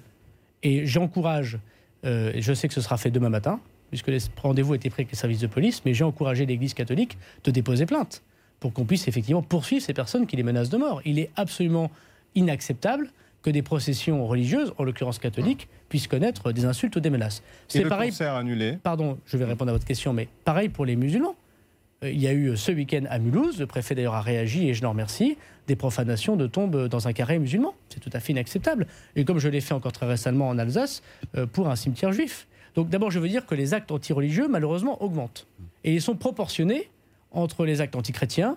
Et 0.62 0.86
j'encourage, 0.86 1.58
euh, 2.04 2.32
je 2.36 2.52
sais 2.52 2.68
que 2.68 2.74
ce 2.74 2.80
sera 2.80 2.96
fait 2.96 3.10
demain 3.10 3.28
matin, 3.28 3.60
puisque 3.90 4.08
les 4.08 4.18
rendez-vous 4.42 4.74
étaient 4.74 4.90
pris 4.90 5.02
avec 5.02 5.12
les 5.12 5.16
services 5.16 5.40
de 5.40 5.46
police, 5.46 5.82
mais 5.84 5.94
j'ai 5.94 6.04
encouragé 6.04 6.46
l'Église 6.46 6.74
catholique 6.74 7.18
de 7.44 7.50
déposer 7.50 7.86
plainte 7.86 8.22
pour 8.60 8.72
qu'on 8.72 8.84
puisse 8.84 9.06
effectivement 9.06 9.42
poursuivre 9.42 9.82
ces 9.82 9.94
personnes 9.94 10.26
qui 10.26 10.36
les 10.36 10.42
menacent 10.42 10.70
de 10.70 10.78
mort. 10.78 11.00
Il 11.04 11.18
est 11.18 11.30
absolument 11.36 11.90
inacceptable 12.34 13.10
que 13.46 13.50
des 13.52 13.62
processions 13.62 14.26
religieuses, 14.26 14.74
en 14.76 14.82
l'occurrence 14.82 15.20
catholiques, 15.20 15.68
puissent 15.88 16.08
connaître 16.08 16.50
des 16.50 16.64
insultes 16.64 16.96
ou 16.96 17.00
des 17.00 17.10
menaces. 17.10 17.44
C'est 17.68 17.84
le 17.84 17.88
pareil 17.88 18.10
concert 18.10 18.34
annulé. 18.34 18.76
pardon, 18.82 19.18
je 19.24 19.36
vais 19.36 19.44
répondre 19.44 19.68
à 19.68 19.72
votre 19.72 19.84
question, 19.84 20.12
mais 20.12 20.26
pareil 20.44 20.68
pour 20.68 20.84
les 20.84 20.96
musulmans. 20.96 21.36
Euh, 22.02 22.10
Il 22.10 22.20
y 22.20 22.26
a 22.26 22.32
eu 22.32 22.48
euh, 22.48 22.56
ce 22.56 22.72
week-end 22.72 23.04
à 23.08 23.20
Mulhouse, 23.20 23.60
le 23.60 23.66
préfet 23.66 23.94
d'ailleurs 23.94 24.16
a 24.16 24.20
réagi 24.20 24.68
et 24.68 24.74
je 24.74 24.82
l'en 24.82 24.90
remercie, 24.90 25.38
des 25.68 25.76
profanations 25.76 26.34
de 26.34 26.48
tombes 26.48 26.88
dans 26.88 27.06
un 27.06 27.12
carré 27.12 27.38
musulman. 27.38 27.72
C'est 27.88 28.00
tout 28.00 28.10
à 28.12 28.18
fait 28.18 28.32
inacceptable. 28.32 28.88
Et 29.14 29.24
comme 29.24 29.38
je 29.38 29.48
l'ai 29.48 29.60
fait 29.60 29.74
encore 29.74 29.92
très 29.92 30.06
récemment 30.06 30.48
en 30.48 30.58
Alsace, 30.58 31.04
euh, 31.36 31.46
pour 31.46 31.68
un 31.68 31.76
cimetière 31.76 32.10
juif. 32.10 32.48
Donc 32.74 32.88
d'abord, 32.88 33.12
je 33.12 33.20
veux 33.20 33.28
dire 33.28 33.46
que 33.46 33.54
les 33.54 33.74
actes 33.74 33.92
anti-religieux, 33.92 34.48
malheureusement, 34.48 35.00
augmentent. 35.04 35.46
Et 35.84 35.94
ils 35.94 36.02
sont 36.02 36.16
proportionnés 36.16 36.90
entre 37.30 37.64
les 37.64 37.80
actes 37.80 37.94
anti-chrétiens, 37.94 38.56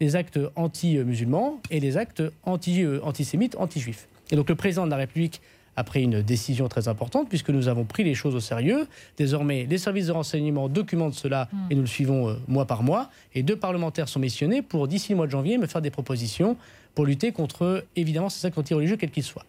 les 0.00 0.14
actes 0.14 0.38
anti-musulmans 0.54 1.60
et 1.72 1.80
les 1.80 1.96
actes 1.96 2.22
anti, 2.44 2.84
euh, 2.84 3.00
antisémites, 3.02 3.56
anti-juifs. 3.58 4.06
Et 4.30 4.36
donc 4.36 4.48
le 4.48 4.54
président 4.54 4.84
de 4.84 4.90
la 4.90 4.96
République 4.96 5.40
a 5.76 5.84
pris 5.84 6.02
une 6.02 6.22
décision 6.22 6.68
très 6.68 6.88
importante 6.88 7.28
puisque 7.28 7.50
nous 7.50 7.68
avons 7.68 7.84
pris 7.84 8.02
les 8.02 8.14
choses 8.14 8.34
au 8.34 8.40
sérieux. 8.40 8.88
Désormais, 9.16 9.66
les 9.68 9.78
services 9.78 10.08
de 10.08 10.12
renseignement 10.12 10.68
documentent 10.68 11.14
cela 11.14 11.48
et 11.70 11.74
nous 11.74 11.82
le 11.82 11.86
suivons 11.86 12.28
euh, 12.28 12.34
mois 12.48 12.66
par 12.66 12.82
mois. 12.82 13.10
Et 13.34 13.42
deux 13.42 13.56
parlementaires 13.56 14.08
sont 14.08 14.18
missionnés 14.18 14.62
pour, 14.62 14.88
d'ici 14.88 15.12
le 15.12 15.16
mois 15.16 15.26
de 15.26 15.30
janvier, 15.30 15.56
me 15.56 15.66
faire 15.66 15.82
des 15.82 15.90
propositions 15.90 16.56
pour 16.94 17.06
lutter 17.06 17.30
contre, 17.30 17.84
évidemment, 17.94 18.28
ces 18.28 18.44
actes 18.44 18.58
anti-religieux, 18.58 18.96
quels 18.96 19.12
qu'ils 19.12 19.22
soient. 19.22 19.44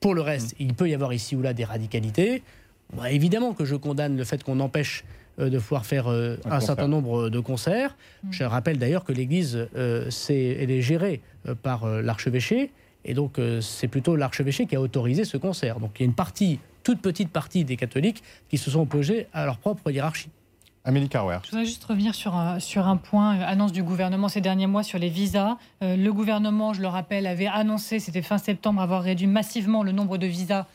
Pour 0.00 0.14
le 0.14 0.22
reste, 0.22 0.54
il 0.58 0.72
peut 0.72 0.88
y 0.88 0.94
avoir 0.94 1.12
ici 1.12 1.36
ou 1.36 1.42
là 1.42 1.52
des 1.52 1.64
radicalités. 1.64 2.42
Bah, 2.96 3.10
évidemment 3.10 3.52
que 3.52 3.66
je 3.66 3.76
condamne 3.76 4.16
le 4.16 4.24
fait 4.24 4.42
qu'on 4.42 4.60
empêche 4.60 5.04
euh, 5.38 5.50
de 5.50 5.58
pouvoir 5.58 5.84
faire 5.84 6.08
euh, 6.08 6.36
Un 6.46 6.60
certain 6.60 6.88
nombre 6.88 7.28
de 7.28 7.40
concerts. 7.40 7.96
Je 8.30 8.44
rappelle 8.44 8.78
d'ailleurs 8.78 9.04
que 9.04 9.12
l'Église, 9.12 9.68
euh, 9.76 10.10
elle 10.28 10.70
est 10.70 10.82
gérée 10.82 11.20
par 11.62 11.86
l'archevêché. 11.86 12.70
Et 13.04 13.14
donc, 13.14 13.38
euh, 13.38 13.60
c'est 13.60 13.88
plutôt 13.88 14.16
l'archevêché 14.16 14.66
qui 14.66 14.76
a 14.76 14.80
autorisé 14.80 15.24
ce 15.24 15.36
concert. 15.36 15.80
Donc, 15.80 15.92
il 15.96 16.02
y 16.02 16.04
a 16.04 16.06
une 16.06 16.14
partie, 16.14 16.58
toute 16.82 17.00
petite 17.00 17.30
partie 17.30 17.64
des 17.64 17.76
catholiques 17.76 18.22
qui 18.48 18.58
se 18.58 18.70
sont 18.70 18.80
opposés 18.80 19.26
à 19.32 19.44
leur 19.44 19.58
propre 19.58 19.90
hiérarchie. 19.90 20.30
Amélie 20.84 21.08
Carwer. 21.08 21.38
Je 21.44 21.50
voudrais 21.50 21.66
juste 21.66 21.84
revenir 21.84 22.14
sur 22.14 22.34
un, 22.34 22.60
sur 22.60 22.86
un 22.86 22.96
point, 22.96 23.36
euh, 23.36 23.44
annonce 23.46 23.72
du 23.72 23.82
gouvernement 23.82 24.28
ces 24.28 24.40
derniers 24.40 24.66
mois 24.66 24.82
sur 24.82 24.98
les 24.98 25.08
visas. 25.10 25.58
Euh, 25.82 25.96
le 25.96 26.12
gouvernement, 26.12 26.72
je 26.72 26.80
le 26.80 26.88
rappelle, 26.88 27.26
avait 27.26 27.46
annoncé, 27.46 27.98
c'était 27.98 28.22
fin 28.22 28.38
septembre, 28.38 28.80
avoir 28.80 29.02
réduit 29.02 29.26
massivement 29.26 29.82
le 29.82 29.92
nombre 29.92 30.16
de 30.18 30.26
visas 30.26 30.66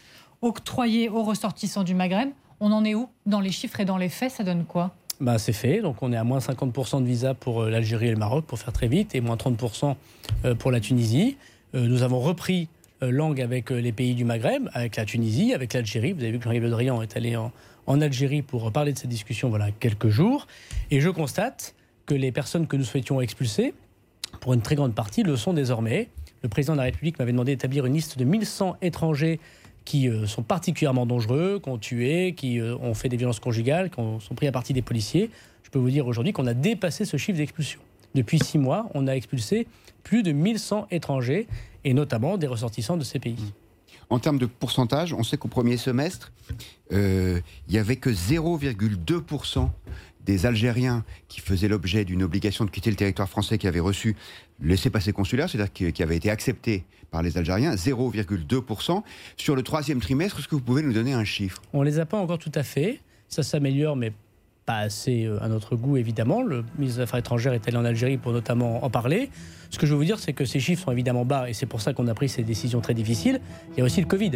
octroyés 0.42 1.10
aux 1.10 1.24
ressortissants 1.24 1.84
du 1.84 1.96
Maghreb. 1.96 2.30
On 2.60 2.72
en 2.72 2.86
est 2.86 2.96
où 2.96 3.10
Dans 3.26 3.40
les 3.40 3.52
chiffres 3.52 3.80
et 3.80 3.86
dans 3.86 3.98
les 3.98 4.10
faits, 4.10 4.32
ça 4.32 4.44
donne 4.44 4.66
quoi? 4.66 4.94
Bah, 5.20 5.38
c'est 5.38 5.54
fait. 5.54 5.82
Donc, 5.82 6.02
on 6.02 6.12
est 6.12 6.18
à 6.18 6.24
moins 6.24 6.40
50% 6.40 7.02
de 7.02 7.08
visas 7.08 7.34
pour 7.34 7.62
euh, 7.62 7.70
l'Algérie 7.70 8.08
et 8.08 8.12
le 8.12 8.18
Maroc, 8.18 8.46
pour 8.46 8.60
faire 8.60 8.74
très 8.74 8.88
vite, 8.88 9.16
et 9.16 9.22
moins 9.22 9.36
30% 9.36 9.96
euh, 10.46 10.56
pour 10.56 10.72
la 10.72 10.80
Tunisie. 10.80 11.38
Euh, 11.76 11.88
nous 11.88 12.04
avons 12.04 12.20
repris 12.20 12.68
euh, 13.02 13.12
langue 13.12 13.42
avec 13.42 13.72
euh, 13.72 13.80
les 13.80 13.92
pays 13.92 14.14
du 14.16 14.26
Maghreb, 14.26 14.70
avec 14.74 14.96
la 14.96 15.06
Tunisie, 15.06 15.54
avec 15.54 15.74
l'Algérie. 15.74 16.14
Vous 16.14 16.22
avez 16.22 16.32
vu 16.32 16.40
que 16.40 16.46
Jean-Yves 16.46 16.64
Le 16.64 16.70
Drian 16.70 17.02
est 17.02 17.18
allé 17.18 17.36
en, 17.36 17.52
Algérie 18.02 18.42
pour 18.42 18.72
parler 18.72 18.94
de 18.94 18.98
cette 18.98 19.10
discussion 19.10 19.50
voilà 19.50 19.72
quelques 19.72 20.10
jours. 20.10 20.48
Et 20.92 21.02
je 21.02 21.10
constate 21.10 21.76
que 22.06 22.14
les 22.14 22.32
personnes 22.32 22.68
que 22.68 22.78
nous 22.78 22.84
souhaitions 22.84 23.20
expulser, 23.22 23.74
pour 24.40 24.54
une 24.54 24.62
très 24.62 24.76
grande 24.76 24.96
partie, 24.96 25.24
le 25.24 25.36
sont 25.36 25.54
désormais. 25.54 26.10
Le 26.44 26.50
président 26.50 26.74
de 26.74 26.78
la 26.78 26.84
République 26.86 27.20
m'avait 27.20 27.32
demandé 27.32 27.56
d'établir 27.56 27.86
une 27.86 27.94
liste 27.94 28.18
de 28.18 28.24
1100 28.24 28.78
étrangers 28.82 29.40
qui 29.86 30.10
sont 30.26 30.44
particulièrement 30.44 31.06
dangereux, 31.06 31.60
qui 31.62 31.70
ont 31.70 31.78
tué, 31.78 32.34
qui 32.36 32.62
ont 32.62 32.94
fait 32.94 33.10
des 33.10 33.18
violences 33.18 33.42
conjugales, 33.42 33.90
qui 33.90 34.00
ont- 34.00 34.22
sont 34.22 34.34
pris 34.34 34.48
à 34.48 34.52
partie 34.54 34.72
des 34.74 34.82
policiers. 34.82 35.30
Je 35.62 35.70
peux 35.70 35.80
vous 35.80 35.90
dire 35.92 36.08
aujourd'hui 36.08 36.32
qu'on 36.32 36.48
a 36.48 36.54
dépassé 36.54 37.04
ce 37.04 37.18
chiffre 37.18 37.38
d'expulsion. 37.38 37.82
Depuis 38.16 38.40
six 38.40 38.58
mois, 38.58 38.90
on 38.94 39.08
a 39.08 39.14
expulsé 39.14 39.68
plus 40.04 40.24
de 40.24 40.32
1100 40.32 40.88
étrangers, 40.92 41.48
et 41.84 41.94
notamment 41.94 42.38
des 42.38 42.48
ressortissants 42.48 42.98
de 42.98 43.04
ces 43.04 43.20
pays. 43.20 43.54
En 44.10 44.20
termes 44.20 44.38
de 44.38 44.46
pourcentage, 44.46 45.14
on 45.14 45.24
sait 45.24 45.38
qu'au 45.38 45.48
premier 45.48 45.78
semestre, 45.78 46.32
euh, 46.92 47.40
il 47.68 47.74
n'y 47.74 47.80
avait 47.80 47.96
que 47.96 48.10
0,2% 48.10 49.70
des 50.26 50.46
Algériens 50.46 51.04
qui 51.28 51.42
faisaient 51.42 51.68
l'objet 51.68 52.06
d'une 52.06 52.24
obligation 52.24 52.66
de 52.66 52.70
quitter 52.70 52.90
le 52.90 52.96
territoire 52.96 53.28
français 53.28 53.58
qui 53.58 53.68
avaient 53.68 53.80
reçu 53.80 54.16
laissez-passer 54.62 55.12
consulaire, 55.12 55.50
c'est-à-dire 55.50 55.74
qui, 55.74 55.92
qui 55.92 56.04
avait 56.04 56.16
été 56.16 56.30
accepté 56.30 56.86
par 57.12 57.22
les 57.22 57.38
Algériens, 57.38 57.76
0,2%. 57.76 59.04
Sur 59.38 59.56
le 59.56 59.64
troisième 59.64 60.00
trimestre, 60.00 60.40
est-ce 60.40 60.48
que 60.48 60.56
vous 60.56 60.62
pouvez 60.62 60.82
nous 60.82 60.94
donner 60.94 61.14
un 61.14 61.26
chiffre? 61.26 61.62
On 61.74 61.82
ne 61.82 61.86
les 61.86 62.00
a 62.00 62.06
pas 62.06 62.18
encore 62.18 62.40
tout 62.40 62.52
à 62.56 62.64
fait. 62.64 63.00
Ça 63.28 63.44
s'améliore, 63.44 63.96
mais 63.96 64.14
pas 64.66 64.78
assez 64.78 65.26
euh, 65.26 65.44
à 65.44 65.48
notre 65.48 65.76
goût, 65.76 65.98
évidemment. 65.98 66.42
Le 66.42 66.64
ministre 66.78 66.98
des 66.98 67.04
Affaires 67.04 67.20
étrangères 67.20 67.54
est 67.54 67.68
allé 67.68 67.78
en 67.78 67.86
Algérie 67.86 68.18
pour 68.18 68.32
notamment 68.32 68.84
en 68.84 68.90
parler. 68.90 69.30
Ce 69.70 69.78
que 69.78 69.86
je 69.86 69.92
veux 69.92 69.98
vous 69.98 70.06
dire, 70.06 70.20
c'est 70.20 70.34
que 70.34 70.46
ces 70.46 70.60
chiffres 70.60 70.84
sont 70.84 70.92
évidemment 70.92 71.26
bas 71.26 71.50
et 71.50 71.54
c'est 71.54 71.66
pour 71.66 71.82
ça 71.82 71.94
qu'on 71.94 72.08
a 72.08 72.14
pris 72.14 72.30
ces 72.30 72.44
décisions 72.44 72.80
très 72.80 72.94
difficiles. 72.94 73.42
Il 73.72 73.80
y 73.80 73.82
a 73.82 73.86
aussi 73.86 74.02
le 74.02 74.08
Covid. 74.08 74.32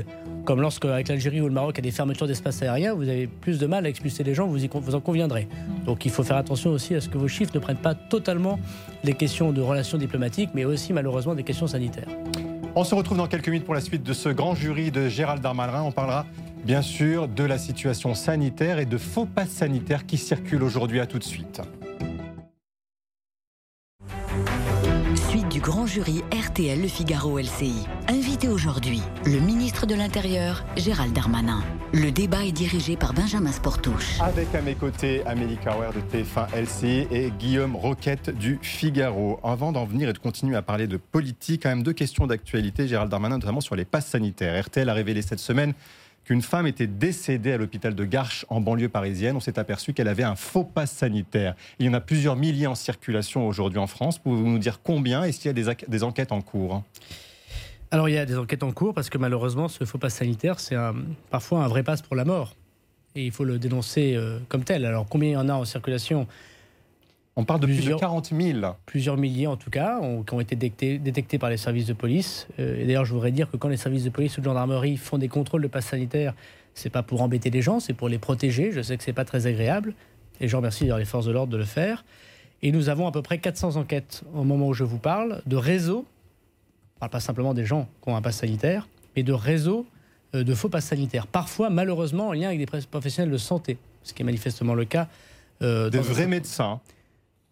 Comme 0.46 0.62
lorsque, 0.62 0.86
avec 0.86 1.08
l'Algérie 1.08 1.42
ou 1.42 1.48
le 1.48 1.54
Maroc, 1.54 1.76
il 1.76 1.78
y 1.78 1.88
a 1.88 1.90
des 1.90 1.92
fermetures 1.92 2.28
d'espace 2.28 2.62
aérien, 2.62 2.94
vous 2.94 3.08
avez 3.08 3.28
plus 3.28 3.60
de 3.60 3.68
mal 3.68 3.86
à 3.86 3.90
expulser 3.90 4.24
les 4.24 4.34
gens, 4.34 4.48
vous, 4.48 4.64
y 4.64 4.70
vous 4.74 4.96
en 4.96 5.02
conviendrez. 5.02 5.48
Donc 5.86 6.06
il 6.06 6.12
faut 6.12 6.24
faire 6.24 6.38
attention 6.38 6.72
aussi 6.72 6.96
à 6.96 7.02
ce 7.02 7.10
que 7.10 7.18
vos 7.18 7.28
chiffres 7.28 7.52
ne 7.54 7.60
prennent 7.60 7.78
pas 7.78 7.96
totalement 7.96 8.60
les 9.04 9.14
questions 9.14 9.52
de 9.52 9.62
relations 9.62 9.98
diplomatiques, 9.98 10.50
mais 10.54 10.66
aussi 10.66 10.94
malheureusement 10.94 11.36
des 11.36 11.44
questions 11.44 11.68
sanitaires. 11.68 12.08
On 12.76 12.84
se 12.84 12.94
retrouve 12.94 13.18
dans 13.18 13.28
quelques 13.28 13.50
minutes 13.50 13.66
pour 13.66 13.74
la 13.74 13.82
suite 13.82 14.04
de 14.04 14.14
ce 14.14 14.30
grand 14.30 14.54
jury 14.54 14.92
de 14.92 15.08
Gérald 15.08 15.42
Darmanin. 15.42 15.82
On 15.82 15.92
parlera 15.92 16.26
bien 16.64 16.82
sûr 16.82 17.28
de 17.28 17.44
la 17.44 17.58
situation 17.58 18.14
sanitaire 18.14 18.80
et 18.80 18.86
de 18.86 18.98
faux 18.98 19.26
passes 19.26 19.50
sanitaires 19.50 20.06
qui 20.06 20.18
circulent 20.18 20.64
aujourd'hui. 20.64 21.00
À 21.00 21.06
tout 21.06 21.20
de 21.20 21.24
suite. 21.24 21.62
Suite 25.30 25.50
du 25.50 25.60
grand 25.60 25.86
jury 25.86 26.22
RTL 26.32 26.82
Le 26.82 26.88
Figaro 26.88 27.38
LCI. 27.40 27.86
Invité 28.08 28.48
aujourd'hui, 28.48 29.02
le 29.26 29.40
ministre 29.40 29.86
de 29.86 29.94
l'Intérieur, 29.94 30.66
Gérald 30.78 31.14
Darmanin. 31.14 31.62
Le 31.94 32.12
débat 32.12 32.46
est 32.46 32.52
dirigé 32.52 32.96
par 32.96 33.14
Benjamin 33.14 33.52
Sportouche. 33.52 34.20
Avec 34.22 34.54
à 34.56 34.62
mes 34.62 34.76
côtés 34.76 35.26
Amélie 35.26 35.58
Carwer 35.58 35.90
de 35.96 36.02
TF1 36.02 36.48
LCI 36.56 37.08
et 37.12 37.32
Guillaume 37.38 37.76
Roquette 37.76 38.30
du 38.30 38.60
Figaro. 38.62 39.40
Avant 39.44 39.72
d'en 39.72 39.86
venir 39.86 40.10
et 40.10 40.14
de 40.14 40.18
continuer 40.18 40.56
à 40.56 40.62
parler 40.62 40.88
de 40.88 40.98
politique, 40.98 41.64
quand 41.64 41.70
même 41.70 41.84
deux 41.84 41.94
questions 41.94 42.28
d'actualité, 42.28 42.88
Gérald 42.88 43.12
Darmanin, 43.12 43.38
notamment 43.38 43.62
sur 43.62 43.76
les 43.76 43.86
passes 43.86 44.08
sanitaires. 44.08 44.66
RTL 44.66 44.90
a 44.90 44.94
révélé 44.94 45.22
cette 45.22 45.40
semaine 45.40 45.74
qu'une 46.28 46.42
femme 46.42 46.68
était 46.68 46.88
décédée 46.88 47.54
à 47.54 47.58
l'hôpital 47.58 47.96
de 47.96 48.04
Garches 48.04 48.46
en 48.50 48.60
banlieue 48.60 48.90
parisienne. 48.90 49.38
On 49.38 49.40
s'est 49.40 49.58
aperçu 49.58 49.94
qu'elle 49.94 50.10
avait 50.10 50.24
un 50.24 50.36
faux 50.36 50.66
pass 50.66 50.92
sanitaire. 50.92 51.56
Il 51.80 51.86
y 51.86 51.90
en 51.90 51.94
a 51.94 52.02
plusieurs 52.02 52.36
milliers 52.36 52.68
en 52.68 52.76
circulation 52.76 53.48
aujourd'hui 53.48 53.80
en 53.80 53.88
France. 53.88 54.20
Pouvez-vous 54.20 54.50
nous 54.50 54.60
dire 54.60 54.82
combien 54.84 55.24
et 55.24 55.32
s'il 55.32 55.46
y 55.46 55.50
a 55.50 55.74
des, 55.88 56.04
enquêtes 56.04 56.34
en 56.34 56.42
cours 56.42 56.84
Alors 57.92 58.10
il 58.10 58.16
y 58.16 58.18
a 58.18 58.26
des 58.26 58.38
enquêtes 58.38 58.64
en 58.64 58.74
cours 58.74 58.94
parce 58.94 59.10
que 59.10 59.18
malheureusement 59.18 59.70
ce 59.70 59.86
faux 59.86 60.00
pass 60.00 60.16
sanitaire 60.16 60.60
c'est 60.60 60.76
parfois 61.30 61.64
un 61.64 61.70
vrai 61.70 61.84
passe 61.84 62.02
pour 62.02 62.18
la 62.18 62.26
mort 62.26 62.58
et 63.16 63.26
il 63.26 63.32
faut 63.32 63.46
le 63.46 63.58
dénoncer 63.58 64.14
euh, 64.16 64.40
comme 64.50 64.66
tel. 64.66 64.84
Alors 64.84 65.08
combien 65.08 65.30
il 65.30 65.34
y 65.34 65.38
en 65.38 65.48
a 65.48 65.54
en 65.54 65.64
circulation? 65.64 66.28
On 67.40 67.46
parle 67.46 67.60
de 67.60 67.66
Plusieurs- 67.68 67.84
plus 67.86 67.94
de 67.96 68.00
40 68.00 68.34
000. 68.36 68.60
plusieurs 68.88 69.16
milliers 69.16 69.46
en 69.48 69.56
tout 69.58 69.70
cas, 69.70 70.00
ont- 70.02 70.24
qui 70.24 70.34
ont 70.34 70.40
été 70.40 70.56
détectés, 70.56 70.98
détectés 70.98 71.38
par 71.38 71.50
les 71.52 71.58
services 71.58 71.86
de 71.86 71.94
police. 71.94 72.48
Euh, 72.60 72.82
et 72.82 72.86
d'ailleurs, 72.86 73.06
je 73.06 73.14
voudrais 73.14 73.32
dire 73.32 73.50
que 73.50 73.58
quand 73.58 73.68
les 73.70 73.78
services 73.78 74.04
de 74.04 74.10
police 74.10 74.38
ou 74.38 74.42
de 74.42 74.46
gendarmerie 74.46 74.98
font 74.98 75.18
des 75.20 75.28
contrôles 75.30 75.62
de 75.62 75.68
passe 75.68 75.86
sanitaire, 75.86 76.34
c'est 76.74 76.90
pas 76.90 77.04
pour 77.04 77.22
embêter 77.22 77.50
les 77.52 77.62
gens, 77.62 77.80
c'est 77.80 77.94
pour 77.94 78.10
les 78.10 78.18
protéger. 78.18 78.72
Je 78.72 78.82
sais 78.82 78.98
que 78.98 79.04
c'est 79.04 79.14
pas 79.14 79.24
très 79.26 79.46
agréable, 79.48 79.94
et 80.42 80.48
je 80.48 80.56
remercie 80.58 80.84
d'ailleurs 80.86 80.98
les 80.98 81.06
forces 81.06 81.26
de 81.28 81.32
l'ordre 81.32 81.52
de 81.54 81.58
le 81.58 81.64
faire. 81.66 82.04
Et 82.64 82.72
nous 82.72 82.90
avons 82.90 83.06
à 83.08 83.12
peu 83.12 83.22
près 83.22 83.38
400 83.38 83.76
enquêtes 83.76 84.24
au 84.34 84.44
moment 84.44 84.68
où 84.68 84.74
je 84.74 84.84
vous 84.84 84.98
parle 84.98 85.44
de 85.46 85.56
réseaux. 85.56 86.06
On 86.96 87.00
parle 87.02 87.12
pas 87.12 87.20
simplement 87.20 87.54
des 87.54 87.66
gens 87.66 87.88
qui 88.04 88.10
ont 88.10 88.16
un 88.16 88.22
passe 88.24 88.38
sanitaire, 88.38 88.88
mais 89.16 89.22
de 89.22 89.34
réseaux 89.34 89.86
euh, 90.34 90.44
de 90.44 90.54
faux 90.56 90.68
passes 90.70 90.86
sanitaires. 90.86 91.28
Parfois, 91.28 91.70
malheureusement, 91.70 92.30
en 92.30 92.34
lien 92.34 92.48
avec 92.48 92.60
des 92.60 92.66
professionnels 92.90 93.32
de 93.32 93.38
santé, 93.38 93.78
ce 94.02 94.14
qui 94.14 94.24
est 94.24 94.26
manifestement 94.26 94.74
le 94.74 94.86
cas. 94.86 95.08
euh, 95.62 95.90
Des 95.92 96.00
vrais 96.00 96.26
médecins. 96.28 96.80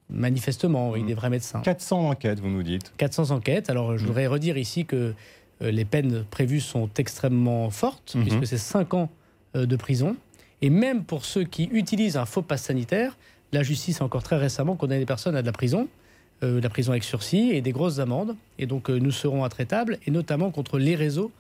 Manifestement, 0.09 0.91
oui, 0.91 1.01
Mm. 1.03 1.07
des 1.07 1.13
vrais 1.15 1.29
médecins. 1.29 1.61
400 1.61 2.09
enquêtes, 2.09 2.39
vous 2.39 2.49
nous 2.49 2.63
dites. 2.63 2.93
400 2.97 3.31
enquêtes. 3.31 3.69
Alors, 3.69 3.97
je 3.97 4.03
Mm. 4.03 4.07
voudrais 4.07 4.27
redire 4.27 4.57
ici 4.57 4.85
que 4.85 5.13
euh, 5.61 5.71
les 5.71 5.85
peines 5.85 6.25
prévues 6.29 6.59
sont 6.59 6.89
extrêmement 6.97 7.69
fortes, 7.69 8.13
Mhm. 8.15 8.23
puisque 8.23 8.45
c'est 8.47 8.57
5 8.57 8.93
ans 8.93 9.09
euh, 9.55 9.65
de 9.65 9.75
prison. 9.77 10.17
Et 10.61 10.69
même 10.69 11.03
pour 11.05 11.23
ceux 11.25 11.43
qui 11.45 11.69
utilisent 11.71 12.17
un 12.17 12.25
faux 12.25 12.41
pass 12.41 12.63
sanitaire, 12.63 13.17
la 13.53 13.63
justice 13.63 14.01
a 14.01 14.03
encore 14.05 14.21
très 14.21 14.35
récemment 14.35 14.75
condamné 14.75 14.99
des 14.99 15.05
personnes 15.05 15.35
à 15.35 15.41
de 15.41 15.45
la 15.45 15.53
prison, 15.53 15.87
euh, 16.43 16.57
de 16.57 16.61
la 16.63 16.69
prison 16.69 16.91
avec 16.91 17.05
sursis 17.05 17.51
et 17.51 17.61
des 17.61 17.71
grosses 17.71 17.99
amendes. 17.99 18.35
Et 18.59 18.65
donc, 18.65 18.89
euh, 18.89 18.97
nous 18.99 19.11
serons 19.11 19.43
intraitables, 19.45 19.97
et 20.05 20.11
notamment 20.11 20.51
contre 20.51 20.77
les 20.77 20.95
réseaux 20.95 21.31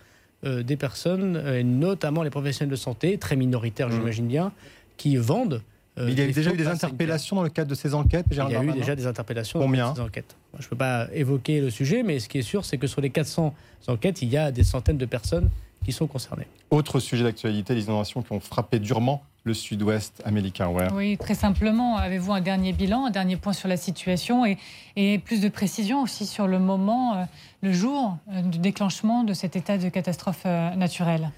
euh, 0.45 0.63
des 0.63 0.77
personnes, 0.77 1.41
et 1.47 1.63
notamment 1.63 2.21
les 2.23 2.29
professionnels 2.29 2.69
de 2.71 2.75
santé, 2.75 3.17
très 3.17 3.35
minoritaires, 3.35 3.89
Mhm. 3.89 3.95
j'imagine 3.95 4.27
bien, 4.27 4.51
qui 4.97 5.17
vendent. 5.17 5.61
Euh, 5.97 6.05
Mais 6.05 6.11
il 6.11 6.19
y 6.19 6.21
a 6.21 6.27
déjà 6.27 6.53
eu 6.53 6.57
des 6.57 6.67
interpellations 6.67 7.35
dans 7.35 7.43
le 7.43 7.49
cadre 7.49 7.69
de 7.69 7.75
ces 7.75 7.93
enquêtes, 7.93 8.25
Il 8.31 8.37
y 8.37 8.39
a 8.39 8.63
eu 8.63 8.71
déjà 8.71 8.95
des 8.95 9.07
interpellations 9.07 9.59
Combien 9.59 9.87
dans 9.87 9.95
ces 9.95 10.01
enquêtes. 10.01 10.35
Moi, 10.53 10.59
Je 10.61 10.65
ne 10.65 10.69
peux 10.69 10.75
pas 10.75 11.07
évoquer 11.13 11.61
le 11.61 11.69
sujet, 11.69 12.03
mais 12.03 12.19
ce 12.19 12.29
qui 12.29 12.39
est 12.39 12.43
sûr, 12.43 12.65
c'est 12.65 12.77
que 12.77 12.87
sur 12.87 13.01
les 13.01 13.09
400 13.09 13.53
enquêtes, 13.87 14.21
il 14.21 14.29
y 14.29 14.37
a 14.37 14.51
des 14.51 14.63
centaines 14.63 14.97
de 14.97 15.05
personnes 15.05 15.49
qui 15.85 15.91
sont 15.91 16.07
concernées. 16.07 16.47
Autre 16.71 16.99
sujet 16.99 17.23
d'actualité, 17.23 17.75
les 17.75 17.85
inondations 17.85 18.23
qui 18.23 18.31
ont 18.33 18.39
frappé 18.39 18.79
durement 18.79 19.23
le 19.45 19.53
sud-ouest 19.53 20.21
américain. 20.25 20.67
Ouais. 20.67 20.87
Oui, 20.91 21.17
très 21.17 21.35
simplement, 21.35 21.97
avez-vous 21.97 22.33
un 22.33 22.41
dernier 22.41 22.73
bilan, 22.73 23.05
un 23.05 23.11
dernier 23.11 23.37
point 23.37 23.53
sur 23.53 23.69
la 23.69 23.77
situation 23.77 24.43
et, 24.45 24.57
et 24.95 25.19
plus 25.19 25.39
de 25.39 25.49
précision 25.49 26.01
aussi 26.01 26.25
sur 26.25 26.47
le 26.47 26.57
moment, 26.57 27.15
euh, 27.15 27.23
le 27.61 27.71
jour 27.71 28.17
euh, 28.33 28.41
du 28.41 28.57
déclenchement 28.57 29.23
de 29.23 29.33
cet 29.33 29.55
état 29.55 29.77
de 29.77 29.87
catastrophe 29.89 30.41
euh, 30.47 30.73
naturelle? 30.75 31.29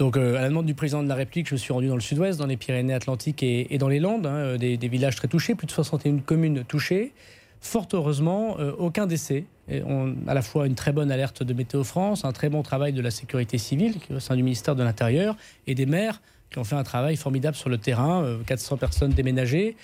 Donc, 0.00 0.16
euh, 0.16 0.38
à 0.38 0.40
la 0.40 0.48
demande 0.48 0.64
du 0.64 0.72
président 0.72 1.02
de 1.02 1.08
la 1.10 1.14
République, 1.14 1.46
je 1.46 1.56
suis 1.56 1.74
rendu 1.74 1.86
dans 1.86 1.94
le 1.94 2.00
sud-ouest, 2.00 2.38
dans 2.38 2.46
les 2.46 2.56
Pyrénées-Atlantiques 2.56 3.42
et, 3.42 3.76
dans 3.76 3.88
les 3.88 4.00
Landes, 4.00 4.26
hein, 4.26 4.34
euh, 4.34 4.56
des, 4.56 4.88
villages 4.88 5.14
très 5.14 5.28
touchés, 5.28 5.54
plus 5.54 5.66
de 5.66 5.72
61 5.72 6.20
communes 6.20 6.64
touchées. 6.64 7.12
Fort 7.60 7.86
heureusement, 7.92 8.56
euh, 8.58 8.72
aucun 8.78 9.06
décès. 9.06 9.44
Et 9.68 9.82
à 10.26 10.32
la 10.32 10.40
fois 10.40 10.66
une 10.66 10.74
très 10.74 10.92
bonne 10.92 11.12
alerte 11.12 11.42
de 11.42 11.52
Météo 11.52 11.84
France, 11.84 12.24
un 12.24 12.32
très 12.32 12.48
bon 12.48 12.62
travail 12.62 12.94
de 12.94 13.02
la 13.02 13.10
sécurité 13.10 13.58
civile 13.58 13.96
au 14.10 14.20
sein 14.20 14.36
du 14.36 14.42
ministère 14.42 14.74
de 14.74 14.82
l'Intérieur 14.82 15.36
et 15.66 15.74
des 15.74 15.84
maires 15.84 16.22
qui 16.50 16.58
ont 16.58 16.64
fait 16.64 16.76
un 16.76 16.82
travail 16.82 17.16
formidable 17.16 17.54
sur 17.54 17.68
le 17.68 17.76
terrain, 17.76 18.24
euh, 18.24 18.38
400 18.46 18.78
personnes 18.78 19.12
déménagées. 19.12 19.76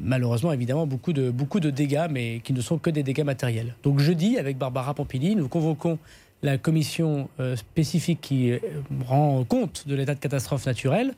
Malheureusement, 0.00 0.52
évidemment, 0.52 0.88
beaucoup 0.88 1.12
de, 1.12 1.30
beaucoup 1.30 1.60
de 1.60 1.70
dégâts, 1.70 2.08
mais 2.10 2.40
qui 2.40 2.52
ne 2.52 2.60
sont 2.60 2.78
que 2.78 2.90
des 2.90 3.04
dégâts 3.04 3.22
matériels. 3.22 3.76
Donc 3.84 4.00
jeudi, 4.00 4.38
avec 4.38 4.58
Barbara 4.58 4.92
Pompili, 4.92 5.36
nous 5.36 5.46
convoquons 5.46 6.00
la 6.42 6.58
commission 6.58 7.28
euh, 7.38 7.56
spécifique 7.56 8.20
qui 8.20 8.50
euh, 8.50 8.58
rend 9.06 9.44
compte 9.44 9.84
de 9.86 9.94
l'état 9.94 10.14
de 10.14 10.20
catastrophe 10.20 10.66
naturelle. 10.66 11.14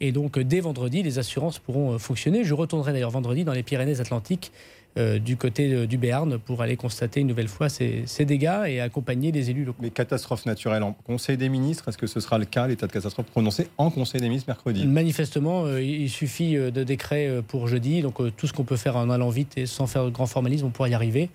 Et 0.00 0.10
donc, 0.10 0.36
euh, 0.36 0.44
dès 0.44 0.60
vendredi, 0.60 1.02
les 1.02 1.18
assurances 1.18 1.58
pourront 1.58 1.98
fonctionner. 1.98 2.44
Je 2.44 2.54
retournerai 2.54 2.92
d'ailleurs 2.92 3.10
vendredi 3.10 3.44
dans 3.44 3.52
les 3.52 3.62
Pyrénées-Atlantiques, 3.62 4.50
euh, 4.96 5.18
du 5.18 5.36
côté 5.36 5.86
du 5.86 5.98
Béarn, 5.98 6.38
pour 6.38 6.62
aller 6.62 6.76
constater 6.76 7.20
une 7.20 7.26
nouvelle 7.26 7.48
fois 7.48 7.68
ces, 7.68 8.02
ces 8.06 8.24
dégâts 8.24 8.62
et 8.66 8.80
accompagner 8.80 9.32
les 9.32 9.50
élus 9.50 9.64
locaux. 9.64 9.82
Les 9.82 9.90
catastrophes 9.90 10.46
naturelles 10.46 10.84
en 10.84 10.92
Conseil 10.92 11.36
des 11.36 11.48
ministres, 11.48 11.88
est-ce 11.88 11.98
que 11.98 12.06
ce 12.06 12.20
sera 12.20 12.38
le 12.38 12.44
cas, 12.44 12.66
l'état 12.68 12.86
de 12.86 12.92
catastrophe 12.92 13.26
prononcé 13.26 13.68
en 13.76 13.90
Conseil 13.90 14.20
des 14.20 14.28
ministres 14.28 14.50
mercredi? 14.50 14.86
Manifestement, 14.86 15.64
euh, 15.64 15.82
il 15.82 16.10
suffit 16.10 16.54
de 16.54 16.84
décret 16.84 17.42
pour 17.46 17.66
jeudi. 17.66 18.02
Donc, 18.02 18.20
euh, 18.20 18.32
tout 18.36 18.46
ce 18.46 18.52
qu'on 18.52 18.64
peut 18.64 18.76
faire 18.76 18.96
en 18.96 19.10
allant 19.10 19.30
vite 19.30 19.56
et 19.56 19.66
sans 19.66 19.86
faire 19.86 20.04
de 20.04 20.10
grand 20.10 20.26
formalisme, 20.26 20.66
on 20.66 20.70
pourra 20.70 20.88
y 20.88 20.94
arriver. 20.94 21.28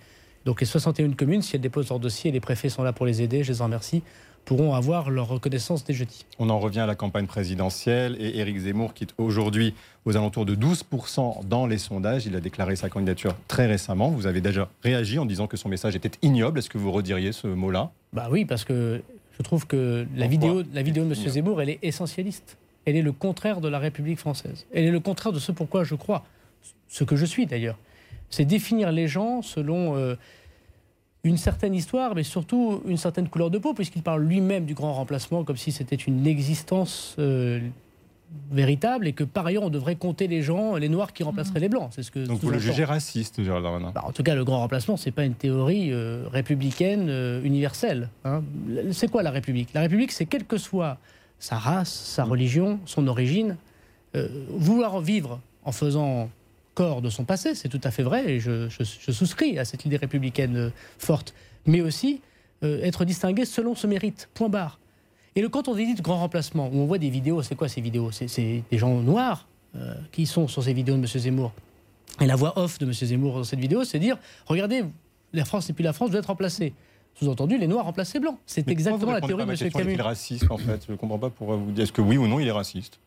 Donc, 0.44 0.60
les 0.60 0.66
61 0.66 1.10
communes, 1.12 1.42
si 1.42 1.56
elles 1.56 1.62
déposent 1.62 1.90
leur 1.90 1.98
dossier, 1.98 2.30
les 2.30 2.40
préfets 2.40 2.68
sont 2.68 2.82
là 2.82 2.92
pour 2.92 3.06
les 3.06 3.22
aider, 3.22 3.44
je 3.44 3.52
les 3.52 3.60
en 3.60 3.64
remercie, 3.64 4.02
pourront 4.44 4.74
avoir 4.74 5.10
leur 5.10 5.28
reconnaissance 5.28 5.84
dès 5.84 5.92
jeudi. 5.92 6.24
On 6.38 6.48
en 6.50 6.58
revient 6.58 6.80
à 6.80 6.86
la 6.86 6.94
campagne 6.94 7.26
présidentielle 7.26 8.16
et 8.18 8.38
Éric 8.38 8.58
Zemmour 8.58 8.94
qui 8.94 9.04
est 9.04 9.14
aujourd'hui 9.18 9.74
aux 10.06 10.16
alentours 10.16 10.46
de 10.46 10.54
12% 10.54 11.46
dans 11.46 11.66
les 11.66 11.78
sondages. 11.78 12.26
Il 12.26 12.34
a 12.34 12.40
déclaré 12.40 12.74
sa 12.74 12.88
candidature 12.88 13.36
très 13.48 13.66
récemment. 13.66 14.10
Vous 14.10 14.26
avez 14.26 14.40
déjà 14.40 14.68
réagi 14.82 15.18
en 15.18 15.26
disant 15.26 15.46
que 15.46 15.56
son 15.56 15.68
message 15.68 15.94
était 15.94 16.10
ignoble. 16.22 16.58
Est-ce 16.58 16.70
que 16.70 16.78
vous 16.78 16.90
rediriez 16.90 17.32
ce 17.32 17.46
mot-là? 17.46 17.90
Bah 18.12 18.28
oui, 18.30 18.44
parce 18.44 18.64
que 18.64 19.02
je 19.36 19.42
trouve 19.42 19.66
que 19.66 20.06
la 20.16 20.26
Pourquoi 20.26 20.48
vidéo, 20.48 20.62
la 20.72 20.82
vidéo 20.82 21.04
de 21.04 21.14
M. 21.14 21.28
Zemmour, 21.28 21.62
elle 21.62 21.70
est 21.70 21.78
essentialiste. 21.82 22.56
Elle 22.86 22.96
est 22.96 23.02
le 23.02 23.12
contraire 23.12 23.60
de 23.60 23.68
la 23.68 23.78
République 23.78 24.18
française. 24.18 24.66
Elle 24.72 24.84
est 24.84 24.90
le 24.90 25.00
contraire 25.00 25.32
de 25.32 25.38
ce 25.38 25.52
pourquoi 25.52 25.84
je 25.84 25.94
crois, 25.94 26.24
ce 26.88 27.04
que 27.04 27.14
je 27.14 27.26
suis 27.26 27.46
d'ailleurs. 27.46 27.76
C'est 28.30 28.44
définir 28.44 28.92
les 28.92 29.08
gens 29.08 29.42
selon 29.42 29.96
euh, 29.96 30.14
une 31.24 31.36
certaine 31.36 31.74
histoire, 31.74 32.14
mais 32.14 32.22
surtout 32.22 32.82
une 32.86 32.96
certaine 32.96 33.28
couleur 33.28 33.50
de 33.50 33.58
peau, 33.58 33.74
puisqu'il 33.74 34.02
parle 34.02 34.22
lui-même 34.22 34.64
du 34.64 34.74
grand 34.74 34.94
remplacement 34.94 35.44
comme 35.44 35.56
si 35.56 35.72
c'était 35.72 35.96
une 35.96 36.26
existence 36.26 37.16
euh, 37.18 37.60
véritable 38.52 39.08
et 39.08 39.12
que 39.12 39.24
par 39.24 39.46
ailleurs 39.46 39.64
on 39.64 39.70
devrait 39.70 39.96
compter 39.96 40.28
les 40.28 40.42
gens, 40.42 40.76
les 40.76 40.88
noirs 40.88 41.12
qui 41.12 41.24
remplaceraient 41.24 41.60
les 41.60 41.68
blancs. 41.68 41.90
C'est 41.90 42.02
ce 42.04 42.10
que 42.10 42.20
Donc 42.26 42.40
vous 42.40 42.50
le 42.50 42.58
jugez 42.58 42.84
raciste, 42.84 43.42
Gérald 43.42 43.64
Darmanin? 43.64 43.90
Bah, 43.92 44.04
en 44.06 44.12
tout 44.12 44.22
cas, 44.22 44.34
le 44.34 44.44
grand 44.44 44.60
remplacement, 44.60 44.96
c'est 44.96 45.10
pas 45.10 45.24
une 45.24 45.34
théorie 45.34 45.92
euh, 45.92 46.24
républicaine 46.30 47.08
euh, 47.08 47.42
universelle. 47.42 48.08
hein. 48.24 48.42
C'est 48.92 49.10
quoi 49.10 49.22
la 49.22 49.30
République? 49.32 49.70
La 49.74 49.80
République, 49.80 50.12
c'est 50.12 50.26
quelle 50.26 50.44
que 50.44 50.56
soit 50.58 50.98
sa 51.40 51.56
race, 51.56 51.92
sa 51.92 52.24
religion, 52.24 52.78
son 52.86 53.08
origine, 53.08 53.56
euh, 54.14 54.28
vouloir 54.50 55.00
vivre 55.00 55.40
en 55.64 55.72
faisant 55.72 56.30
de 56.80 57.10
son 57.10 57.24
passé, 57.24 57.54
c'est 57.54 57.68
tout 57.68 57.80
à 57.84 57.90
fait 57.90 58.02
vrai, 58.02 58.30
et 58.32 58.40
je, 58.40 58.68
je- 58.68 58.84
je 58.84 59.12
souscris 59.12 59.58
à 59.58 59.64
cette 59.64 59.84
idée 59.84 59.96
républicaine 59.96 60.56
euh, 60.56 60.70
forte, 60.98 61.34
mais 61.66 61.80
aussi 61.82 62.20
euh, 62.62 62.82
être 62.82 63.04
distingué 63.04 63.44
selon 63.44 63.74
ce 63.74 63.86
mérite, 63.86 64.28
point 64.34 64.48
barre. 64.48 64.78
Et 65.36 65.42
le, 65.42 65.48
quand 65.48 65.68
on 65.68 65.74
dit 65.74 65.94
de 65.94 66.02
grand 66.02 66.18
remplacement, 66.18 66.68
où 66.72 66.76
on 66.78 66.86
voit 66.86 66.98
des 66.98 67.10
vidéos, 67.10 67.42
c'est 67.42 67.54
quoi 67.54 67.68
ces 67.68 67.80
vidéos? 67.80 68.10
C'est 68.10 68.62
des 68.70 68.78
gens 68.78 68.94
noirs 69.00 69.46
euh, 69.76 69.94
qui 70.12 70.26
sont 70.26 70.48
sur 70.48 70.62
ces 70.64 70.72
vidéos 70.72 70.96
de 70.96 71.00
M. 71.00 71.06
Zemmour. 71.06 71.52
Et 72.20 72.26
la 72.26 72.34
voix 72.36 72.58
off 72.58 72.78
de 72.78 72.86
M. 72.86 72.92
Zemmour 72.92 73.34
dans 73.36 73.44
cette 73.44 73.60
vidéo, 73.60 73.84
c'est 73.84 73.98
dire 74.00 74.18
regardez, 74.46 74.84
la 75.32 75.44
France 75.44 75.68
n'est 75.68 75.74
plus 75.74 75.84
la 75.84 75.92
France, 75.92 76.10
doit 76.10 76.18
être 76.20 76.26
remplacée. 76.26 76.72
Sous-entendu, 77.14 77.58
les 77.58 77.66
Noirs 77.66 77.84
remplacent 77.84 78.14
les 78.14 78.20
Blancs. 78.20 78.38
C'est 78.46 78.68
exactement 78.68 79.12
la 79.12 79.20
vous 79.20 79.26
théorie 79.26 79.44
de 79.44 79.50
M. 79.50 79.70
Camus. 79.70 79.90
Est-il 79.92 80.00
raciste 80.02 80.50
en 80.50 80.56
fait? 80.58 80.84
Je 80.86 80.92
ne 80.92 80.96
comprends 80.96 81.18
pas 81.18 81.28
pourquoi 81.30 81.56
vous 81.56 81.70
dites. 81.70 81.80
Est-ce 81.80 81.92
que 81.92 82.00
oui 82.00 82.16
ou 82.16 82.26
non 82.26 82.40
il 82.40 82.46
est 82.48 82.52
raciste? 82.52 82.98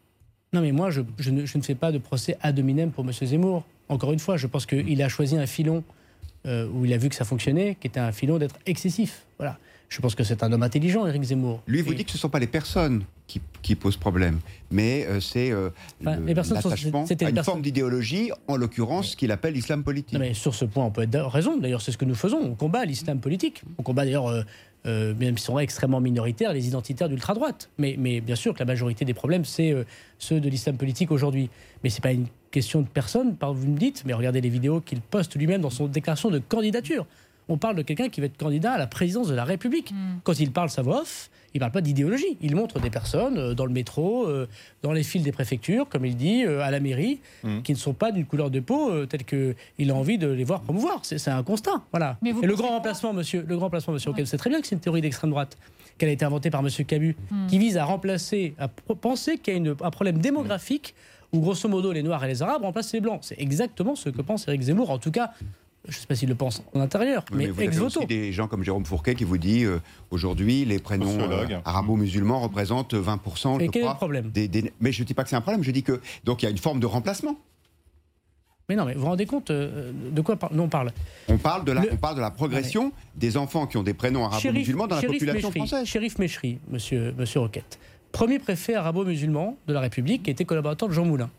Non, 0.53 0.61
mais 0.61 0.71
moi, 0.71 0.89
je, 0.91 1.01
je 1.19 1.31
ne, 1.31 1.45
je 1.45 1.57
ne 1.57 1.63
fais 1.63 1.75
pas 1.75 1.91
de 1.91 1.97
procès 1.97 2.37
ad 2.41 2.57
hominem 2.59 2.91
pour 2.91 3.03
M. 3.05 3.11
Zemmour. 3.11 3.63
Encore 3.89 4.13
une 4.13 4.19
fois, 4.19 4.37
je 4.37 4.47
pense 4.47 4.65
qu'il 4.65 5.01
a 5.01 5.09
choisi 5.09 5.37
un 5.37 5.45
filon 5.47 5.83
euh, 6.45 6.67
où 6.73 6.85
il 6.85 6.93
a 6.93 6.97
vu 6.97 7.09
que 7.09 7.15
ça 7.15 7.25
fonctionnait, 7.25 7.75
qui 7.79 7.87
était 7.87 7.99
un 7.99 8.11
filon 8.11 8.37
d'être 8.37 8.55
excessif. 8.65 9.23
Voilà. 9.39 9.57
Je 9.89 10.01
pense 10.01 10.15
que 10.15 10.23
c'est 10.23 10.41
un 10.43 10.51
homme 10.51 10.63
intelligent, 10.63 11.05
Éric 11.05 11.23
Zemmour. 11.23 11.61
Lui 11.67 11.81
vous 11.81 11.91
Et- 11.93 11.95
dit 11.95 12.05
que 12.05 12.11
ce 12.11 12.17
ne 12.17 12.21
sont 12.21 12.29
pas 12.29 12.39
les 12.39 12.47
personnes 12.47 13.03
qui, 13.27 13.41
qui 13.61 13.75
posent 13.75 13.97
problème, 13.97 14.39
mais 14.71 15.05
euh, 15.07 15.19
c'est 15.19 15.51
euh, 15.51 15.69
Enfin, 16.01 16.17
l'attachement 16.19 17.01
à 17.05 17.11
une 17.13 17.17
personnes- 17.17 17.43
forme 17.43 17.61
d'idéologie, 17.61 18.31
en 18.47 18.55
l'occurrence 18.55 19.11
ce 19.11 19.15
qu'il 19.17 19.31
appelle 19.31 19.53
l'islam 19.53 19.83
politique. 19.83 20.13
Non, 20.13 20.19
mais 20.19 20.33
sur 20.33 20.55
ce 20.55 20.65
point, 20.65 20.83
on 20.85 20.91
peut 20.91 21.03
être 21.03 21.19
raison. 21.27 21.57
D'ailleurs, 21.57 21.81
c'est 21.81 21.91
ce 21.91 21.97
que 21.97 22.05
nous 22.05 22.15
faisons. 22.15 22.39
On 22.41 22.55
combat 22.55 22.85
l'islam 22.85 23.19
politique. 23.19 23.61
On 23.77 23.83
combat 23.83 24.03
d'ailleurs, 24.05 24.27
euh, 24.85 25.13
même 25.15 25.37
s'ils 25.37 25.45
sont 25.45 25.59
extrêmement 25.59 26.01
minoritaires, 26.01 26.53
les 26.53 26.67
identitaires 26.67 27.09
d'ultra-droite. 27.09 27.69
Mais, 27.77 27.95
mais 27.97 28.21
bien 28.21 28.35
sûr 28.35 28.53
que 28.53 28.59
la 28.59 28.65
majorité 28.65 29.05
des 29.05 29.13
problèmes, 29.13 29.45
c'est 29.45 29.71
euh, 29.71 29.83
ceux 30.19 30.39
de 30.39 30.49
l'islam 30.49 30.77
politique 30.77 31.11
aujourd'hui. 31.11 31.49
Mais 31.83 31.89
ce 31.89 31.97
n'est 31.97 32.01
pas 32.01 32.11
une 32.11 32.27
question 32.51 32.81
de 32.81 32.87
personne, 32.87 33.35
vous 33.41 33.67
me 33.67 33.77
dites, 33.77 34.03
mais 34.05 34.13
regardez 34.13 34.39
les 34.39 34.49
vidéos 34.49 34.79
qu'il 34.79 35.01
poste 35.01 35.35
lui-même 35.35 35.61
dans 35.61 35.71
son 35.71 35.87
déclaration 35.87 36.29
de 36.29 36.39
candidature. 36.39 37.07
On 37.49 37.57
parle 37.57 37.75
de 37.75 37.81
quelqu'un 37.81 38.09
qui 38.09 38.19
va 38.21 38.27
être 38.27 38.37
candidat 38.37 38.73
à 38.73 38.77
la 38.77 38.87
présidence 38.87 39.27
de 39.27 39.35
la 39.35 39.43
République. 39.43 39.93
Quand 40.23 40.39
il 40.39 40.51
parle 40.51 40.69
sa 40.69 40.81
voix 40.81 41.01
off, 41.01 41.29
il 41.53 41.57
ne 41.57 41.59
parle 41.59 41.71
pas 41.71 41.81
d'idéologie. 41.81 42.37
Il 42.41 42.55
montre 42.55 42.79
des 42.79 42.89
personnes 42.89 43.37
euh, 43.37 43.53
dans 43.53 43.65
le 43.65 43.71
métro, 43.73 44.25
euh, 44.27 44.47
dans 44.81 44.91
les 44.91 45.03
files 45.03 45.21
des 45.21 45.31
préfectures, 45.31 45.87
comme 45.87 46.03
il 46.05 46.15
dit, 46.15 46.43
euh, 46.45 46.61
à 46.63 46.71
la 46.71 46.79
mairie, 46.79 47.19
Mhm. 47.43 47.61
qui 47.61 47.73
ne 47.73 47.77
sont 47.77 47.93
pas 47.93 48.11
d'une 48.11 48.25
couleur 48.25 48.49
de 48.49 48.59
peau 48.59 48.89
euh, 48.91 49.05
telle 49.05 49.23
qu'il 49.23 49.91
a 49.91 49.93
envie 49.93 50.17
de 50.17 50.27
les 50.27 50.43
voir 50.45 50.61
promouvoir. 50.61 50.99
C'est 51.03 51.27
un 51.29 51.43
constat. 51.43 51.81
Voilà. 51.91 52.17
Mais 52.23 52.31
vous 52.31 52.41
Et 52.43 52.47
le 52.47 52.55
grand 52.55 52.69
remplacement, 52.69 53.13
monsieur, 53.13 53.45
le 53.47 53.55
grand 53.55 53.65
remplacement, 53.65 53.93
monsieur, 53.93 54.09
Ockel, 54.09 54.25
c'est 54.25 54.37
très 54.37 54.49
bien 54.49 54.61
que 54.61 54.67
c'est 54.67 54.75
une 54.75 54.81
théorie 54.81 55.01
d'extrême 55.01 55.29
droite 55.29 55.57
qu'elle 55.99 56.09
a 56.09 56.13
été 56.13 56.25
inventée 56.25 56.49
par 56.49 56.63
monsieur 56.63 56.85
Camus, 56.85 57.15
Hmm. 57.29 57.45
qui 57.47 57.59
vise 57.59 57.77
à 57.77 57.85
remplacer, 57.85 58.55
à 58.57 58.67
penser 58.67 59.37
qu'il 59.37 59.53
y 59.53 59.55
a 59.55 59.59
une- 59.59 59.75
un 59.79 59.91
problème 59.91 60.17
démographique 60.17 60.95
où, 61.33 61.39
grosso 61.39 61.67
modo, 61.69 61.91
les 61.91 62.01
Noirs 62.01 62.23
et 62.25 62.27
les 62.29 62.41
Arabes 62.41 62.63
remplacent 62.63 62.93
les 62.93 62.99
Blancs. 63.01 63.19
C'est 63.21 63.39
exactement 63.39 63.95
ce 63.95 64.09
que 64.09 64.21
pense 64.23 64.47
Éric 64.47 64.61
Zemmour, 64.63 64.89
en 64.89 64.97
tout 64.97 65.11
cas. 65.11 65.31
Je 65.85 65.97
ne 65.97 65.99
sais 65.99 66.07
pas 66.07 66.15
s'il 66.15 66.29
le 66.29 66.35
pense 66.35 66.63
en 66.73 66.79
intérieur, 66.79 67.25
Oui, 67.31 67.37
mais, 67.39 67.47
vous 67.47 67.61
ex 67.61 67.67
avez 67.75 67.77
voto. 67.85 67.99
aussi 67.99 68.07
des 68.07 68.31
gens 68.31 68.47
comme 68.47 68.63
Jérôme 68.63 68.85
Fourquet 68.85 69.15
qui 69.15 69.25
vous 69.25 69.37
dit 69.37 69.65
euh, 69.65 69.79
aujourd'hui 70.11 70.63
les 70.63 70.79
prénoms 70.79 71.19
euh, 71.19 71.45
arabo-musulmans 71.65 72.39
représentent 72.39 72.93
20%. 72.93 73.59
Et 73.59 73.65
je 73.65 73.69
quel 73.71 73.83
est 73.83 73.87
le 73.89 73.93
problème 73.93 74.29
des- 74.31 74.47
des- 74.47 74.71
Mais 74.79 74.93
je 74.93 75.01
ne 75.01 75.05
dis 75.07 75.13
pas 75.13 75.23
que 75.23 75.29
c'est 75.29 75.35
un 75.35 75.41
problème, 75.41 75.61
je 75.61 75.71
dis 75.71 75.83
que 75.83 75.99
donc 76.23 76.41
il 76.41 76.45
y 76.45 76.47
a 76.47 76.51
une 76.51 76.57
forme 76.57 76.79
de 76.79 76.85
remplacement. 76.85 77.35
Mais 78.69 78.77
non, 78.77 78.85
mais 78.85 78.93
vous 78.93 79.01
vous 79.01 79.07
rendez 79.07 79.25
compte 79.25 79.51
euh, 79.51 79.91
de 80.11 80.21
quoi 80.21 80.37
par- 80.37 80.53
nous 80.53 80.63
on 80.63 80.69
parle 80.69 80.93
On 81.27 81.37
parle 81.37 81.65
de 81.65 81.73
la, 81.73 81.81
Le- 81.81 81.89
on 81.91 81.97
parle 81.97 82.15
de 82.15 82.21
la 82.21 82.31
progression 82.31 82.93
des 83.17 83.35
enfants 83.35 83.67
qui 83.67 83.75
ont 83.75 83.83
des 83.83 83.93
prénoms 83.93 84.23
arabo-musulmans 84.23 84.87
dans 84.87 84.95
la 84.95 85.01
population 85.01 85.49
Mechri, 85.49 85.67
française. 85.67 85.85
Chérif 85.85 86.17
Mechri, 86.17 86.59
monsieur, 86.71 87.13
monsieur 87.17 87.41
Roquette, 87.41 87.77
premier 88.13 88.39
préfet 88.39 88.75
arabo-musulman 88.75 89.57
de 89.67 89.73
la 89.73 89.81
République, 89.81 90.23
qui 90.23 90.29
était 90.31 90.45
collaborateur 90.45 90.87
de 90.87 90.93
Jean 90.93 91.03
Moulin. 91.03 91.29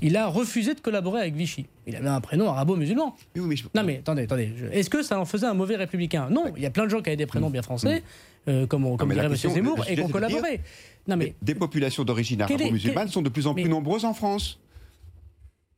Il 0.00 0.16
a 0.16 0.28
refusé 0.28 0.74
de 0.74 0.80
collaborer 0.80 1.20
avec 1.22 1.34
Vichy. 1.34 1.66
Il 1.86 1.96
avait 1.96 2.08
un 2.08 2.20
prénom 2.20 2.48
arabo-musulman. 2.48 3.16
Mais 3.34 3.40
oui, 3.40 3.48
mais 3.48 3.56
je- 3.56 3.64
Non 3.74 3.82
mais 3.82 3.98
attendez, 3.98 4.22
attendez. 4.22 4.52
je- 4.56 4.66
Est-ce 4.66 4.88
que 4.90 5.02
ça 5.02 5.18
en 5.18 5.24
faisait 5.24 5.46
un 5.46 5.54
mauvais 5.54 5.76
républicain? 5.76 6.28
Non, 6.30 6.52
il 6.56 6.62
y 6.62 6.66
a 6.66 6.70
plein 6.70 6.84
de 6.84 6.88
gens 6.90 7.00
qui 7.02 7.08
avaient 7.08 7.16
des 7.16 7.26
prénoms 7.26 7.50
bien 7.50 7.62
français, 7.62 8.02
euh, 8.48 8.66
comme, 8.66 8.84
on- 8.86 8.96
comme 8.96 9.08
mais 9.08 9.16
la 9.16 9.22
dirait 9.28 9.34
M. 9.48 9.54
Zemmour, 9.54 9.84
et 9.88 9.96
dire- 9.96 10.08
collaboré. 10.08 10.60
Non 11.08 11.16
mais, 11.16 11.34
Des 11.42 11.54
populations 11.54 12.04
d'origine 12.04 12.42
arabo-musulmane 12.42 13.08
sont 13.08 13.22
de 13.22 13.28
plus 13.28 13.46
en 13.46 13.54
plus 13.54 13.64
mais- 13.64 13.68
nombreuses 13.70 14.04
en 14.04 14.14
France. 14.14 14.58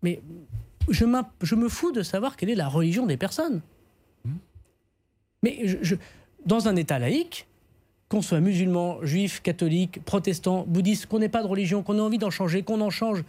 mais 0.03 0.21
je, 0.89 1.05
je 1.43 1.55
me 1.55 1.69
fous 1.69 1.93
de 1.93 2.03
savoir 2.03 2.37
quelle 2.37 2.51
est 2.51 2.55
la 2.55 2.69
religion 2.69 3.07
des 3.07 3.17
personnes. 3.17 3.61
Mais 5.43 5.59
je- 5.65 5.79
je- 5.81 5.95
dans 6.45 6.69
un 6.69 6.77
État 6.77 6.99
laïque, 6.99 7.47
qu'on 8.11 8.21
soit 8.23 8.41
musulman, 8.41 8.99
juif, 9.03 9.41
catholique, 9.41 10.05
protestant, 10.05 10.65
bouddhiste, 10.67 11.07
qu'on 11.07 11.21
n'ait 11.21 11.29
pas 11.31 11.43
de 11.43 11.47
religion, 11.49 11.83
qu'on 11.83 11.97
ait 11.97 12.01
envie 12.01 12.19
d'en 12.19 12.31
changer, 12.31 12.63
qu'on 12.63 12.81
en 12.81 12.91
change, 12.91 13.23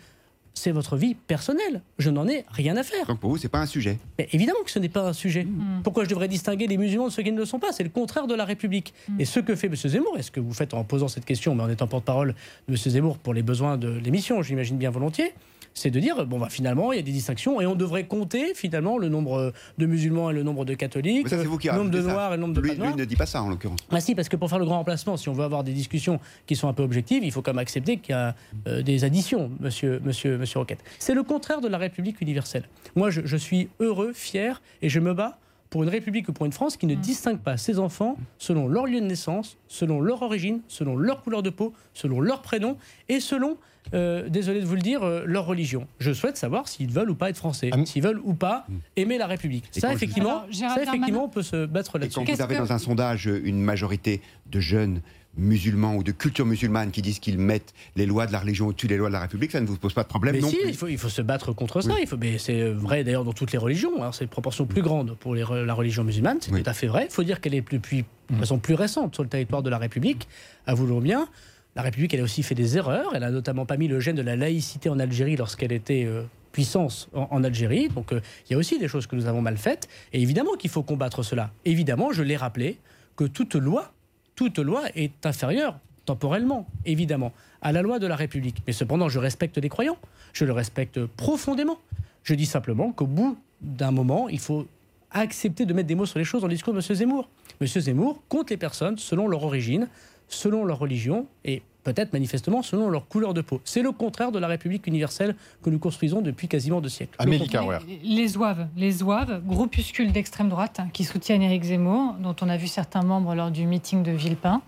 c'est 0.53 0.71
votre 0.71 0.97
vie 0.97 1.15
personnelle. 1.15 1.81
Je 1.97 2.09
n'en 2.09 2.27
ai 2.27 2.45
rien 2.49 2.77
à 2.77 2.83
faire. 2.83 3.05
Donc 3.07 3.19
pour 3.19 3.29
vous, 3.31 3.37
c'est 3.37 3.49
pas 3.49 3.59
un 3.59 3.65
sujet. 3.65 3.97
Mais 4.17 4.27
évidemment 4.31 4.59
que 4.63 4.71
ce 4.71 4.79
n'est 4.79 4.89
pas 4.89 5.07
un 5.07 5.13
sujet. 5.13 5.43
Mm. 5.43 5.81
Pourquoi 5.83 6.03
je 6.03 6.09
devrais 6.09 6.27
distinguer 6.27 6.67
les 6.67 6.77
musulmans 6.77 7.07
de 7.07 7.11
ceux 7.11 7.23
qui 7.23 7.31
ne 7.31 7.37
le 7.37 7.45
sont 7.45 7.59
pas? 7.59 7.71
C'est 7.71 7.83
le 7.83 7.89
contraire 7.89 8.27
de 8.27 8.35
la 8.35 8.45
République. 8.45 8.93
Et 9.19 9.25
ce 9.25 9.39
que 9.39 9.55
fait 9.55 9.67
M. 9.67 9.75
Zemmour, 9.75 10.17
et 10.17 10.21
ce 10.21 10.31
que 10.31 10.39
vous 10.39 10.53
faites 10.53 10.73
en 10.73 10.83
posant 10.83 11.07
cette 11.07 11.25
question, 11.25 11.55
mais 11.55 11.63
en 11.63 11.69
étant 11.69 11.87
porte-parole 11.87 12.35
de 12.67 12.73
M. 12.73 12.77
Zemmour 12.77 13.17
pour 13.17 13.33
les 13.33 13.43
besoins 13.43 13.77
de 13.77 13.89
l'émission, 13.89 14.41
j'imagine 14.41 14.77
bien 14.77 14.89
volontiers, 14.89 15.33
c'est 15.73 15.91
de 15.91 15.99
dire, 15.99 16.25
bon, 16.25 16.39
bah, 16.39 16.49
finalement, 16.49 16.91
il 16.91 16.97
y 16.97 16.99
a 16.99 17.03
des 17.03 17.11
distinctions 17.11 17.61
et 17.61 17.65
on 17.65 17.75
devrait 17.75 18.05
compter 18.05 18.53
finalement 18.53 18.97
le 18.97 19.09
nombre 19.09 19.53
de 19.77 19.85
musulmans 19.85 20.29
et 20.29 20.33
le 20.33 20.43
nombre 20.43 20.65
de 20.65 20.73
catholiques, 20.73 21.29
ça, 21.29 21.37
c'est 21.37 21.45
vous 21.45 21.57
qui 21.57 21.67
le 21.67 21.75
nombre 21.75 21.91
de 21.91 22.01
ça. 22.01 22.11
noirs 22.11 22.33
et 22.33 22.37
le 22.37 22.41
nombre 22.41 22.53
de 22.53 22.61
Lui, 22.61 22.75
pas 22.75 22.87
lui 22.87 22.95
ne 22.95 23.05
dit 23.05 23.15
pas 23.15 23.25
ça 23.25 23.41
en 23.41 23.49
l'occurrence. 23.49 23.79
Ah 23.89 23.99
si, 23.99 24.15
parce 24.15 24.29
que 24.29 24.35
pour 24.35 24.49
faire 24.49 24.59
le 24.59 24.65
grand 24.65 24.77
remplacement, 24.77 25.17
si 25.17 25.29
on 25.29 25.33
veut 25.33 25.43
avoir 25.43 25.63
des 25.63 25.73
discussions 25.73 26.19
qui 26.45 26.55
sont 26.55 26.67
un 26.67 26.73
peu 26.73 26.83
objectives, 26.83 27.23
il 27.23 27.31
faut 27.31 27.41
quand 27.41 27.51
même 27.51 27.59
accepter 27.59 27.97
qu'il 27.97 28.13
y 28.13 28.17
a 28.17 28.35
euh, 28.67 28.81
des 28.81 29.03
additions, 29.03 29.51
monsieur, 29.59 30.01
monsieur, 30.03 30.37
monsieur 30.37 30.59
Roquette. 30.59 30.83
C'est 30.99 31.13
le 31.13 31.23
contraire 31.23 31.61
de 31.61 31.67
la 31.67 31.77
République 31.77 32.21
universelle. 32.21 32.67
Moi, 32.95 33.09
je, 33.09 33.21
je 33.25 33.37
suis 33.37 33.69
heureux, 33.79 34.11
fier, 34.13 34.61
et 34.81 34.89
je 34.89 34.99
me 34.99 35.13
bats 35.13 35.37
pour 35.69 35.83
une 35.83 35.89
République 35.89 36.27
ou 36.27 36.33
pour 36.33 36.45
une 36.45 36.51
France 36.51 36.75
qui 36.75 36.85
ne 36.85 36.95
distingue 36.95 37.39
pas 37.39 37.55
ses 37.55 37.79
enfants 37.79 38.17
selon 38.37 38.67
leur 38.67 38.85
lieu 38.85 38.99
de 38.99 39.05
naissance, 39.05 39.57
selon 39.69 40.01
leur 40.01 40.21
origine, 40.21 40.59
selon 40.67 40.97
leur 40.97 41.23
couleur 41.23 41.41
de 41.41 41.49
peau, 41.49 41.73
selon 41.93 42.19
leur 42.19 42.41
prénom, 42.41 42.77
et 43.07 43.21
selon, 43.21 43.57
euh, 43.93 44.29
désolé 44.29 44.61
de 44.61 44.65
vous 44.65 44.75
le 44.75 44.81
dire, 44.81 45.03
euh, 45.03 45.23
leur 45.25 45.45
religion. 45.45 45.87
Je 45.99 46.11
souhaite 46.13 46.37
savoir 46.37 46.67
s'ils 46.67 46.91
veulent 46.91 47.09
ou 47.09 47.15
pas 47.15 47.29
être 47.29 47.37
français, 47.37 47.69
Ah, 47.73 47.77
s'ils 47.85 48.03
veulent 48.03 48.21
ou 48.23 48.33
pas 48.33 48.65
aimer 48.95 49.17
la 49.17 49.27
République. 49.27 49.65
Et 49.75 49.79
Ça, 49.79 49.89
je- 49.89 49.95
effectivement, 49.95 50.43
Alors, 50.43 50.47
ça, 50.53 50.81
effectivement, 50.81 51.25
on 51.25 51.29
peut 51.29 51.43
se 51.43 51.65
battre 51.65 51.95
Et 51.97 51.99
là-dessus. 51.99 52.15
quand 52.19 52.31
vous 52.33 52.41
avez 52.41 52.55
que- 52.55 52.59
dans 52.61 52.71
un 52.73 52.77
sondage 52.77 53.25
une 53.25 53.61
majorité 53.61 54.21
de 54.51 54.59
jeunes 54.59 55.01
musulmans 55.37 55.95
ou 55.95 56.03
de 56.03 56.11
culture 56.11 56.45
musulmane 56.45 56.91
qui 56.91 57.01
disent 57.01 57.19
qu'ils 57.19 57.37
mettent 57.37 57.73
les 57.95 58.05
lois 58.05 58.27
de 58.27 58.33
la 58.33 58.39
religion 58.39 58.67
au-dessus 58.67 58.87
des 58.87 58.97
lois 58.97 59.07
de 59.07 59.13
la 59.13 59.21
République, 59.21 59.51
ça 59.51 59.61
ne 59.61 59.65
vous 59.65 59.77
pose 59.77 59.93
pas 59.93 60.03
de 60.03 60.09
problème 60.09 60.35
Mais 60.35 60.41
non 60.41 60.49
si, 60.49 60.57
plus. 60.57 60.67
il 60.69 60.75
faut, 60.75 60.87
il 60.87 60.97
faut 60.97 61.07
se 61.09 61.21
battre 61.21 61.53
contre 61.53 61.79
ça. 61.79 61.93
Il 62.01 62.07
faut, 62.07 62.17
mais 62.17 62.37
c'est 62.37 62.69
vrai 62.69 63.05
d'ailleurs 63.05 63.23
dans 63.23 63.31
toutes 63.31 63.53
les 63.53 63.57
religions. 63.57 64.03
hein. 64.03 64.11
c'est 64.11 64.25
une 64.25 64.29
proportion 64.29 64.65
plus 64.65 64.81
grande 64.81 65.15
pour 65.17 65.33
les 65.35 65.45
la 65.65 65.73
religion 65.73 66.03
musulmane. 66.03 66.37
C'est 66.41 66.51
Oui. 66.51 66.63
tout 66.63 66.69
à 66.69 66.73
fait 66.73 66.87
vrai. 66.87 67.05
Il 67.09 67.13
faut 67.13 67.23
dire 67.23 67.39
qu'elle 67.39 67.55
est 67.55 67.63
depuis 67.71 68.03
de 68.29 68.35
façon 68.35 68.59
plus 68.59 68.73
récente 68.73 69.13
sur 69.15 69.23
le 69.23 69.29
territoire 69.29 69.63
de 69.63 69.69
la 69.69 69.77
République. 69.77 70.27
Avouons 70.67 70.99
bien. 70.99 71.27
La 71.75 71.81
République, 71.81 72.13
elle 72.13 72.19
a 72.19 72.23
aussi 72.23 72.43
fait 72.43 72.55
des 72.55 72.77
erreurs. 72.77 73.11
Elle 73.15 73.23
a 73.23 73.31
notamment 73.31 73.65
pas 73.65 73.77
mis 73.77 73.87
le 73.87 73.99
gène 73.99 74.15
de 74.15 74.21
la 74.21 74.35
laïcité 74.35 74.89
en 74.89 74.99
Algérie 74.99 75.35
lorsqu'elle 75.37 75.71
était 75.71 76.05
euh, 76.05 76.23
puissance 76.51 77.09
en, 77.13 77.27
en 77.31 77.43
Algérie. 77.43 77.87
Donc 77.89 78.11
euh, 78.11 78.21
il 78.49 78.53
y 78.53 78.55
a 78.55 78.57
aussi 78.57 78.77
des 78.77 78.87
choses 78.87 79.07
que 79.07 79.15
nous 79.15 79.27
avons 79.27 79.41
mal 79.41 79.57
faites. 79.57 79.87
Et 80.13 80.21
évidemment 80.21 80.55
qu'il 80.55 80.69
faut 80.69 80.83
combattre 80.83 81.23
cela. 81.23 81.51
Évidemment, 81.65 82.11
je 82.11 82.23
l'ai 82.23 82.37
rappelé, 82.37 82.77
que 83.15 83.23
toute 83.23 83.55
loi, 83.55 83.93
toute 84.35 84.59
loi 84.59 84.83
est 84.95 85.25
inférieure 85.25 85.77
temporellement, 86.05 86.67
évidemment, 86.85 87.31
à 87.61 87.71
la 87.71 87.81
loi 87.81 87.99
de 87.99 88.07
la 88.07 88.15
République. 88.15 88.57
Mais 88.65 88.73
cependant, 88.73 89.07
je 89.07 89.19
respecte 89.19 89.57
les 89.57 89.69
croyants. 89.69 89.97
Je 90.33 90.45
le 90.45 90.51
respecte 90.51 91.05
profondément. 91.05 91.77
Je 92.23 92.33
dis 92.33 92.45
simplement 92.45 92.91
qu'au 92.91 93.05
bout 93.05 93.37
d'un 93.61 93.91
moment, 93.91 94.27
il 94.29 94.39
faut 94.39 94.67
accepter 95.11 95.65
de 95.65 95.73
mettre 95.73 95.87
des 95.87 95.95
mots 95.95 96.05
sur 96.05 96.19
les 96.19 96.25
choses 96.25 96.41
dans 96.41 96.47
le 96.47 96.53
discours 96.53 96.73
de 96.73 96.79
M. 96.79 96.95
Zemmour. 96.95 97.29
M. 97.59 97.67
Zemmour 97.67 98.21
compte 98.29 98.49
les 98.49 98.57
personnes 98.57 98.97
selon 98.97 99.27
leur 99.27 99.43
origine, 99.43 99.87
selon 100.33 100.65
leur 100.65 100.79
religion 100.79 101.27
et 101.45 101.61
peut-être 101.83 102.13
manifestement 102.13 102.61
selon 102.61 102.89
leur 102.89 103.07
couleur 103.07 103.33
de 103.33 103.41
peau. 103.41 103.59
C'est 103.65 103.81
le 103.81 103.91
contraire 103.91 104.31
de 104.31 104.39
la 104.39 104.47
République 104.47 104.85
universelle 104.87 105.35
que 105.63 105.69
nous 105.69 105.79
construisons 105.79 106.21
depuis 106.21 106.47
quasiment 106.47 106.79
deux 106.79 106.89
siècles. 106.89 107.15
Amélie. 107.17 107.47
Carwer. 107.47 107.79
Les, 107.87 107.99
les 108.03 108.27
Zouaves, 108.27 108.67
les 108.77 108.91
Zouaves, 108.91 109.41
groupuscule 109.45 110.11
d'extrême 110.11 110.49
droite 110.49 110.79
hein, 110.79 110.89
qui 110.93 111.03
soutiennent 111.03 111.41
Éric 111.41 111.63
Zemmour, 111.63 112.15
dont 112.19 112.35
on 112.41 112.49
a 112.49 112.57
vu 112.57 112.67
certains 112.67 113.01
membres 113.01 113.33
lors 113.33 113.51
du 113.51 113.65
meeting 113.65 114.03
de 114.03 114.11
Villepin, 114.11 114.61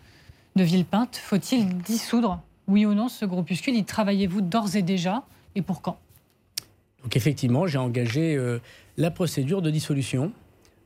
de 0.56 0.64
Villepinte. 0.64 1.18
Faut-il 1.18 1.78
dissoudre, 1.78 2.42
oui 2.68 2.86
ou 2.86 2.94
non, 2.94 3.10
ce 3.10 3.26
groupuscule? 3.26 3.76
Y 3.76 3.86
travaillez-vous 3.86 4.42
d'ores 4.42 4.76
et 4.76 4.82
déjà? 4.82 5.24
Et 5.56 5.62
pour 5.62 5.82
quand? 5.82 6.00
Donc 7.04 7.16
effectivement, 7.16 7.68
j'ai 7.68 7.78
engagé 7.78 8.36
euh, 8.36 8.60
la 8.98 9.12
procédure 9.12 9.62
de 9.62 9.70
dissolution 9.70 10.32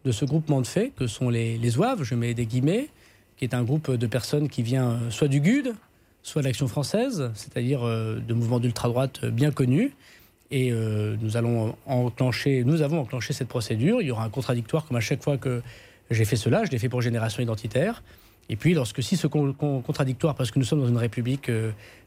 de 0.03 0.11
ce 0.11 0.25
groupement 0.25 0.61
de 0.61 0.67
faits 0.67 0.93
que 0.95 1.07
sont 1.07 1.29
les, 1.29 1.57
les 1.57 1.69
Zouaves, 1.69 2.03
je 2.03 2.15
mets 2.15 2.33
des 2.33 2.45
guillemets, 2.45 2.89
qui 3.37 3.45
est 3.45 3.53
un 3.53 3.63
groupe 3.63 3.91
de 3.91 4.07
personnes 4.07 4.49
qui 4.49 4.63
vient 4.63 4.89
euh, 4.91 5.09
soit 5.11 5.27
du 5.27 5.39
GUD, 5.39 5.73
soit 6.23 6.41
de 6.41 6.47
l'Action 6.47 6.67
française, 6.67 7.31
c'est-à-dire 7.35 7.83
euh, 7.85 8.19
de 8.19 8.33
mouvements 8.33 8.59
d'ultra-droite 8.59 9.19
euh, 9.23 9.29
bien 9.31 9.51
connus. 9.51 9.93
Et 10.49 10.71
nous, 10.71 11.35
allons 11.35 11.75
enclencher, 11.87 12.63
nous 12.63 12.81
avons 12.81 13.01
enclenché 13.01 13.33
cette 13.33 13.49
procédure. 13.49 14.01
Il 14.01 14.07
y 14.07 14.11
aura 14.11 14.23
un 14.23 14.29
contradictoire 14.29 14.85
comme 14.85 14.95
à 14.95 15.01
chaque 15.01 15.21
fois 15.21 15.35
que 15.37 15.61
j'ai 16.09 16.23
fait 16.23 16.37
cela. 16.37 16.63
Je 16.63 16.71
l'ai 16.71 16.79
fait 16.79 16.87
pour 16.87 17.01
Génération 17.01 17.43
Identitaire. 17.43 18.01
Et 18.47 18.55
puis, 18.55 18.73
lorsque 18.73 19.03
si 19.03 19.17
ce 19.17 19.27
con- 19.27 19.51
con- 19.51 19.81
contradictoire, 19.81 20.35
parce 20.35 20.51
que 20.51 20.57
nous 20.57 20.63
sommes 20.63 20.79
dans 20.79 20.87
une 20.87 20.95
république 20.95 21.51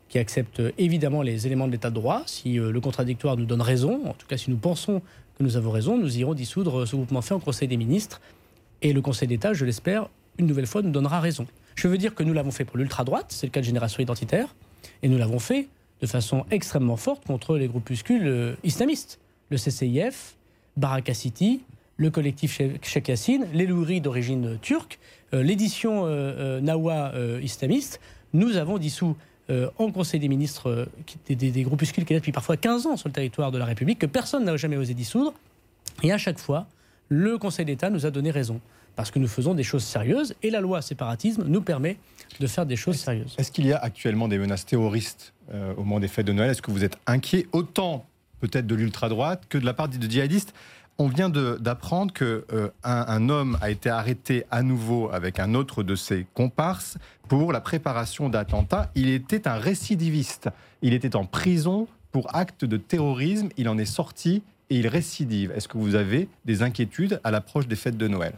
qui 0.08 0.18
accepte 0.18 0.62
évidemment 0.78 1.20
les 1.20 1.46
éléments 1.46 1.66
de 1.66 1.72
l'état 1.72 1.90
de 1.90 1.94
droit, 1.96 2.22
si 2.24 2.54
le 2.54 2.80
contradictoire 2.80 3.36
nous 3.36 3.44
donne 3.44 3.60
raison, 3.60 4.00
en 4.06 4.14
tout 4.14 4.26
cas 4.26 4.38
si 4.38 4.50
nous 4.50 4.56
pensons 4.56 5.00
que 5.36 5.44
nous 5.44 5.58
avons 5.58 5.70
raison, 5.70 5.98
nous 5.98 6.16
irons 6.16 6.32
dissoudre 6.32 6.86
ce 6.86 6.96
groupement 6.96 7.20
fait 7.20 7.34
en 7.34 7.40
Conseil 7.40 7.68
des 7.68 7.76
ministres. 7.76 8.22
Et 8.80 8.94
le 8.94 9.02
Conseil 9.02 9.28
d'État, 9.28 9.52
je 9.52 9.66
l'espère, 9.66 10.08
une 10.38 10.46
nouvelle 10.46 10.66
fois, 10.66 10.82
nous 10.82 10.90
donnera 10.90 11.20
raison. 11.20 11.46
Je 11.74 11.88
veux 11.88 11.98
dire 11.98 12.14
que 12.14 12.22
nous 12.22 12.32
l'avons 12.32 12.50
fait 12.50 12.64
pour 12.64 12.76
l'ultra-droite, 12.76 13.26
c'est 13.28 13.46
le 13.46 13.50
cas 13.50 13.60
de 13.60 13.66
Génération 13.66 14.02
Identitaire, 14.02 14.54
et 15.02 15.08
nous 15.08 15.18
l'avons 15.18 15.38
fait 15.38 15.68
de 16.00 16.06
façon 16.06 16.44
extrêmement 16.50 16.96
forte 16.96 17.26
contre 17.26 17.56
les 17.56 17.68
groupuscules 17.68 18.26
euh, 18.26 18.54
islamistes. 18.64 19.18
Le 19.50 19.56
CCIF, 19.56 20.36
Baraka 20.76 21.14
City, 21.14 21.60
le 21.96 22.10
collectif 22.10 22.58
Che- 22.58 22.78
Cheikh 22.82 23.08
Yassine, 23.08 23.46
les 23.52 23.66
louris 23.66 24.00
d'origine 24.00 24.46
euh, 24.46 24.56
turque, 24.60 24.98
euh, 25.34 25.42
l'édition 25.42 26.06
Nawa 26.60 27.12
islamiste. 27.40 28.00
Nous 28.32 28.56
avons 28.56 28.78
dissous 28.78 29.16
en 29.78 29.90
Conseil 29.90 30.20
des 30.20 30.28
ministres 30.28 30.86
des, 31.28 31.62
groupuscules 31.62 32.04
qui 32.04 32.12
étaient 32.12 32.20
depuis 32.20 32.32
parfois 32.32 32.56
15 32.56 32.86
ans 32.86 32.96
sur 32.96 33.08
le 33.08 33.12
territoire 33.12 33.50
de 33.50 33.58
la 33.58 33.64
République, 33.64 33.98
que 33.98 34.06
personne 34.06 34.44
n'a 34.44 34.56
jamais 34.56 34.76
osé 34.76 34.94
dissoudre. 34.94 35.34
Et 36.04 36.12
à 36.12 36.18
chaque 36.18 36.38
fois, 36.38 36.66
le 37.08 37.38
Conseil 37.38 37.64
d'État 37.64 37.90
nous 37.90 38.06
a 38.06 38.10
donné 38.10 38.30
raison. 38.30 38.60
Parce 38.97 39.11
que 39.11 39.18
nous 39.18 39.28
faisons 39.28 39.55
des 39.55 39.62
choses 39.62 39.84
sérieuses 39.84 40.34
et 40.43 40.51
la 40.51 40.61
loi 40.61 40.82
séparatisme 40.82 41.45
nous 41.47 41.62
permet 41.62 41.97
de 42.38 42.47
faire 42.47 42.66
des 42.66 42.76
choses 42.76 42.97
sérieuses. 42.97 43.34
Est-ce 43.38 43.53
qu'il 43.53 43.66
y 43.66 43.72
a 43.72 43.78
actuellement 43.78 44.28
des 44.28 44.38
menaces 44.38 44.66
terroristes 44.66 45.32
euh, 45.53 45.72
au 45.74 45.84
moment 45.84 46.01
des 46.01 46.09
fêtes 46.09 46.26
de 46.26 46.32
Noël? 46.32 46.51
Est-ce 46.51 46.62
que 46.62 46.70
vous 46.70 46.84
êtes 46.84 46.99
inquiet 47.07 47.47
autant 47.53 48.07
peut-être 48.41 48.66
de 48.66 48.74
l'ultra-droite 48.74 49.45
que 49.49 49.59
de 49.59 49.64
la 49.64 49.74
part 49.74 49.88
de 49.88 50.11
djihadistes? 50.11 50.55
On 50.99 51.09
vient 51.09 51.30
d'apprendre 51.30 52.12
qu'un 52.12 52.43
un 52.84 53.28
homme 53.30 53.57
a 53.62 53.70
été 53.70 53.88
arrêté 53.88 54.45
à 54.51 54.62
nouveau 54.62 55.09
avec 55.11 55.41
un 55.41 55.55
autre 55.55 55.82
de 55.82 55.95
ses 55.95 56.26
comparses 56.34 56.99
pour 57.26 57.55
la 57.55 57.62
préparation 57.62 58.28
d'attentats. 58.28 58.91
Il 58.95 59.09
était 59.09 59.49
un 59.49 59.55
récidiviste. 59.55 60.51
Il 60.82 60.93
était 60.93 61.16
en 61.16 61.24
prison 61.24 61.88
pour 62.12 62.34
acte 62.36 62.66
de 62.66 62.76
terrorisme. 62.76 63.49
Il 63.57 63.70
en 63.70 63.78
est 63.78 63.86
sorti 63.86 64.43
et 64.68 64.76
il 64.76 64.88
récidive. 64.88 65.53
Est-ce 65.53 65.68
que 65.68 65.78
vous 65.78 65.95
avez 65.95 66.28
des 66.45 66.62
inquiétudes 66.62 67.18
à 67.24 67.30
l'approche 67.30 67.66
des 67.66 67.76
fêtes 67.76 67.97
de 67.97 68.07
Noël? 68.07 68.34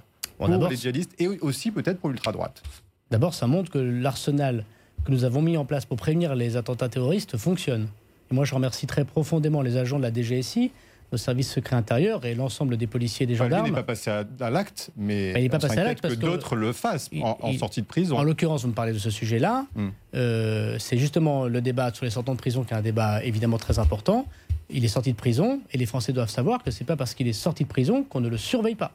Pour 0.48 0.68
les 0.68 0.76
djihadistes 0.76 1.12
et 1.20 1.28
aussi 1.28 1.70
peut-être 1.70 1.98
pour 1.98 2.08
l'ultra-droite 2.10 2.62
D'abord, 3.10 3.34
ça 3.34 3.46
montre 3.46 3.70
que 3.70 3.78
l'arsenal 3.78 4.64
que 5.04 5.10
nous 5.10 5.24
avons 5.24 5.42
mis 5.42 5.56
en 5.56 5.64
place 5.64 5.84
pour 5.84 5.96
prévenir 5.96 6.34
les 6.34 6.56
attentats 6.56 6.88
terroristes 6.88 7.36
fonctionne. 7.36 7.88
Et 8.30 8.34
moi, 8.34 8.44
je 8.44 8.54
remercie 8.54 8.86
très 8.86 9.04
profondément 9.04 9.60
les 9.62 9.76
agents 9.76 9.98
de 9.98 10.02
la 10.02 10.12
DGSI, 10.14 10.70
nos 11.10 11.18
services 11.18 11.52
secrets 11.52 11.76
intérieurs 11.76 12.24
et 12.24 12.34
l'ensemble 12.34 12.78
des 12.78 12.86
policiers 12.86 13.24
et 13.24 13.26
des 13.26 13.34
Enfin, 13.34 13.44
gendarmes. 13.44 13.66
n'est 13.66 13.72
pas 13.72 13.82
passé 13.82 14.10
à, 14.10 14.24
à 14.40 14.48
l'acte, 14.48 14.90
mais 14.96 15.32
il 15.32 15.42
n'est 15.42 15.48
pas 15.50 15.58
on 15.58 15.60
passé 15.60 15.72
à 15.72 15.76
s'inquiète 15.76 15.84
l'acte 15.88 16.00
parce 16.02 16.14
que, 16.14 16.20
que- 16.20 16.24
d'autres 16.26 16.56
le 16.56 16.72
fassent 16.72 17.08
il- 17.12 17.22
en, 17.22 17.36
en 17.42 17.50
il- 17.50 17.58
sortie 17.58 17.82
de 17.82 17.86
prison. 17.86 18.16
En 18.16 18.22
l'occurrence, 18.22 18.62
vous 18.62 18.68
me 18.68 18.74
parlez 18.74 18.92
de 18.94 18.98
ce 18.98 19.10
sujet-là. 19.10 19.66
Hmm. 19.74 19.88
Euh, 20.14 20.76
c'est 20.78 20.96
justement 20.96 21.44
le 21.46 21.60
débat 21.60 21.92
sur 21.92 22.04
les 22.06 22.10
sortants 22.10 22.32
de 22.32 22.38
prison 22.38 22.64
qui 22.64 22.72
est 22.72 22.76
un 22.76 22.80
débat 22.82 23.22
évidemment 23.24 23.58
très 23.58 23.78
important. 23.78 24.26
Il 24.70 24.84
est 24.86 24.88
sorti 24.88 25.12
de 25.12 25.16
prison 25.18 25.60
et 25.72 25.76
les 25.76 25.84
Français 25.86 26.14
doivent 26.14 26.30
savoir 26.30 26.62
que 26.62 26.70
c'est 26.70 26.84
pas 26.84 26.96
parce 26.96 27.12
qu'il 27.12 27.28
est 27.28 27.34
sorti 27.34 27.64
de 27.64 27.68
prison 27.68 28.04
qu'on 28.04 28.20
ne 28.20 28.28
le 28.30 28.38
surveille 28.38 28.74
pas. 28.76 28.92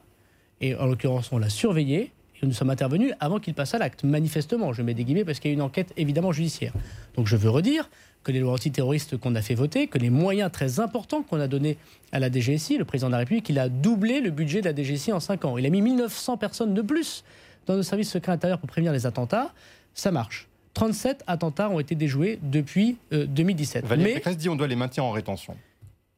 Et 0.60 0.74
en 0.74 0.86
l'occurrence, 0.86 1.30
on 1.32 1.38
l'a 1.38 1.48
surveillé 1.48 2.12
Et 2.42 2.46
nous 2.46 2.52
sommes 2.52 2.70
intervenus 2.70 3.12
avant 3.20 3.38
qu'il 3.38 3.54
passe 3.54 3.74
à 3.74 3.78
l'acte, 3.78 4.04
manifestement. 4.04 4.72
Je 4.72 4.82
mets 4.82 4.94
des 4.94 5.04
guillemets 5.04 5.24
parce 5.24 5.40
qu'il 5.40 5.50
y 5.50 5.52
a 5.52 5.54
une 5.54 5.62
enquête 5.62 5.92
évidemment 5.96 6.32
judiciaire. 6.32 6.72
Donc 7.16 7.26
je 7.26 7.36
veux 7.36 7.50
redire 7.50 7.88
que 8.24 8.32
les 8.32 8.40
lois 8.40 8.52
antiterroristes 8.52 9.16
qu'on 9.16 9.34
a 9.34 9.42
fait 9.42 9.54
voter, 9.54 9.86
que 9.86 9.98
les 9.98 10.10
moyens 10.10 10.50
très 10.50 10.80
importants 10.80 11.22
qu'on 11.22 11.40
a 11.40 11.48
donnés 11.48 11.78
à 12.12 12.18
la 12.18 12.30
DGSI, 12.30 12.78
le 12.78 12.84
président 12.84 13.08
de 13.08 13.12
la 13.12 13.18
République, 13.18 13.48
il 13.48 13.58
a 13.58 13.68
doublé 13.68 14.20
le 14.20 14.30
budget 14.30 14.60
de 14.60 14.68
la 14.68 14.74
DGSI 14.74 15.12
en 15.12 15.20
5 15.20 15.44
ans. 15.44 15.58
Il 15.58 15.66
a 15.66 15.70
mis 15.70 15.80
1900 15.80 16.36
personnes 16.36 16.74
de 16.74 16.82
plus 16.82 17.24
dans 17.66 17.76
nos 17.76 17.82
services 17.82 18.10
secrets 18.10 18.32
intérieurs 18.32 18.58
pour 18.58 18.68
prévenir 18.68 18.92
les 18.92 19.06
attentats. 19.06 19.52
Ça 19.94 20.10
marche. 20.10 20.48
37 20.74 21.24
attentats 21.26 21.70
ont 21.70 21.80
été 21.80 21.94
déjoués 21.94 22.38
depuis 22.42 22.98
2017. 23.10 23.84
Euh, 23.84 23.88
Valérie 23.88 24.10
Mais... 24.10 24.14
Pécresse 24.14 24.36
dit 24.36 24.48
on 24.48 24.56
doit 24.56 24.68
les 24.68 24.76
maintenir 24.76 25.04
en 25.04 25.10
rétention. 25.10 25.56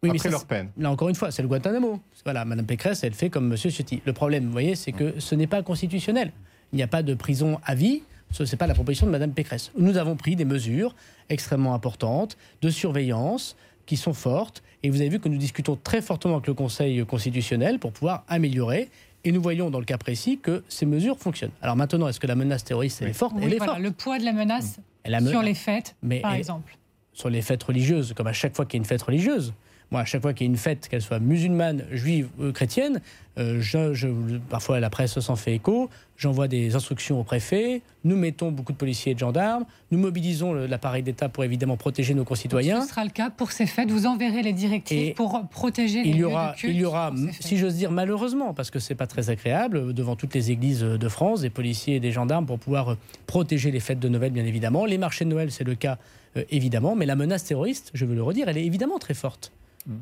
Oui, 0.03 0.11
après 0.11 0.31
leur 0.31 0.47
peine. 0.47 0.71
Là, 0.79 0.91
encore 0.91 1.11
une 1.11 1.15
fois, 1.15 1.31
c'est 1.31 1.43
le 1.43 1.49
Guantanamo. 1.49 2.01
Voilà, 2.25 2.47
Madame 2.47 2.65
Pécresse, 2.65 3.05
elle 3.05 3.13
fait 3.13 3.29
comme 3.29 3.53
M. 3.53 3.57
Ciotti. 3.59 4.01
Le 4.07 4.15
problème, 4.15 4.47
vous 4.47 4.53
voyez, 4.53 4.75
c'est 4.75 4.93
que 4.93 5.21
ce 5.21 5.35
n'est 5.35 5.47
pas 5.47 5.63
constitutionnel. 5.63 6.33
Il 6.73 6.77
n'y 6.77 6.83
a 6.83 6.87
pas 6.87 7.03
de 7.03 7.13
prison 7.13 7.61
à 7.67 7.75
vie. 7.75 8.03
Ce 8.31 8.45
n'est 8.45 8.57
pas 8.57 8.67
la 8.67 8.73
proposition 8.73 9.07
de 9.07 9.13
Mme 9.13 9.33
Pécresse. 9.33 9.73
Nous 9.77 9.99
avons 9.99 10.17
pris 10.17 10.37
des 10.37 10.47
mesures 10.47 10.95
extrêmement 11.29 11.75
importantes 11.75 12.39
de 12.63 12.71
surveillance 12.71 13.57
qui 13.85 13.99
sont 13.99 14.15
fortes. 14.15 14.63
Et 14.83 14.89
vous 14.89 15.03
avez 15.03 15.11
vu 15.11 15.21
que 15.21 15.29
nous 15.29 15.37
discutons 15.37 15.77
très 15.77 16.01
fortement 16.01 16.37
avec 16.37 16.47
le 16.47 16.55
Conseil 16.55 17.05
constitutionnel 17.05 17.79
pour 17.79 17.93
pouvoir 17.93 18.25
améliorer. 18.27 18.89
Et 19.25 19.33
nous 19.33 19.43
voyons 19.43 19.69
dans 19.69 19.81
le 19.81 19.85
cas 19.85 19.99
précis 19.99 20.39
que 20.39 20.65
ces 20.71 20.87
mesures 20.87 21.19
fonctionnent. 21.19 21.51
Alors 21.61 21.77
maintenant, 21.77 22.09
est-ce 22.09 22.21
que 22.21 22.27
la 22.27 22.37
menace 22.37 22.65
terroriste 22.65 23.03
est 23.03 23.13
forte? 23.13 23.35
Elle 23.43 23.53
est 23.53 23.59
forte. 23.59 23.79
Le 23.79 23.91
poids 23.91 24.19
de 24.19 24.25
la 24.25 24.33
menace 24.33 24.81
sur 25.29 25.43
les 25.43 25.55
fêtes, 25.55 25.95
par 26.23 26.33
exemple. 26.33 26.79
Sur 27.13 27.29
les 27.29 27.43
fêtes 27.43 27.65
religieuses, 27.65 28.15
comme 28.15 28.29
à 28.29 28.33
chaque 28.33 28.57
fois 28.57 28.65
qu'il 28.65 28.79
y 28.79 28.81
a 28.81 28.83
une 28.83 28.87
fête 28.87 29.03
religieuse. 29.03 29.53
Moi, 29.91 30.03
à 30.03 30.05
chaque 30.05 30.23
fois 30.23 30.33
qu'il 30.33 30.47
y 30.47 30.51
a 30.51 30.53
une 30.53 30.59
fête, 30.59 30.89
qu'elle 30.89 31.03
soit 31.03 31.19
musulmane, 31.19 31.85
juive 31.91 32.29
ou 32.39 32.53
chrétienne, 32.53 33.01
euh, 33.39 33.61
je, 33.61 34.09
parfois 34.49 34.81
la 34.81 34.91
presse 34.91 35.19
s'en 35.19 35.35
fait 35.35 35.55
écho, 35.55 35.89
j'envoie 36.17 36.47
des 36.47 36.75
instructions 36.77 37.19
au 37.19 37.25
préfet, 37.25 37.83
nous 38.05 38.17
mettons 38.17 38.53
beaucoup 38.53 38.73
de 38.73 38.77
policiers 38.77 39.13
et 39.13 39.15
de 39.15 39.21
gendarmes, 39.21 39.65
nous 39.91 39.99
mobilisons 39.99 40.53
l'appareil 40.53 41.03
d'État 41.03 41.29
pour 41.29 41.43
évidemment 41.43 41.77
protéger 41.77 42.15
nos 42.15 42.25
concitoyens. 42.25 42.83
ce 42.83 42.89
sera 42.89 43.05
le 43.05 43.11
cas 43.11 43.31
pour 43.31 43.51
ces 43.53 43.67
fêtes, 43.67 43.91
vous 43.91 44.07
enverrez 44.07 44.43
les 44.43 44.53
directives 44.53 45.15
pour 45.15 45.41
protéger 45.49 46.03
les 46.03 46.11
il 46.11 46.17
y 46.17 46.25
aura, 46.25 46.55
Il 46.63 46.77
y 46.77 46.85
aura, 46.85 47.13
si 47.41 47.57
j'ose 47.57 47.75
dire 47.75 47.91
malheureusement, 47.91 48.53
parce 48.53 48.71
que 48.71 48.79
c'est 48.79 48.95
pas 48.95 49.07
très 49.07 49.31
agréable, 49.31 49.93
devant 49.93 50.17
toutes 50.17 50.35
les 50.35 50.51
églises 50.51 50.83
de 50.83 51.09
France, 51.09 51.41
des 51.41 51.51
policiers 51.51 51.97
et 51.97 52.01
des 52.01 52.13
gendarmes 52.13 52.47
pour 52.47 52.59
pouvoir 52.59 52.97
protéger 53.27 53.71
les 53.71 53.81
fêtes 53.81 54.01
de 54.01 54.09
Noël, 54.09 54.33
bien 54.33 54.45
évidemment. 54.45 54.85
Les 54.85 54.99
marchés 54.99 55.25
de 55.25 55.31
Noël, 55.31 55.51
c'est 55.51 55.65
le 55.65 55.75
cas, 55.75 55.99
euh, 56.37 56.45
évidemment, 56.51 56.95
mais 56.95 57.07
la 57.07 57.17
menace 57.17 57.45
terroriste, 57.45 57.91
je 57.95 58.05
veux 58.05 58.15
le 58.15 58.23
redire, 58.23 58.49
elle 58.49 58.59
est 58.59 58.67
évidemment 58.67 58.99
très 58.99 59.15
forte 59.15 59.53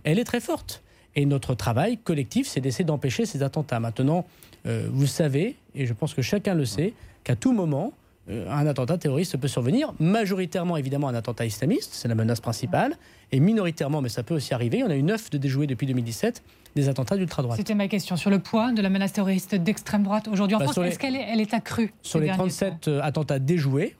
elle 0.04 0.18
est 0.18 0.24
très 0.24 0.40
forte. 0.40 0.82
Et 1.16 1.26
notre 1.26 1.54
travail 1.54 1.98
collectif, 1.98 2.46
c'est 2.46 2.60
d'essayer 2.60 2.84
d'empêcher 2.84 3.26
ces 3.26 3.42
attentats. 3.42 3.80
Maintenant, 3.80 4.26
euh, 4.66 4.88
vous 4.90 5.06
savez, 5.06 5.56
et 5.74 5.86
je 5.86 5.92
pense 5.92 6.14
que 6.14 6.22
chacun 6.22 6.54
le 6.54 6.64
sait, 6.64 6.94
qu'à 7.24 7.34
tout 7.34 7.52
moment, 7.52 7.92
euh, 8.30 8.50
un 8.50 8.66
attentat 8.66 8.98
terroriste 8.98 9.36
peut 9.36 9.48
survenir. 9.48 9.92
Majoritairement, 9.98 10.76
évidemment, 10.76 11.08
un 11.08 11.14
attentat 11.14 11.46
islamiste, 11.46 11.90
c'est 11.94 12.08
la 12.08 12.14
menace 12.14 12.40
principale. 12.40 12.96
Et 13.32 13.40
minoritairement, 13.40 14.02
mais 14.02 14.08
ça 14.08 14.22
peut 14.22 14.34
aussi 14.34 14.54
arriver, 14.54 14.82
on 14.84 14.90
a 14.90 14.96
eu 14.96 15.02
neuf 15.02 15.30
de 15.30 15.38
déjoués 15.38 15.66
depuis 15.66 15.86
2017, 15.86 16.42
des 16.76 16.88
attentats 16.88 17.16
d'ultra-droite. 17.16 17.58
C'était 17.58 17.74
ma 17.74 17.88
question. 17.88 18.16
Sur 18.16 18.30
le 18.30 18.38
poids 18.38 18.72
de 18.72 18.82
la 18.82 18.90
menace 18.90 19.12
terroriste 19.12 19.54
d'extrême 19.54 20.02
droite 20.02 20.28
aujourd'hui 20.28 20.56
en 20.56 20.58
bah, 20.58 20.66
France, 20.66 20.78
est-ce 20.78 20.98
qu'elle 20.98 21.16
est, 21.16 21.26
elle 21.28 21.40
est 21.40 21.54
accrue 21.54 21.92
Sur 22.02 22.20
les 22.20 22.28
37 22.28 22.88
euh, 22.88 23.00
attentats 23.02 23.38
déjoués, 23.38 23.96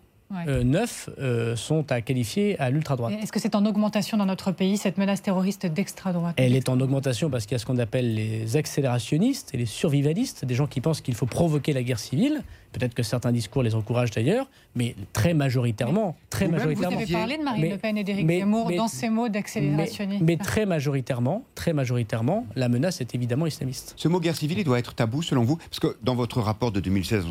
euh, 0.47 0.63
neuf 0.63 1.09
euh, 1.19 1.57
sont 1.57 1.91
à 1.91 2.01
qualifier 2.01 2.59
à 2.61 2.71
l'ultra-droite. 2.71 3.15
Est-ce 3.23 3.33
que 3.33 3.41
c'est 3.41 3.55
en 3.55 3.65
augmentation 3.65 4.17
dans 4.19 4.27
notre 4.27 4.53
pays, 4.53 4.77
cette 4.77 4.99
menace 4.99 5.23
terroriste 5.23 5.67
d'extra-droite? 5.67 6.35
Elle 6.37 6.55
est 6.55 6.69
en 6.69 6.79
augmentation 6.81 7.31
parce 7.31 7.47
qu'il 7.47 7.53
y 7.53 7.57
a 7.57 7.59
ce 7.59 7.67
qu'on 7.67 7.79
appelle 7.79 8.15
les 8.15 8.57
accélérationnistes 8.57 9.55
et 9.55 9.57
les 9.57 9.67
survivalistes, 9.67 10.45
des 10.45 10.55
gens 10.55 10.67
qui 10.67 10.81
pensent 10.81 11.01
qu'il 11.01 11.15
faut 11.15 11.27
provoquer 11.27 11.73
la 11.73 11.83
guerre 11.83 11.99
civile. 11.99 12.43
Peut-être 12.73 12.95
que 12.95 13.03
certains 13.03 13.33
discours 13.33 13.63
les 13.63 13.75
encouragent 13.75 14.11
d'ailleurs, 14.11 14.49
mais 14.75 14.95
très 15.13 15.35
majoritairement. 15.35 16.17
très 16.31 16.49
majoritairement. 16.49 16.97
Vous 16.97 17.03
avez 17.03 17.13
parlé 17.13 17.39
de 17.39 17.43
Marine 17.43 17.71
Le 17.71 17.79
Pen 17.79 17.97
et 17.97 18.05
d'Éric 18.05 18.29
Zemmour 18.29 18.71
dans 18.77 18.89
ces 18.89 19.09
mots 19.09 19.29
d'accélérationnisme. 19.29 20.25
Mais, 20.25 20.37
très 20.37 20.67
majoritairement, 20.67 21.45
très 21.55 21.73
majoritairement, 21.73 22.47
la 22.57 22.69
menace 22.69 23.01
est 23.01 23.15
évidemment 23.15 23.47
islamiste. 23.47 23.95
Ce 23.97 24.09
mot 24.09 24.21
guerre 24.21 24.37
civile, 24.37 24.59
il 24.59 24.65
doit 24.65 24.79
être 24.79 24.95
tabou 24.95 25.23
selon 25.23 25.45
vous 25.45 25.57
Parce 25.57 25.81
que 25.81 25.97
dans 26.03 26.15
votre 26.15 26.41
rapport 26.41 26.73
de 26.73 26.81
2016, 26.81 27.25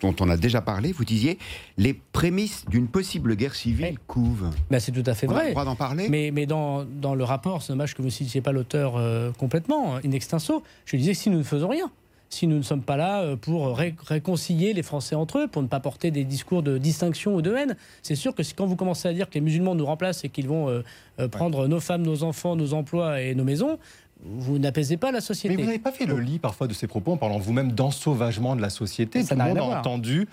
dont 0.00 0.16
on 0.20 0.30
a 0.30 0.36
déjà 0.36 0.60
parlé, 0.60 0.92
vous 0.92 1.04
disiez 1.04 1.38
les 1.76 1.94
prémices 1.94 2.64
d'une 2.68 2.88
possible 2.88 3.36
guerre 3.36 3.54
civile 3.54 3.96
couvent. 4.06 4.50
Ben, 4.70 4.80
c'est 4.80 4.92
tout 4.92 5.08
à 5.08 5.14
fait 5.14 5.28
on 5.28 5.32
vrai. 5.32 5.42
A 5.42 5.44
le 5.46 5.50
droit 5.52 5.64
d'en 5.64 5.76
parler 5.76 6.08
Mais, 6.08 6.30
mais 6.32 6.46
dans, 6.46 6.84
dans, 6.84 7.14
le 7.14 7.24
rapport, 7.24 7.62
c'est 7.62 7.72
dommage 7.72 7.94
que 7.94 8.02
vous 8.02 8.08
ne 8.08 8.12
citiez 8.12 8.40
pas 8.40 8.52
l'auteur 8.52 8.96
euh, 8.96 9.32
complètement, 9.32 9.96
in 9.96 10.12
extenso. 10.12 10.62
Je 10.84 10.96
disais 10.96 11.14
si 11.14 11.30
nous 11.30 11.38
ne 11.38 11.42
faisons 11.42 11.68
rien 11.68 11.90
si 12.28 12.46
nous 12.46 12.56
ne 12.56 12.62
sommes 12.62 12.82
pas 12.82 12.96
là 12.96 13.22
euh, 13.22 13.36
pour 13.36 13.76
réconcilier 13.76 14.72
les 14.72 14.82
Français 14.82 15.14
entre 15.14 15.38
eux, 15.38 15.48
pour 15.48 15.62
ne 15.62 15.68
pas 15.68 15.80
porter 15.80 16.10
des 16.10 16.24
discours 16.24 16.62
de 16.62 16.78
distinction 16.78 17.34
ou 17.34 17.42
de 17.42 17.54
haine. 17.54 17.76
C'est 18.02 18.14
sûr 18.14 18.34
que 18.34 18.42
quand 18.56 18.66
vous 18.66 18.76
commencez 18.76 19.08
à 19.08 19.12
dire 19.12 19.28
que 19.28 19.34
les 19.34 19.40
musulmans 19.40 19.74
nous 19.74 19.86
remplacent 19.86 20.24
et 20.24 20.28
qu'ils 20.28 20.48
vont 20.48 20.68
euh, 20.68 20.82
euh, 21.20 21.28
prendre 21.28 21.68
nos 21.68 21.80
femmes, 21.80 22.02
nos 22.02 22.22
enfants, 22.22 22.56
nos 22.56 22.74
emplois 22.74 23.20
et 23.20 23.34
nos 23.34 23.44
maisons, 23.44 23.78
vous 24.24 24.58
n'apaisez 24.58 24.96
pas 24.96 25.12
la 25.12 25.20
société. 25.20 25.56
Mais 25.56 25.62
vous 25.62 25.68
n'avez 25.68 25.78
pas 25.78 25.92
fait 25.92 26.06
le 26.06 26.18
lit 26.18 26.38
parfois 26.38 26.66
de 26.66 26.72
ces 26.72 26.86
propos 26.86 27.12
en 27.12 27.16
parlant 27.16 27.38
vous-même 27.38 27.72
d'ensauvagement 27.72 28.56
de 28.56 28.62
la 28.62 28.70
société. 28.70 29.22
Ça 29.22 29.34
Tout 29.34 29.42
le 29.42 29.48
monde 29.48 29.58
a 29.58 29.78
entendu 29.78 30.26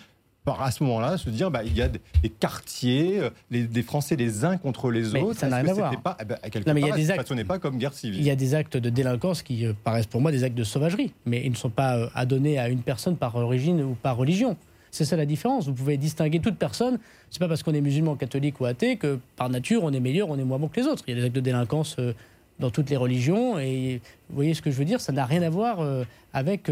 à 0.45 0.71
ce 0.71 0.83
moment-là, 0.83 1.17
se 1.17 1.29
dire 1.29 1.49
bah, 1.49 1.63
il 1.63 1.75
y 1.75 1.81
a 1.81 1.87
des 1.87 2.29
quartiers, 2.29 3.19
euh, 3.19 3.29
des 3.49 3.83
Français 3.83 4.15
les 4.15 4.43
uns 4.43 4.57
contre 4.57 4.91
les 4.91 5.15
autres. 5.15 5.39
Ça 5.39 5.47
n'a 5.47 5.57
rien 5.57 5.69
à 5.69 5.73
voir. 5.73 6.01
Pas, 6.01 6.17
eh 6.19 6.25
ben, 6.25 6.37
non, 6.67 6.73
mais 6.73 6.81
il 6.81 6.87
y 6.87 6.91
a 6.91 6.95
des 6.95 7.11
actes, 7.11 7.43
pas 7.45 7.59
comme 7.59 7.77
guerre 7.77 7.93
civile. 7.93 8.19
Il 8.19 8.25
y 8.25 8.29
a 8.29 8.35
des 8.35 8.55
actes 8.55 8.77
de 8.77 8.89
délinquance 8.89 9.41
qui 9.41 9.65
euh, 9.65 9.73
paraissent 9.83 10.07
pour 10.07 10.21
moi 10.21 10.31
des 10.31 10.43
actes 10.43 10.57
de 10.57 10.63
sauvagerie, 10.63 11.13
mais 11.25 11.41
ils 11.45 11.51
ne 11.51 11.55
sont 11.55 11.69
pas 11.69 11.97
euh, 11.97 12.09
adonnés 12.13 12.59
à 12.59 12.69
une 12.69 12.81
personne 12.81 13.15
par 13.15 13.35
origine 13.35 13.81
ou 13.81 13.95
par 13.95 14.17
religion. 14.17 14.57
C'est 14.91 15.05
ça 15.05 15.15
la 15.15 15.25
différence. 15.25 15.67
Vous 15.67 15.73
pouvez 15.73 15.97
distinguer 15.97 16.39
toute 16.39 16.57
personne. 16.57 16.99
C'est 17.31 17.39
pas 17.39 17.47
parce 17.47 17.63
qu'on 17.63 17.73
est 17.73 17.81
musulman, 17.81 18.15
catholique 18.15 18.59
ou 18.59 18.65
athée 18.65 18.97
que 18.97 19.19
par 19.37 19.49
nature 19.49 19.83
on 19.83 19.91
est 19.91 19.99
meilleur, 19.99 20.29
on 20.29 20.37
est 20.37 20.43
moins 20.43 20.59
bon 20.59 20.67
que 20.67 20.79
les 20.79 20.87
autres. 20.87 21.03
Il 21.07 21.15
y 21.15 21.17
a 21.17 21.19
des 21.21 21.25
actes 21.27 21.35
de 21.35 21.41
délinquance 21.41 21.95
dans 22.59 22.69
toutes 22.69 22.91
les 22.91 22.97
religions 22.97 23.57
et 23.57 24.01
vous 24.29 24.35
voyez 24.35 24.53
ce 24.53 24.61
que 24.61 24.69
je 24.69 24.75
veux 24.75 24.85
dire? 24.85 25.01
Ça 25.01 25.11
n'a 25.11 25.25
rien 25.25 25.41
à 25.41 25.49
voir 25.49 25.79
avec 26.31 26.69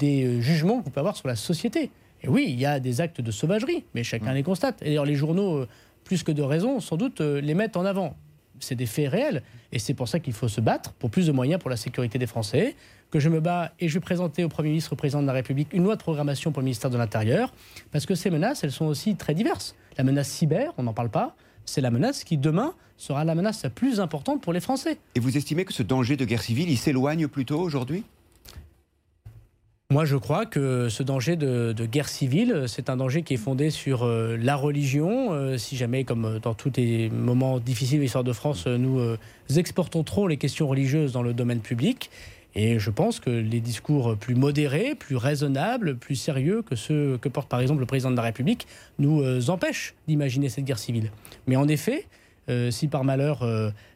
des 0.00 0.42
jugements 0.42 0.80
que 0.80 0.84
vous 0.86 0.90
pouvez 0.90 0.98
avoir 0.98 1.16
sur 1.16 1.28
la 1.28 1.36
société. 1.36 1.92
Et 2.24 2.28
oui, 2.28 2.46
il 2.48 2.58
y 2.58 2.66
a 2.66 2.80
des 2.80 3.00
actes 3.00 3.20
de 3.20 3.30
sauvagerie, 3.30 3.84
mais 3.94 4.02
chacun 4.02 4.32
mm. 4.32 4.34
les 4.34 4.42
constate. 4.42 4.82
Et 4.82 4.86
d'ailleurs, 4.86 5.04
les 5.04 5.14
journaux, 5.14 5.58
euh, 5.58 5.68
plus 6.04 6.22
que 6.22 6.32
de 6.32 6.42
raison, 6.42 6.80
sans 6.80 6.96
doute 6.96 7.20
euh, 7.20 7.40
les 7.40 7.54
mettent 7.54 7.76
en 7.76 7.84
avant. 7.84 8.16
C'est 8.60 8.74
des 8.74 8.86
faits 8.86 9.10
réels. 9.10 9.42
Et 9.72 9.78
c'est 9.78 9.94
pour 9.94 10.08
ça 10.08 10.20
qu'il 10.20 10.32
faut 10.32 10.48
se 10.48 10.60
battre 10.60 10.92
pour 10.94 11.10
plus 11.10 11.26
de 11.26 11.32
moyens 11.32 11.60
pour 11.60 11.70
la 11.70 11.76
sécurité 11.76 12.18
des 12.18 12.26
Français. 12.26 12.76
Que 13.10 13.20
je 13.20 13.28
me 13.28 13.40
bats 13.40 13.72
et 13.78 13.88
je 13.88 13.94
vais 13.94 14.00
présenter 14.00 14.42
au 14.42 14.48
Premier 14.48 14.70
ministre, 14.70 14.92
au 14.92 14.96
Président 14.96 15.20
de 15.20 15.26
la 15.26 15.32
République, 15.32 15.68
une 15.72 15.84
loi 15.84 15.96
de 15.96 16.00
programmation 16.00 16.50
pour 16.50 16.60
le 16.60 16.64
ministère 16.64 16.90
de 16.90 16.96
l'Intérieur. 16.96 17.52
Parce 17.90 18.06
que 18.06 18.14
ces 18.14 18.30
menaces, 18.30 18.64
elles 18.64 18.72
sont 18.72 18.86
aussi 18.86 19.16
très 19.16 19.34
diverses. 19.34 19.74
La 19.98 20.04
menace 20.04 20.28
cyber, 20.28 20.72
on 20.78 20.84
n'en 20.84 20.92
parle 20.92 21.10
pas. 21.10 21.36
C'est 21.66 21.80
la 21.80 21.90
menace 21.90 22.24
qui, 22.24 22.36
demain, 22.38 22.74
sera 22.96 23.24
la 23.24 23.34
menace 23.34 23.62
la 23.62 23.70
plus 23.70 24.00
importante 24.00 24.40
pour 24.40 24.52
les 24.52 24.60
Français. 24.60 24.98
Et 25.14 25.20
vous 25.20 25.36
estimez 25.36 25.64
que 25.64 25.72
ce 25.72 25.82
danger 25.82 26.16
de 26.16 26.24
guerre 26.24 26.42
civile, 26.42 26.70
il 26.70 26.78
s'éloigne 26.78 27.28
plutôt 27.28 27.60
aujourd'hui? 27.60 28.04
Moi, 29.90 30.06
je 30.06 30.16
crois 30.16 30.46
que 30.46 30.88
ce 30.88 31.02
danger 31.02 31.36
de, 31.36 31.72
guerre 31.84 32.08
civile, 32.08 32.64
c'est 32.66 32.88
un 32.88 32.96
danger 32.96 33.22
qui 33.22 33.34
est 33.34 33.36
fondé 33.36 33.68
sur 33.68 34.02
euh, 34.02 34.36
la 34.40 34.56
religion. 34.56 35.32
Euh, 35.32 35.58
si 35.58 35.76
jamais, 35.76 36.04
comme 36.04 36.40
dans 36.42 36.54
tous 36.54 36.72
les 36.76 37.10
moments 37.10 37.60
difficiles 37.60 37.98
de 37.98 38.02
l'histoire 38.02 38.24
de 38.24 38.32
France, 38.32 38.66
nous 38.66 38.98
euh, 38.98 39.18
exportons 39.54 40.02
trop 40.02 40.26
les 40.26 40.38
questions 40.38 40.66
religieuses 40.66 41.12
dans 41.12 41.22
le 41.22 41.34
domaine 41.34 41.60
public. 41.60 42.10
Et 42.56 42.78
je 42.78 42.90
pense 42.90 43.20
que 43.20 43.28
les 43.28 43.60
discours 43.60 44.16
plus 44.16 44.34
modérés, 44.34 44.94
plus 44.94 45.16
raisonnables, 45.16 45.96
plus 45.96 46.16
sérieux 46.16 46.62
que 46.62 46.76
ceux 46.76 47.18
que 47.18 47.28
porte 47.28 47.48
par 47.48 47.60
exemple 47.60 47.80
le 47.80 47.86
président 47.86 48.10
de 48.10 48.16
la 48.16 48.22
République 48.22 48.66
nous 48.98 49.50
empêchent 49.50 49.94
d'imaginer 50.06 50.48
cette 50.48 50.64
guerre 50.64 50.78
civile. 50.78 51.10
Mais 51.48 51.56
en 51.56 51.66
effet, 51.66 52.06
si 52.70 52.86
par 52.86 53.02
malheur 53.02 53.44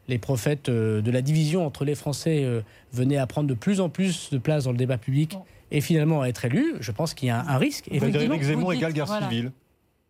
les 0.09 0.17
prophètes 0.17 0.69
de 0.69 1.09
la 1.09 1.21
division 1.21 1.65
entre 1.65 1.85
les 1.85 1.95
Français 1.95 2.45
venaient 2.91 3.15
à 3.15 3.27
prendre 3.27 3.47
de 3.47 3.53
plus 3.53 3.79
en 3.79 3.87
plus 3.87 4.29
de 4.29 4.37
place 4.37 4.65
dans 4.65 4.73
le 4.73 4.77
débat 4.77 4.97
public, 4.97 5.37
et 5.71 5.81
finalement 5.81 6.25
être 6.25 6.45
élu, 6.45 6.75
je 6.79 6.91
pense 6.91 7.13
qu'il 7.13 7.27
y 7.27 7.31
a 7.31 7.43
un, 7.47 7.57
risque. 7.57 7.89
Frédéric 7.95 8.41
Zemmour 8.41 8.73
égale 8.73 8.93
guerre 8.93 9.07
civile. 9.07 9.51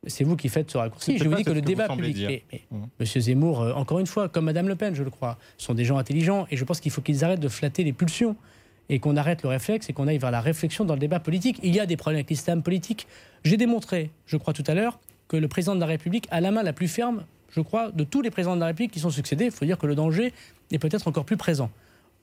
C'est 0.08 0.24
vous 0.24 0.38
qui 0.38 0.48
faites 0.48 0.72
ce 0.72 0.78
raccourci. 0.78 1.18
Je 1.18 1.28
vous 1.28 1.36
dis 1.36 1.44
que 1.44 1.52
le 1.52 1.62
débat 1.62 1.90
public. 1.90 2.46
Mmh. 2.72 2.78
Monsieur 3.02 3.20
Zemmour, 3.20 3.62
euh, 3.62 3.74
encore 3.74 4.00
une 4.00 4.08
fois, 4.08 4.30
comme 4.30 4.46
Madame 4.46 4.70
Le 4.70 4.76
Pen, 4.76 4.96
je 4.96 5.04
le 5.04 5.10
crois, 5.10 5.38
sont 5.58 5.74
des 5.74 5.84
gens 5.84 5.98
intelligents 5.98 6.48
et 6.50 6.56
je 6.56 6.64
pense 6.64 6.80
qu'il 6.80 6.92
faut 6.92 7.02
qu'ils 7.02 7.26
arrêtent 7.26 7.42
de 7.42 7.50
flatter 7.50 7.84
les 7.84 7.92
pulsions 7.92 8.38
et 8.88 9.00
qu'on 9.00 9.18
arrête 9.18 9.44
le 9.44 9.50
réflexe 9.50 9.90
et 9.90 9.94
qu'on 9.94 10.08
aille 10.08 10.18
vers 10.18 10.32
la 10.32 10.40
réflexion 10.40 10.86
dans 10.86 10.94
le 10.94 11.00
débat 11.00 11.20
politique. 11.20 11.60
Il 11.64 11.76
y 11.76 11.82
a 11.82 11.86
des 11.86 11.98
problèmes 11.98 12.20
avec 12.20 12.30
l'islam 12.30 12.64
politique. 12.64 13.08
J'ai 13.44 13.58
démontré, 13.58 14.10
je 14.26 14.38
crois 14.38 14.54
tout 14.54 14.64
à 14.68 14.74
l'heure, 14.74 15.00
que 15.28 15.36
le 15.36 15.48
président 15.48 15.76
de 15.76 15.82
la 15.82 15.86
République 15.86 16.28
a 16.32 16.40
la 16.40 16.52
main 16.52 16.64
la 16.64 16.74
plus 16.74 16.88
ferme, 16.88 17.26
je 17.52 17.62
crois, 17.62 17.92
de 17.92 18.04
tous 18.04 18.22
les 18.22 18.32
présidents 18.32 18.56
de 18.56 18.62
la 18.62 18.68
République 18.68 18.92
qui 18.92 19.00
sont 19.00 19.12
succédés. 19.12 19.46
Il 19.46 19.52
faut 19.52 19.66
dire 19.66 19.78
que 19.78 19.86
le 19.86 19.96
danger 19.96 20.34
est 20.72 20.80
peut-être 20.80 21.08
encore 21.08 21.26
plus 21.26 21.38
présent. 21.38 21.70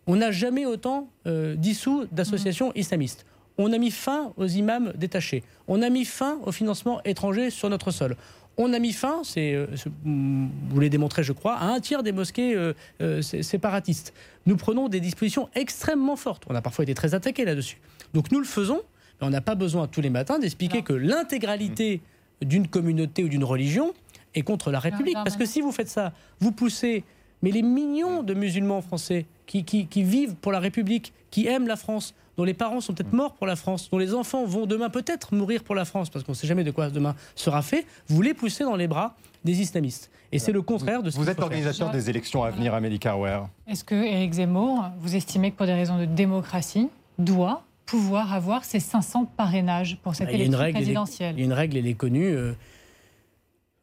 On 0.07 0.17
n'a 0.17 0.31
jamais 0.31 0.67
autant 0.67 1.09
euh, 1.27 1.57
dissous 1.57 2.07
d'associations 2.13 2.69
mmh. 2.69 2.79
islamistes. 2.79 3.27
On 3.59 3.73
a 3.73 3.79
mis 3.79 3.91
fin 3.91 4.33
aux 4.37 4.47
imams 4.47 4.93
détachés. 4.97 5.43
On 5.67 5.83
a 5.83 5.89
mis 5.89 6.05
fin 6.05 6.39
au 6.45 6.53
financement 6.53 7.01
étranger 7.05 7.51
sur 7.51 7.71
notre 7.71 7.91
sol. 7.91 8.17
On 8.59 8.73
a 8.73 8.79
mis 8.79 8.93
fin, 8.93 9.21
c'est, 9.23 9.55
euh, 9.55 9.67
vous 10.05 10.77
l'avez 10.77 10.89
démontré, 10.89 11.23
je 11.23 11.33
crois, 11.33 11.57
à 11.57 11.67
un 11.67 11.81
tiers 11.81 12.03
des 12.03 12.13
mosquées 12.13 12.55
euh, 12.55 12.73
euh, 13.03 13.21
séparatistes. 13.21 14.15
Nous 14.47 14.57
prenons 14.57 14.89
des 14.89 15.01
dispositions 15.01 15.51
extrêmement 15.55 16.17
fortes. 16.17 16.45
On 16.49 16.55
a 16.55 16.63
parfois 16.63 16.85
été 16.85 16.95
très 16.95 17.15
attaqués 17.15 17.45
là-dessus. 17.45 17.79
Donc 18.15 18.31
nous 18.33 18.39
le 18.39 18.47
faisons 18.47 18.81
Mais 19.21 19.27
on 19.27 19.31
n'a 19.31 19.43
pas 19.43 19.57
besoin 19.57 19.87
tous 19.89 20.01
les 20.01 20.09
matins 20.09 20.39
d'expliquer 20.39 20.83
que 20.83 20.95
l'intégralité 20.95 22.01
d'une 22.41 22.67
communauté 22.69 23.25
ou 23.25 23.29
d'une 23.29 23.45
religion 23.45 23.93
est 24.35 24.43
contre 24.43 24.71
la 24.71 24.79
République. 24.79 25.15
Parce 25.15 25.37
que 25.37 25.47
si 25.47 25.61
vous 25.61 25.73
faites 25.73 25.89
ça, 25.89 26.13
vous 26.41 26.53
poussez 26.53 27.05
mais 27.43 27.51
les 27.51 27.63
millions 27.63 28.23
de 28.23 28.35
musulmans 28.35 28.83
français 28.83 29.27
qui, 29.47 29.65
qui, 29.65 30.03
vivent 30.03 30.35
pour 30.35 30.53
la 30.53 30.61
République, 30.61 31.13
qui 31.31 31.47
aiment 31.47 31.67
la 31.67 31.77
France, 31.77 32.15
dont 32.37 32.45
les 32.45 32.55
parents 32.55 32.81
sont 32.81 32.93
peut-être 32.93 33.13
morts 33.13 33.35
pour 33.35 33.47
la 33.47 33.57
France, 33.57 33.89
dont 33.91 33.99
les 33.99 34.15
enfants 34.15 34.45
vont 34.45 34.67
demain 34.67 34.91
peut-être 34.91 35.35
mourir 35.35 35.63
pour 35.63 35.75
la 35.75 35.85
France, 35.85 36.11
parce 36.11 36.25
qu'on 36.25 36.33
ne 36.33 36.37
sait 36.37 36.47
jamais 36.47 36.65
de 36.65 36.71
quoi 36.71 36.91
demain 36.91 37.15
sera 37.35 37.63
fait, 37.63 37.87
vous 38.09 38.23
les 38.23 38.35
poussez 38.35 38.65
dans 38.65 38.77
les 38.77 38.89
bras 38.89 39.15
des 39.45 39.61
islamistes. 39.61 40.11
Et 40.33 40.39
c'est 40.39 40.53
le 40.53 40.63
contraire 40.63 41.03
de 41.03 41.11
ce 41.11 41.17
Vous 41.17 41.31
êtes 41.31 41.41
organisateur 41.41 41.91
des 41.91 42.11
élections 42.11 42.43
à 42.43 42.51
venir, 42.51 42.75
Amélie 42.75 42.99
Carwer. 42.99 43.43
Est-ce 43.69 43.85
que 43.85 43.95
Éric 43.95 44.35
Zemmour, 44.35 44.85
vous 44.99 45.15
estimez 45.15 45.53
que 45.53 45.57
pour 45.57 45.67
des 45.67 45.75
raisons 45.75 45.99
de 45.99 46.05
démocratie, 46.05 46.89
doit 47.19 47.63
pouvoir 47.87 48.33
avoir 48.33 48.65
ces 48.65 48.81
500 48.81 49.31
parrainages 49.37 49.99
pour 50.03 50.17
cette 50.17 50.27
bah, 50.27 50.33
élection 50.33 50.71
présidentielle? 50.73 51.35
Il 51.37 51.41
y 51.41 51.43
a 51.43 51.47
une 51.47 51.53
règle, 51.53 51.77
elle 51.77 51.87
est 51.87 51.95
connue. 51.95 52.27
Euh, 52.27 52.53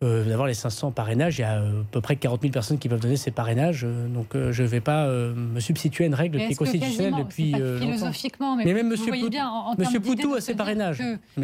euh, 0.04 0.24
d'avoir 0.24 0.47
les 0.47 0.54
500 0.54 0.91
parrainages. 0.91 1.39
Il 1.39 1.41
y 1.41 1.45
a 1.45 1.60
euh, 1.60 1.82
à 1.82 1.86
peu 1.91 2.01
près 2.01 2.16
40 2.16 2.41
000 2.41 2.51
personnes 2.51 2.78
qui 2.78 2.89
peuvent 2.89 2.99
donner 2.99 3.18
ces 3.18 3.32
parrainages. 3.32 3.84
Euh, 3.84 4.08
donc 4.08 4.30
je 4.34 4.62
ne 4.62 4.68
vais 4.68 4.82
pas 4.82 5.08
me 5.08 5.60
substituer 5.60 6.04
à 6.04 6.08
une 6.08 6.14
règle 6.14 6.39
qui 6.39 6.54
est 6.54 6.56
constitutionnelle 6.56 7.16
depuis. 7.18 7.54
philosophiquement, 7.80 8.56
mais, 8.56 8.74
même 8.74 8.89
Monsieur, 8.89 9.14
Monsieur 9.78 9.99
Poutou 9.99 10.36
a 10.36 10.41
ses 10.41 10.56
parrainages. 10.56 11.01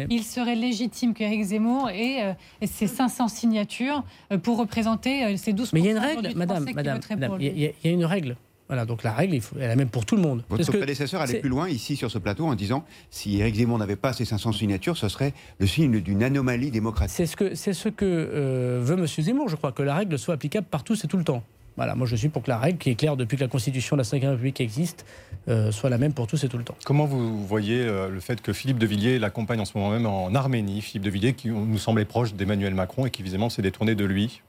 Il 0.08 0.22
serait 0.24 0.54
légitime 0.54 1.14
qu'Éric 1.14 1.42
Zemmour 1.42 1.90
ait 1.90 2.36
ses 2.64 2.86
500 2.86 3.28
signatures 3.28 4.04
pour 4.42 4.58
représenter 4.58 5.36
ces 5.36 5.52
12 5.52 5.72
Mais 5.72 5.80
il 5.80 5.86
y 5.86 5.88
a 5.88 5.92
une 5.92 5.98
règle, 5.98 6.32
madame, 6.36 6.66
madame, 6.74 7.00
il 7.40 7.58
y, 7.58 7.66
a 7.66 7.90
une 7.90 8.04
règle. 8.04 8.36
Voilà, 8.70 8.84
donc 8.84 9.02
la 9.02 9.12
règle, 9.12 9.34
elle 9.56 9.62
est 9.62 9.66
la 9.66 9.74
même 9.74 9.88
pour 9.88 10.06
tout 10.06 10.14
le 10.14 10.22
monde. 10.22 10.44
Votre 10.48 10.70
prédécesseur 10.70 11.20
allait 11.20 11.40
plus 11.40 11.48
loin 11.48 11.68
ici 11.68 11.96
sur 11.96 12.08
ce 12.08 12.18
plateau 12.18 12.46
en 12.46 12.54
disant 12.54 12.84
si 13.10 13.40
Éric 13.40 13.56
Zemmour 13.56 13.78
n'avait 13.78 13.96
pas 13.96 14.12
ces 14.12 14.24
500 14.24 14.52
signatures, 14.52 14.96
ce 14.96 15.08
serait 15.08 15.34
le 15.58 15.66
signe 15.66 16.00
d'une 16.00 16.22
anomalie 16.22 16.70
démocratique. 16.70 17.16
C'est 17.16 17.26
ce 17.26 17.34
que, 17.34 17.56
c'est 17.56 17.72
ce 17.72 17.88
que 17.88 18.04
euh, 18.04 18.78
veut 18.80 18.96
M. 18.96 19.08
Zemmour, 19.08 19.48
je 19.48 19.56
crois, 19.56 19.72
que 19.72 19.82
la 19.82 19.96
règle 19.96 20.16
soit 20.20 20.34
applicable 20.34 20.68
partout 20.70 20.94
et 20.94 21.08
tout 21.08 21.16
le 21.16 21.24
temps. 21.24 21.42
Voilà, 21.74 21.96
moi 21.96 22.06
je 22.06 22.14
suis 22.14 22.28
pour 22.28 22.44
que 22.44 22.48
la 22.48 22.58
règle, 22.58 22.78
qui 22.78 22.90
est 22.90 22.94
claire 22.94 23.16
depuis 23.16 23.36
que 23.36 23.42
la 23.42 23.48
Constitution 23.48 23.96
de 23.96 24.02
la 24.02 24.08
Ve 24.08 24.30
République 24.30 24.60
existe, 24.60 25.04
euh, 25.48 25.72
soit 25.72 25.90
la 25.90 25.98
même 25.98 26.12
pour 26.12 26.28
tous 26.28 26.44
et 26.44 26.48
tout 26.48 26.58
le 26.58 26.62
temps. 26.62 26.76
Comment 26.84 27.06
vous 27.06 27.44
voyez 27.44 27.80
euh, 27.80 28.08
le 28.08 28.20
fait 28.20 28.40
que 28.40 28.52
Philippe 28.52 28.78
de 28.78 28.86
Villiers 28.86 29.18
l'accompagne 29.18 29.58
en 29.58 29.64
ce 29.64 29.76
moment 29.76 29.90
même 29.90 30.06
en 30.06 30.32
Arménie 30.32 30.80
Philippe 30.80 31.02
de 31.02 31.10
Villiers 31.10 31.32
qui 31.32 31.48
nous 31.48 31.78
semblait 31.78 32.04
proche 32.04 32.34
d'Emmanuel 32.34 32.74
Macron 32.74 33.06
et 33.06 33.10
qui 33.10 33.24
visiblement 33.24 33.50
s'est 33.50 33.62
détourné 33.62 33.96
de 33.96 34.04
lui? 34.04 34.42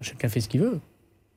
Chacun 0.00 0.30
fait 0.30 0.40
ce 0.40 0.48
qu'il 0.48 0.62
veut. 0.62 0.80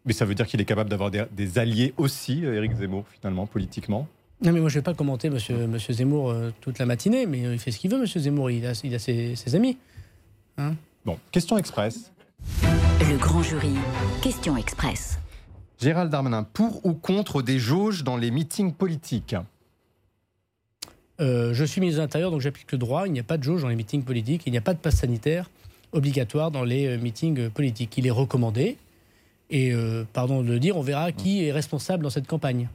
Mais 0.09 0.13
ça 0.13 0.25
veut 0.25 0.33
dire 0.33 0.47
qu'il 0.47 0.59
est 0.59 0.65
capable 0.65 0.89
d'avoir 0.89 1.11
des, 1.11 1.59
alliés 1.59 1.93
aussi, 1.97 2.43
euh, 2.43 2.55
Éric 2.55 2.73
Zemmour, 2.73 3.05
finalement, 3.13 3.45
politiquement? 3.45 4.07
Non, 4.41 4.51
mais 4.51 4.59
moi, 4.59 4.67
je 4.67 4.73
ne 4.73 4.79
vais 4.79 4.83
pas 4.83 4.95
commenter 4.95 5.29
Monsieur, 5.29 5.67
monsieur 5.67 5.93
Zemmour 5.93 6.31
euh, 6.31 6.49
toute 6.61 6.79
la 6.79 6.87
matinée, 6.87 7.27
mais 7.27 7.45
euh, 7.45 7.53
il 7.53 7.59
fait 7.59 7.69
ce 7.69 7.77
qu'il 7.77 7.91
veut, 7.91 7.99
Monsieur 7.99 8.19
Zemmour. 8.19 8.49
Il 8.49 8.65
a, 8.65 8.71
il 8.83 8.95
a 8.95 8.97
ses, 8.97 9.55
amis. 9.55 9.77
Hein? 10.57 10.73
Bon, 11.05 11.19
question 11.31 11.59
express. 11.59 12.11
Le 13.01 13.17
grand 13.17 13.43
jury, 13.43 13.75
question 14.23 14.57
express. 14.57 15.19
Gérald 15.79 16.09
Darmanin, 16.09 16.41
pour 16.41 16.83
ou 16.87 16.93
contre 16.93 17.43
des 17.43 17.59
jauges 17.59 18.03
dans 18.03 18.17
les 18.17 18.31
meetings 18.31 18.73
politiques? 18.73 19.35
Je 21.19 21.63
suis 21.65 21.81
ministre 21.81 21.99
de 21.99 22.05
l'Intérieur, 22.05 22.31
donc 22.31 22.41
j'applique 22.41 22.71
le 22.71 22.79
droit. 22.79 23.05
Il 23.05 23.11
n'y 23.11 23.19
a 23.19 23.23
pas 23.23 23.37
de 23.37 23.43
jauge 23.43 23.61
dans 23.61 23.67
les 23.67 23.75
meetings 23.75 24.03
politiques. 24.03 24.41
Il 24.47 24.53
n'y 24.53 24.57
a 24.57 24.61
pas 24.61 24.73
de 24.73 24.79
passe 24.79 24.95
sanitaire 24.95 25.51
obligatoire 25.91 26.49
dans 26.49 26.63
les 26.63 26.97
meetings 26.97 27.51
politiques. 27.51 27.95
Il 27.99 28.07
est 28.07 28.11
recommandé, 28.11 28.77
et 29.49 29.71
euh, 29.73 30.05
pardon 30.13 30.41
de 30.41 30.47
le 30.47 30.59
dire, 30.59 30.77
on 30.77 30.81
verra 30.81 31.11
qui 31.11 31.45
est 31.45 31.51
responsable 31.51 32.03
dans 32.03 32.09
cette 32.09 32.27
campagne. 32.27 32.69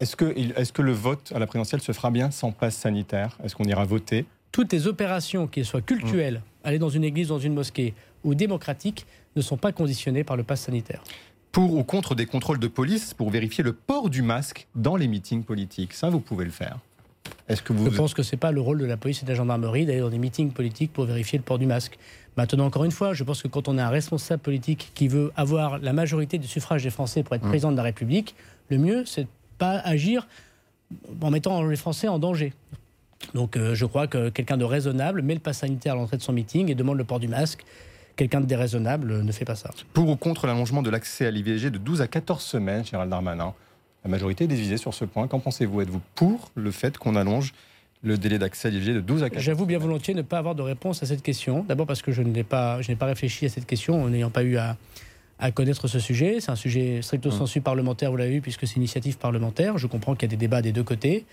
Est-ce 0.00 0.16
que, 0.16 0.24
est 0.24 0.72
que 0.72 0.82
le 0.82 0.92
vote 0.92 1.32
à 1.34 1.38
la 1.38 1.46
présidentielle 1.46 1.80
se 1.80 1.92
fera 1.92 2.10
bien 2.10 2.30
sans 2.30 2.50
passe 2.50 2.76
sanitaire? 2.76 3.38
Est-ce 3.44 3.54
qu'on 3.54 3.64
ira 3.64 3.84
voter? 3.84 4.26
Toutes 4.50 4.72
les 4.72 4.86
opérations, 4.86 5.46
qu'elles 5.46 5.64
soient 5.64 5.80
culturelles, 5.80 6.42
mmh. 6.44 6.66
aller 6.66 6.78
dans 6.78 6.88
une 6.88 7.04
église, 7.04 7.28
dans 7.28 7.38
une 7.38 7.54
mosquée, 7.54 7.94
ou 8.24 8.34
démocratiques, 8.34 9.06
ne 9.36 9.42
sont 9.42 9.56
pas 9.56 9.72
conditionnées 9.72 10.24
par 10.24 10.36
le 10.36 10.42
passe 10.42 10.62
sanitaire. 10.62 11.02
Pour 11.52 11.74
ou 11.74 11.84
contre 11.84 12.14
des 12.14 12.26
contrôles 12.26 12.58
de 12.58 12.66
police 12.66 13.14
pour 13.14 13.30
vérifier 13.30 13.62
le 13.62 13.72
port 13.72 14.10
du 14.10 14.22
masque 14.22 14.66
dans 14.74 14.96
les 14.96 15.06
meetings 15.06 15.44
politiques? 15.44 15.92
Ça, 15.92 16.10
vous 16.10 16.20
pouvez 16.20 16.44
le 16.44 16.50
faire. 16.50 16.78
Est-ce 17.48 17.62
que 17.62 17.72
vous... 17.72 17.90
Je 17.90 17.96
pense 17.96 18.14
que 18.14 18.22
ce 18.22 18.34
n'est 18.34 18.38
pas 18.38 18.52
le 18.52 18.60
rôle 18.60 18.78
de 18.78 18.84
la 18.84 18.96
police 18.96 19.22
et 19.22 19.24
de 19.24 19.30
la 19.30 19.36
gendarmerie 19.36 19.86
d'aller 19.86 20.00
dans 20.00 20.10
des 20.10 20.18
meetings 20.18 20.52
politiques 20.52 20.92
pour 20.92 21.04
vérifier 21.04 21.38
le 21.38 21.44
port 21.44 21.58
du 21.58 21.66
masque. 21.66 21.98
Maintenant, 22.36 22.66
encore 22.66 22.84
une 22.84 22.92
fois, 22.92 23.12
je 23.12 23.24
pense 23.24 23.42
que 23.42 23.48
quand 23.48 23.68
on 23.68 23.78
a 23.78 23.84
un 23.84 23.90
responsable 23.90 24.42
politique 24.42 24.92
qui 24.94 25.08
veut 25.08 25.32
avoir 25.36 25.78
la 25.78 25.92
majorité 25.92 26.38
du 26.38 26.46
suffrage 26.46 26.82
des 26.82 26.90
Français 26.90 27.22
pour 27.22 27.34
être 27.34 27.44
mmh. 27.44 27.48
président 27.48 27.72
de 27.72 27.76
la 27.76 27.82
République, 27.82 28.34
le 28.70 28.78
mieux, 28.78 29.04
c'est 29.04 29.24
de 29.24 29.28
pas 29.58 29.78
agir 29.80 30.26
en 31.20 31.30
mettant 31.30 31.62
les 31.64 31.76
Français 31.76 32.08
en 32.08 32.18
danger. 32.18 32.52
Donc 33.34 33.56
euh, 33.56 33.74
je 33.74 33.86
crois 33.86 34.06
que 34.06 34.30
quelqu'un 34.30 34.56
de 34.56 34.64
raisonnable 34.64 35.22
met 35.22 35.34
le 35.34 35.40
pass 35.40 35.58
sanitaire 35.58 35.92
à 35.92 35.96
l'entrée 35.96 36.16
de 36.16 36.22
son 36.22 36.32
meeting 36.32 36.70
et 36.70 36.74
demande 36.74 36.98
le 36.98 37.04
port 37.04 37.20
du 37.20 37.28
masque. 37.28 37.64
Quelqu'un 38.16 38.40
de 38.40 38.46
déraisonnable 38.46 39.22
ne 39.22 39.32
fait 39.32 39.46
pas 39.46 39.54
ça. 39.54 39.70
Pour 39.94 40.08
ou 40.08 40.16
contre 40.16 40.46
l'allongement 40.46 40.82
de 40.82 40.90
l'accès 40.90 41.26
à 41.26 41.30
l'IVG 41.30 41.70
de 41.70 41.78
12 41.78 42.02
à 42.02 42.08
14 42.08 42.42
semaines, 42.42 42.84
Gérald 42.84 43.10
Darmanin 43.10 43.54
La 44.04 44.10
majorité 44.10 44.44
est 44.44 44.48
divisée 44.48 44.76
sur 44.76 44.94
ce 44.94 45.04
point. 45.04 45.28
Qu'en 45.28 45.38
pensez-vous? 45.38 45.80
Êtes-vous 45.80 46.00
pour 46.14 46.50
le 46.54 46.70
fait 46.70 46.98
qu'on 46.98 47.14
allonge 47.14 47.52
le 48.02 48.18
délai 48.18 48.38
d'accès 48.38 48.68
à 48.68 48.70
l'IVG 48.70 48.94
de 48.94 49.00
12 49.00 49.22
à 49.22 49.30
14 49.30 49.44
J'avoue 49.44 49.66
bien 49.66 49.78
volontiers 49.78 50.14
ne 50.14 50.22
pas 50.22 50.38
avoir 50.38 50.54
de 50.54 50.62
réponse 50.62 51.02
à 51.02 51.06
cette 51.06 51.22
question. 51.22 51.64
D'abord 51.68 51.86
parce 51.86 52.02
que 52.02 52.10
je 52.10 52.22
n'ai 52.22 52.42
pas, 52.42 52.80
pas 52.98 53.06
réfléchi 53.06 53.46
à 53.46 53.48
cette 53.48 53.66
question 53.66 54.02
en 54.02 54.08
n'ayant 54.08 54.30
pas 54.30 54.42
eu 54.42 54.56
à, 54.56 54.76
connaître 55.54 55.88
ce 55.88 55.98
sujet. 55.98 56.40
C'est 56.40 56.50
un 56.50 56.56
sujet 56.56 57.00
stricto 57.02 57.28
mmh. 57.28 57.32
sensu 57.32 57.60
parlementaire, 57.60 58.10
vous 58.10 58.16
l'avez 58.16 58.32
vu, 58.32 58.40
puisque 58.40 58.66
c'est 58.66 58.76
une 58.76 58.82
initiative 58.82 59.18
parlementaire. 59.18 59.78
Je 59.78 59.86
comprends 59.86 60.14
qu'il 60.14 60.22
y 60.22 60.30
a 60.30 60.30
des 60.30 60.36
débats 60.36 60.62
des 60.62 60.72
deux 60.72 60.84
côtés. 60.84 61.24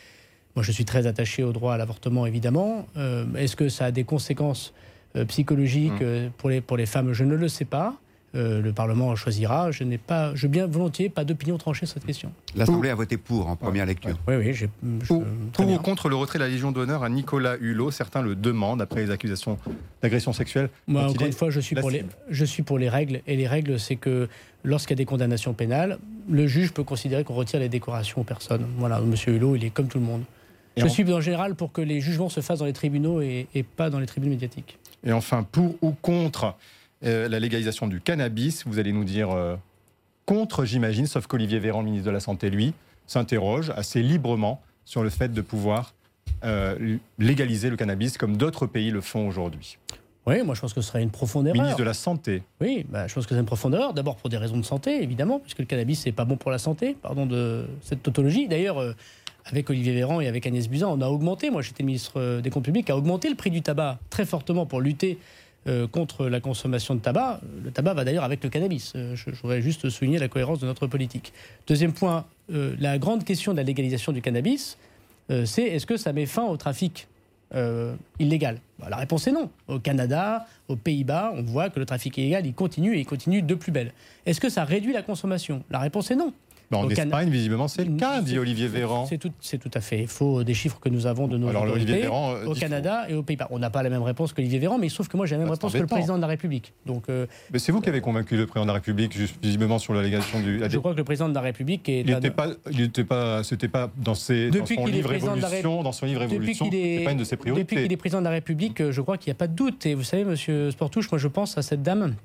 Moi, 0.55 0.63
je 0.63 0.71
suis 0.71 0.85
très 0.85 1.05
attaché 1.05 1.43
au 1.43 1.51
droit 1.51 1.75
à 1.75 1.77
l'avortement, 1.77 2.25
évidemment. 2.25 2.87
Euh, 2.97 3.25
est-ce 3.35 3.55
que 3.55 3.69
ça 3.69 3.85
a 3.85 3.91
des 3.91 4.03
conséquences 4.03 4.73
euh, 5.15 5.25
psychologiques 5.25 5.91
mmh. 5.91 5.99
euh, 6.01 6.29
pour, 6.37 6.49
les, 6.49 6.61
pour 6.61 6.75
les 6.75 6.87
femmes? 6.87 7.13
Je 7.13 7.23
ne 7.23 7.35
le 7.35 7.47
sais 7.47 7.65
pas. 7.65 7.99
Euh, 8.35 8.61
le 8.61 8.71
Parlement 8.73 9.15
choisira. 9.15 9.71
Je 9.71 9.83
n'ai 9.83 9.97
pas, 9.97 10.35
je 10.35 10.45
bien 10.45 10.67
volontiers 10.67 11.09
pas 11.09 11.25
d'opinion 11.25 11.57
tranchée 11.57 11.87
sur 11.87 11.95
cette 11.95 12.05
question. 12.05 12.31
L'Assemblée 12.55 12.89
a 12.89 12.95
voté 12.95 13.17
pour 13.17 13.47
en 13.47 13.55
première 13.55 13.87
lecture. 13.87 14.17
Oui, 14.27 14.35
oui. 14.35 14.53
J'ai, 14.53 14.69
pour, 15.07 15.23
ou 15.59 15.77
contre 15.79 16.09
le 16.09 16.15
retrait 16.15 16.37
de 16.37 16.43
la 16.43 16.49
Légion 16.49 16.71
d'honneur 16.71 17.03
à 17.03 17.09
Nicolas 17.09 17.55
Hulot, 17.59 17.89
certains 17.89 18.21
le 18.21 18.35
demandent 18.35 18.81
après 18.83 19.03
les 19.03 19.09
accusations 19.09 19.57
d'agression 20.03 20.31
sexuelle. 20.31 20.69
Moi, 20.87 21.03
encore 21.09 21.25
une 21.25 21.33
fois, 21.33 21.49
je 21.49 21.59
suis 21.59 21.75
pour 21.75 21.89
les, 21.89 22.05
je 22.29 22.45
suis 22.45 22.61
pour 22.61 22.77
les 22.77 22.89
règles 22.89 23.21
et 23.25 23.35
les 23.35 23.47
règles, 23.47 23.79
c'est 23.79 23.95
que 23.95 24.29
lorsqu'il 24.63 24.91
y 24.91 24.97
a 24.97 25.01
des 25.01 25.05
condamnations 25.05 25.53
pénales, 25.53 25.97
le 26.29 26.45
juge 26.45 26.71
peut 26.71 26.83
considérer 26.83 27.23
qu'on 27.23 27.33
retire 27.33 27.59
les 27.59 27.69
décorations 27.69 28.21
aux 28.21 28.25
personnes. 28.25 28.67
Voilà, 28.77 28.99
Monsieur 29.01 29.33
Hulot, 29.33 29.55
il 29.55 29.63
est 29.63 29.71
comme 29.71 29.87
tout 29.87 29.97
le 29.97 30.05
monde. 30.05 30.21
je 30.77 30.87
suis 30.87 31.11
en 31.11 31.21
général 31.21 31.55
pour 31.55 31.71
que 31.71 31.81
les 31.81 31.99
jugements 31.99 32.29
se 32.29 32.41
fassent 32.41 32.59
dans 32.59 32.65
les 32.65 32.73
tribunaux 32.73 33.21
et, 33.21 33.47
et 33.55 33.63
pas 33.63 33.89
dans 33.89 33.99
les 33.99 34.05
tribunes 34.05 34.29
médiatiques. 34.29 34.77
Et 35.03 35.11
enfin, 35.11 35.43
pour 35.49 35.75
ou 35.81 35.91
contre 35.91 36.43
euh, 36.45 36.51
la 37.01 37.39
légalisation 37.39 37.87
du 37.87 38.01
cannabis. 38.01 38.65
Vous 38.65 38.79
allez 38.79 38.91
nous 38.91 39.03
dire 39.03 39.31
euh, 39.31 39.55
contre, 40.25 40.65
j'imagine, 40.65 41.07
sauf 41.07 41.27
qu'Olivier 41.27 41.59
Véran, 41.59 41.83
ministre 41.83 42.05
de 42.05 42.11
la 42.11 42.19
Santé, 42.19 42.49
lui, 42.49 42.73
s'interroge 43.07 43.71
assez 43.75 44.01
librement 44.01 44.61
sur 44.85 45.03
le 45.03 45.09
fait 45.09 45.31
de 45.31 45.41
pouvoir 45.41 45.93
euh, 46.43 46.97
légaliser 47.17 47.69
le 47.69 47.75
cannabis 47.75 48.17
comme 48.17 48.37
d'autres 48.37 48.65
pays 48.65 48.91
le 48.91 49.01
font 49.01 49.27
aujourd'hui. 49.27 49.77
Oui, 50.27 50.43
moi 50.43 50.53
je 50.53 50.61
pense 50.61 50.73
que 50.73 50.81
ce 50.81 50.89
serait 50.89 51.01
une 51.01 51.09
profonde 51.09 51.47
erreur. 51.47 51.55
Ministre 51.55 51.79
de 51.79 51.83
la 51.83 51.93
Santé. 51.93 52.43
Oui, 52.61 52.85
bah, 52.87 53.07
je 53.07 53.15
pense 53.15 53.25
que 53.25 53.33
c'est 53.33 53.39
une 53.39 53.45
profonde 53.45 53.73
erreur. 53.73 53.93
D'abord 53.93 54.15
pour 54.15 54.29
des 54.29 54.37
raisons 54.37 54.57
de 54.57 54.65
santé, 54.65 55.01
évidemment, 55.01 55.39
puisque 55.39 55.59
le 55.59 55.65
cannabis 55.65 56.05
n'est 56.05 56.11
pas 56.11 56.25
bon 56.25 56.37
pour 56.37 56.51
la 56.51 56.59
santé, 56.59 56.95
pardon 57.01 57.25
de 57.25 57.65
cette 57.81 58.03
tautologie. 58.03 58.47
D'ailleurs, 58.47 58.95
avec 59.45 59.69
Olivier 59.69 59.93
Véran 59.93 60.21
et 60.21 60.27
avec 60.27 60.45
Agnès 60.45 60.67
Buzyn, 60.67 60.87
on 60.87 61.01
a 61.01 61.07
augmenté, 61.07 61.49
moi 61.49 61.63
j'étais 61.63 61.83
ministre 61.83 62.41
des 62.41 62.49
Comptes 62.51 62.65
Publics, 62.65 62.89
a 62.91 62.97
augmenté 62.97 63.29
le 63.29 63.35
prix 63.35 63.49
du 63.49 63.61
tabac 63.63 63.97
très 64.11 64.25
fortement 64.25 64.67
pour 64.67 64.81
lutter 64.81 65.17
euh, 65.67 65.87
contre 65.87 66.27
la 66.27 66.39
consommation 66.39 66.95
de 66.95 67.01
tabac. 67.01 67.41
Le 67.63 67.69
tabac 67.69 67.93
va 67.93 68.05
d'ailleurs 68.05 68.23
avec 68.23 68.41
le 68.41 68.49
cannabis. 68.49 68.93
Euh, 68.95 69.13
je, 69.17 69.29
voudrais 69.41 69.61
juste 69.61 69.89
souligner 69.89 70.17
la 70.17 70.29
cohérence 70.29 70.59
de 70.59 70.65
notre 70.65 70.87
politique. 70.87 71.33
Deuxième 71.67 71.91
point, 71.91 72.25
euh, 72.53 72.75
la 72.79 72.97
grande 72.97 73.25
question 73.25 73.51
de 73.51 73.57
la 73.57 73.63
légalisation 73.63 74.13
du 74.13 74.21
cannabis, 74.21 74.77
c'est 75.45 75.61
est-ce 75.61 75.85
que 75.85 75.95
ça 75.95 76.11
met 76.11 76.25
fin 76.25 76.45
au 76.45 76.57
trafic 76.57 77.07
illégal? 78.19 78.57
Bah, 78.79 78.87
La 78.89 78.97
réponse 78.97 79.27
est 79.27 79.31
non. 79.31 79.51
Au 79.67 79.77
Canada, 79.77 80.47
aux 80.69 80.75
Pays-Bas, 80.75 81.33
on 81.35 81.43
voit 81.43 81.69
que 81.69 81.79
le 81.79 81.85
trafic 81.85 82.17
illégal, 82.17 82.47
il 82.47 82.55
continue 82.55 82.95
et 82.95 83.01
il 83.01 83.05
continue 83.05 83.43
de 83.43 83.53
plus 83.53 83.71
belle. 83.71 83.91
Est-ce 84.25 84.39
que 84.39 84.49
ça 84.49 84.63
réduit 84.63 84.91
la 84.91 85.03
consommation? 85.03 85.63
La 85.69 85.77
réponse 85.77 86.09
est 86.09 86.15
non 86.15 86.33
en 86.77 86.89
Espagne, 86.89 87.29
visiblement, 87.29 87.67
c'est 87.67 87.83
le 87.83 87.97
cas, 87.97 88.21
dit 88.21 88.37
Olivier 88.37 88.67
Véran. 88.67 89.05
C'est 89.07 89.17
tout, 89.17 89.29
tout, 89.29 89.71
à 89.73 89.81
fait 89.81 90.05
faux 90.07 90.43
des 90.43 90.53
chiffres 90.53 90.79
que 90.79 90.89
nous 90.89 91.07
avons 91.07 91.27
de 91.27 91.37
nos 91.37 91.47
Alors, 91.47 91.63
autorités 91.63 92.01
Véran, 92.01 92.33
euh, 92.35 92.45
au 92.45 92.53
Canada 92.53 93.05
et 93.09 93.15
aux 93.15 93.23
Pays-Bas. 93.23 93.47
On 93.49 93.59
n'a 93.59 93.69
pas 93.69 93.83
la 93.83 93.89
même 93.89 94.03
réponse 94.03 94.33
qu'Olivier 94.33 94.59
Véran, 94.59 94.77
mais 94.77 94.87
il 94.87 94.89
se 94.89 94.95
trouve 94.95 95.07
que 95.07 95.17
moi 95.17 95.25
j'ai 95.25 95.35
la 95.35 95.39
même 95.39 95.47
bah, 95.47 95.53
réponse 95.53 95.73
que 95.73 95.77
le 95.77 95.87
président 95.87 96.17
de 96.17 96.21
la 96.21 96.27
République. 96.27 96.73
Donc, 96.85 97.05
euh, 97.09 97.25
mais 97.51 97.59
c'est 97.59 97.71
vous 97.71 97.81
qui 97.81 97.89
avez 97.89 98.01
convaincu 98.01 98.37
le 98.37 98.45
président 98.45 98.65
de 98.65 98.69
la 98.69 98.73
République, 98.75 99.15
visiblement 99.41 99.79
sur 99.79 99.93
l'allégation 99.93 100.39
du. 100.39 100.61
Je 100.69 100.77
crois 100.77 100.93
que 100.93 100.97
le 100.97 101.03
président 101.03 101.29
de 101.29 101.35
la 101.35 101.41
République 101.41 101.87
est. 101.89 102.01
Il 102.01 102.13
n'était 102.13 102.31
pas, 102.31 102.49
il 102.71 102.81
était 102.81 103.03
pas, 103.03 103.43
c'était 103.43 103.67
pas 103.67 103.91
dans 103.97 104.15
ses, 104.15 104.49
depuis 104.49 104.75
dans 104.75 104.83
son 104.83 104.87
livre 104.87 105.09
Révolution, 105.09 105.83
dans 105.83 105.91
son 105.91 106.05
livre 106.05 106.21
Révolution, 106.21 106.69
c'est 106.71 107.01
pas 107.03 107.11
une 107.11 107.17
de 107.17 107.23
ses 107.23 107.37
priorités. 107.37 107.63
Depuis 107.63 107.83
qu'il 107.83 107.93
est 107.93 107.97
président 107.97 108.19
de 108.19 108.25
la 108.25 108.31
République, 108.31 108.91
je 108.91 109.01
crois 109.01 109.17
qu'il 109.17 109.31
n'y 109.31 109.35
a 109.35 109.39
pas 109.39 109.47
de 109.47 109.55
doute. 109.55 109.85
Et 109.85 109.95
vous 109.95 110.03
savez, 110.03 110.23
Monsieur 110.23 110.71
Sportouche, 110.71 111.11
moi 111.11 111.19
je 111.19 111.27
pense 111.27 111.57
à 111.57 111.61
cette 111.61 111.81
dame 111.81 112.15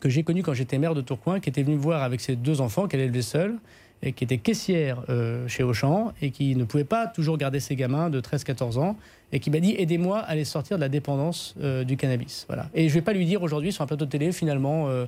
que 0.00 0.08
j'ai 0.08 0.24
connue 0.24 0.42
quand 0.42 0.52
j'étais 0.52 0.78
maire 0.78 0.94
de 0.94 1.00
Tourcoing, 1.00 1.38
qui 1.38 1.48
était 1.48 1.62
venue 1.62 1.76
me 1.76 1.80
voir 1.80 2.02
avec 2.02 2.20
ses 2.20 2.34
deux 2.34 2.60
enfants 2.60 2.88
qu'elle 2.88 3.00
élevait 3.00 3.22
seule 3.22 3.58
et 4.02 4.12
qui 4.12 4.24
était 4.24 4.38
caissière 4.38 5.02
euh, 5.08 5.46
chez 5.48 5.62
Auchan 5.62 6.12
et 6.22 6.30
qui 6.30 6.56
ne 6.56 6.64
pouvait 6.64 6.84
pas 6.84 7.06
toujours 7.06 7.36
garder 7.38 7.60
ses 7.60 7.76
gamins 7.76 8.10
de 8.10 8.20
13-14 8.20 8.78
ans 8.78 8.96
et 9.32 9.40
qui 9.40 9.50
m'a 9.50 9.60
dit 9.60 9.74
aidez-moi 9.78 10.18
à 10.18 10.34
les 10.34 10.44
sortir 10.44 10.76
de 10.76 10.80
la 10.82 10.88
dépendance 10.88 11.54
euh, 11.62 11.84
du 11.84 11.96
cannabis. 11.96 12.44
Voilà. 12.48 12.68
Et 12.74 12.88
je 12.88 12.94
ne 12.94 12.98
vais 13.00 13.04
pas 13.04 13.12
lui 13.12 13.26
dire 13.26 13.42
aujourd'hui 13.42 13.72
sur 13.72 13.82
un 13.82 13.86
plateau 13.86 14.04
de 14.04 14.10
télé 14.10 14.32
finalement, 14.32 14.88
euh, 14.88 15.06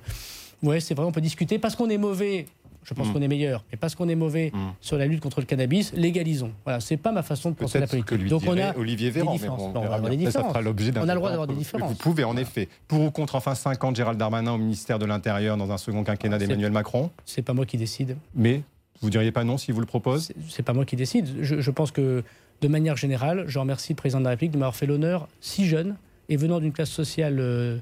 ouais 0.62 0.80
c'est 0.80 0.94
vrai 0.94 1.04
on 1.06 1.12
peut 1.12 1.20
discuter 1.20 1.58
parce 1.58 1.74
qu'on 1.76 1.88
est 1.90 1.98
mauvais. 1.98 2.46
Je 2.86 2.92
pense 2.92 3.08
Mm. 3.08 3.12
qu'on 3.14 3.22
est 3.22 3.28
meilleur, 3.28 3.64
mais 3.72 3.78
parce 3.78 3.94
qu'on 3.94 4.10
est 4.10 4.14
mauvais 4.14 4.50
Mm. 4.54 4.58
sur 4.82 4.98
la 4.98 5.06
lutte 5.06 5.20
contre 5.20 5.40
le 5.40 5.46
cannabis, 5.46 5.94
légalisons. 5.94 6.50
Voilà, 6.64 6.80
c'est 6.80 6.98
pas 6.98 7.12
ma 7.12 7.22
façon 7.22 7.48
de 7.50 7.54
penser 7.54 7.80
la 7.80 7.86
politique. 7.86 8.10
que 8.10 8.14
lui 8.14 8.28
Donc 8.28 8.42
on 8.46 8.58
a 8.58 8.76
Olivier 8.76 9.08
Véran, 9.08 9.32
différences. 9.32 9.72
bon, 9.72 9.80
on 9.80 9.84
Non, 9.84 9.90
on 10.04 10.08
des 10.10 10.26
Ça, 10.26 10.32
ça 10.32 10.38
différences. 10.40 10.54
On 10.54 11.08
a 11.08 11.14
le 11.14 11.18
droit 11.18 11.30
d'avoir 11.30 11.46
des 11.46 11.54
différences. 11.54 11.88
Vous 11.92 11.96
pouvez, 11.96 12.24
en 12.24 12.36
effet. 12.36 12.68
Pour 12.86 13.00
ou 13.00 13.10
contre, 13.10 13.36
enfin, 13.36 13.54
5 13.54 13.82
ans 13.84 13.90
de 13.90 13.96
Gérald 13.96 14.18
Darmanin 14.18 14.52
au 14.52 14.58
ministère 14.58 14.98
de 14.98 15.06
l'Intérieur 15.06 15.56
dans 15.56 15.72
un 15.72 15.78
second 15.78 16.04
quinquennat 16.04 16.36
d'Emmanuel 16.36 16.72
Macron. 16.72 17.10
C'est 17.24 17.40
pas 17.40 17.54
moi 17.54 17.64
qui 17.64 17.78
décide. 17.78 18.18
Mais 18.34 18.60
vous 19.04 19.10
diriez 19.10 19.30
pas 19.32 19.44
non 19.44 19.56
si 19.58 19.70
vous 19.70 19.80
le 19.80 19.86
propose 19.86 20.32
C'est- 20.48 20.62
pas 20.62 20.72
moi 20.72 20.84
qui 20.84 20.96
décide. 20.96 21.28
Je, 21.42 21.60
je 21.60 21.70
pense 21.70 21.90
que, 21.92 22.24
de 22.62 22.68
manière 22.68 22.96
générale, 22.96 23.44
je 23.46 23.58
remercie 23.58 23.92
le 23.92 23.96
président 23.96 24.18
de 24.20 24.24
la 24.24 24.30
République 24.30 24.52
de 24.52 24.58
m'avoir 24.58 24.74
fait 24.74 24.86
l'honneur, 24.86 25.28
si 25.40 25.66
jeune, 25.66 25.96
et 26.28 26.36
venant 26.36 26.58
d'une 26.58 26.72
classe 26.72 26.90
sociale 26.90 27.36
euh, 27.38 27.76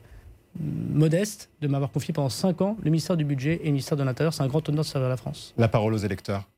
modeste, 0.61 1.49
de 1.61 1.69
m'avoir 1.69 1.91
confié 1.93 2.13
pendant 2.13 2.29
5 2.29 2.61
ans 2.61 2.77
le 2.83 2.91
ministère 2.91 3.17
du 3.17 3.25
Budget 3.25 3.61
et 3.63 3.67
le 3.67 3.71
ministère 3.73 3.97
de 3.97 4.03
l'Intérieur. 4.03 4.35
C'est 4.35 4.43
un 4.43 4.49
grand 4.49 4.69
honneur 4.69 4.83
de 4.85 4.89
servir 4.89 5.09
la 5.09 5.17
France. 5.17 5.55
La 5.57 5.69
parole 5.69 5.95
aux 5.95 5.99
électeurs. 5.99 6.49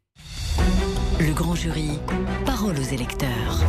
Grand 1.35 1.57
jury, 1.57 1.99
parole 2.47 2.78
aux 2.78 2.95
électeurs. 2.95 3.64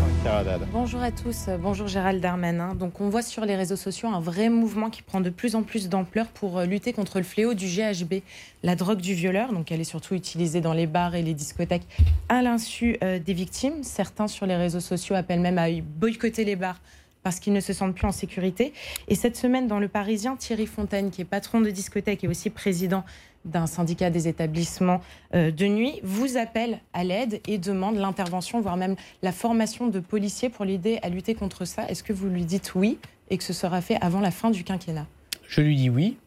Bonjour 0.71 1.01
à 1.01 1.11
tous, 1.11 1.47
bonjour 1.59 1.87
Gérald 1.87 2.21
Darmanin. 2.21 2.75
Donc 2.75 3.01
on 3.01 3.09
voit 3.09 3.23
sur 3.23 3.43
les 3.43 3.55
réseaux 3.55 3.75
sociaux 3.75 4.07
un 4.07 4.19
vrai 4.19 4.49
mouvement 4.49 4.91
qui 4.91 5.01
prend 5.01 5.19
de 5.19 5.31
plus 5.31 5.55
en 5.55 5.63
plus 5.63 5.89
d'ampleur 5.89 6.27
pour 6.27 6.59
euh, 6.59 6.65
lutter 6.65 6.93
contre 6.93 7.17
le 7.17 7.23
fléau 7.23 7.55
du 7.55 7.65
GHB, 7.65 8.21
la 8.61 8.75
drogue 8.75 9.01
du 9.01 9.15
violeur. 9.15 9.51
Donc 9.51 9.71
elle 9.71 9.81
est 9.81 9.83
surtout 9.83 10.13
utilisée 10.13 10.61
dans 10.61 10.73
les 10.73 10.85
bars 10.85 11.15
et 11.15 11.23
les 11.23 11.33
discothèques 11.33 11.87
à 12.29 12.43
l'insu 12.43 12.97
euh, 13.03 13.17
des 13.17 13.33
victimes. 13.33 13.81
Certains 13.81 14.27
sur 14.27 14.45
les 14.45 14.55
réseaux 14.55 14.79
sociaux 14.79 15.15
appellent 15.15 15.39
même 15.39 15.57
à 15.57 15.67
boycotter 15.81 16.45
les 16.45 16.55
bars 16.55 16.79
parce 17.23 17.39
qu'ils 17.39 17.53
ne 17.53 17.59
se 17.59 17.73
sentent 17.73 17.95
plus 17.95 18.05
en 18.05 18.11
sécurité. 18.11 18.71
Et 19.07 19.15
cette 19.15 19.35
semaine, 19.35 19.67
dans 19.67 19.79
Le 19.79 19.87
Parisien, 19.87 20.35
Thierry 20.35 20.67
Fontaine, 20.67 21.09
qui 21.09 21.21
est 21.21 21.25
patron 21.25 21.59
de 21.59 21.71
discothèque 21.71 22.23
et 22.23 22.27
aussi 22.27 22.51
président 22.51 23.03
d'un 23.45 23.67
syndicat 23.67 24.09
des 24.09 24.27
établissements 24.27 25.01
euh, 25.33 25.51
de 25.51 25.65
nuit, 25.65 25.99
vous 26.03 26.37
appelle 26.37 26.79
à 26.93 27.03
l'aide 27.03 27.39
et 27.47 27.57
demande 27.57 27.95
l'intervention, 27.97 28.59
voire 28.59 28.77
même 28.77 28.95
la 29.21 29.31
formation 29.31 29.87
de 29.87 29.99
policiers 29.99 30.49
pour 30.49 30.65
l'aider 30.65 30.99
à 31.01 31.09
lutter 31.09 31.35
contre 31.35 31.65
ça. 31.65 31.87
Est-ce 31.89 32.03
que 32.03 32.13
vous 32.13 32.27
lui 32.27 32.45
dites 32.45 32.75
oui 32.75 32.97
et 33.29 33.37
que 33.37 33.43
ce 33.43 33.53
sera 33.53 33.81
fait 33.81 33.97
avant 34.01 34.19
la 34.19 34.31
fin 34.31 34.51
du 34.51 34.63
quinquennat? 34.63 35.07
Je 35.47 35.61
lui 35.61 35.75
dis 35.75 35.89
oui. 35.89 36.17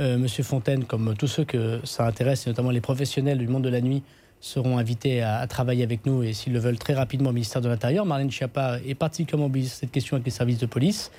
Euh, 0.00 0.16
Monsieur 0.16 0.44
Fontaine, 0.44 0.84
comme 0.84 1.14
tous 1.16 1.26
ceux 1.26 1.44
que 1.44 1.80
ça 1.84 2.06
intéresse, 2.06 2.46
et 2.46 2.50
notamment 2.50 2.70
les 2.70 2.80
professionnels 2.80 3.38
du 3.38 3.48
monde 3.48 3.64
de 3.64 3.68
la 3.68 3.80
nuit, 3.80 4.02
seront 4.40 4.78
invités 4.78 5.22
à, 5.22 5.44
travailler 5.48 5.82
avec 5.82 6.06
nous 6.06 6.22
et 6.22 6.32
s'ils 6.32 6.52
le 6.52 6.60
veulent 6.60 6.78
très 6.78 6.94
rapidement 6.94 7.30
au 7.30 7.32
ministère 7.32 7.60
de 7.60 7.68
l'Intérieur. 7.68 8.06
Marlène 8.06 8.30
Schiappa 8.30 8.78
est 8.86 8.94
particulièrement 8.94 9.48
mobilisée 9.48 9.70
sur 9.70 9.78
cette 9.80 9.90
question 9.90 10.16
avec 10.16 10.26
les 10.26 10.30
services 10.30 10.58
de 10.58 10.66
police. 10.66 11.10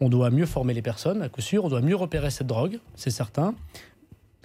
On 0.00 0.08
doit 0.08 0.30
mieux 0.30 0.46
former 0.46 0.72
les 0.72 0.82
personnes, 0.82 1.22
à 1.22 1.28
coup 1.28 1.40
sûr. 1.40 1.64
On 1.64 1.68
doit 1.68 1.80
mieux 1.80 1.96
repérer 1.96 2.30
cette 2.30 2.46
drogue, 2.46 2.78
c'est 2.94 3.10
certain. 3.10 3.54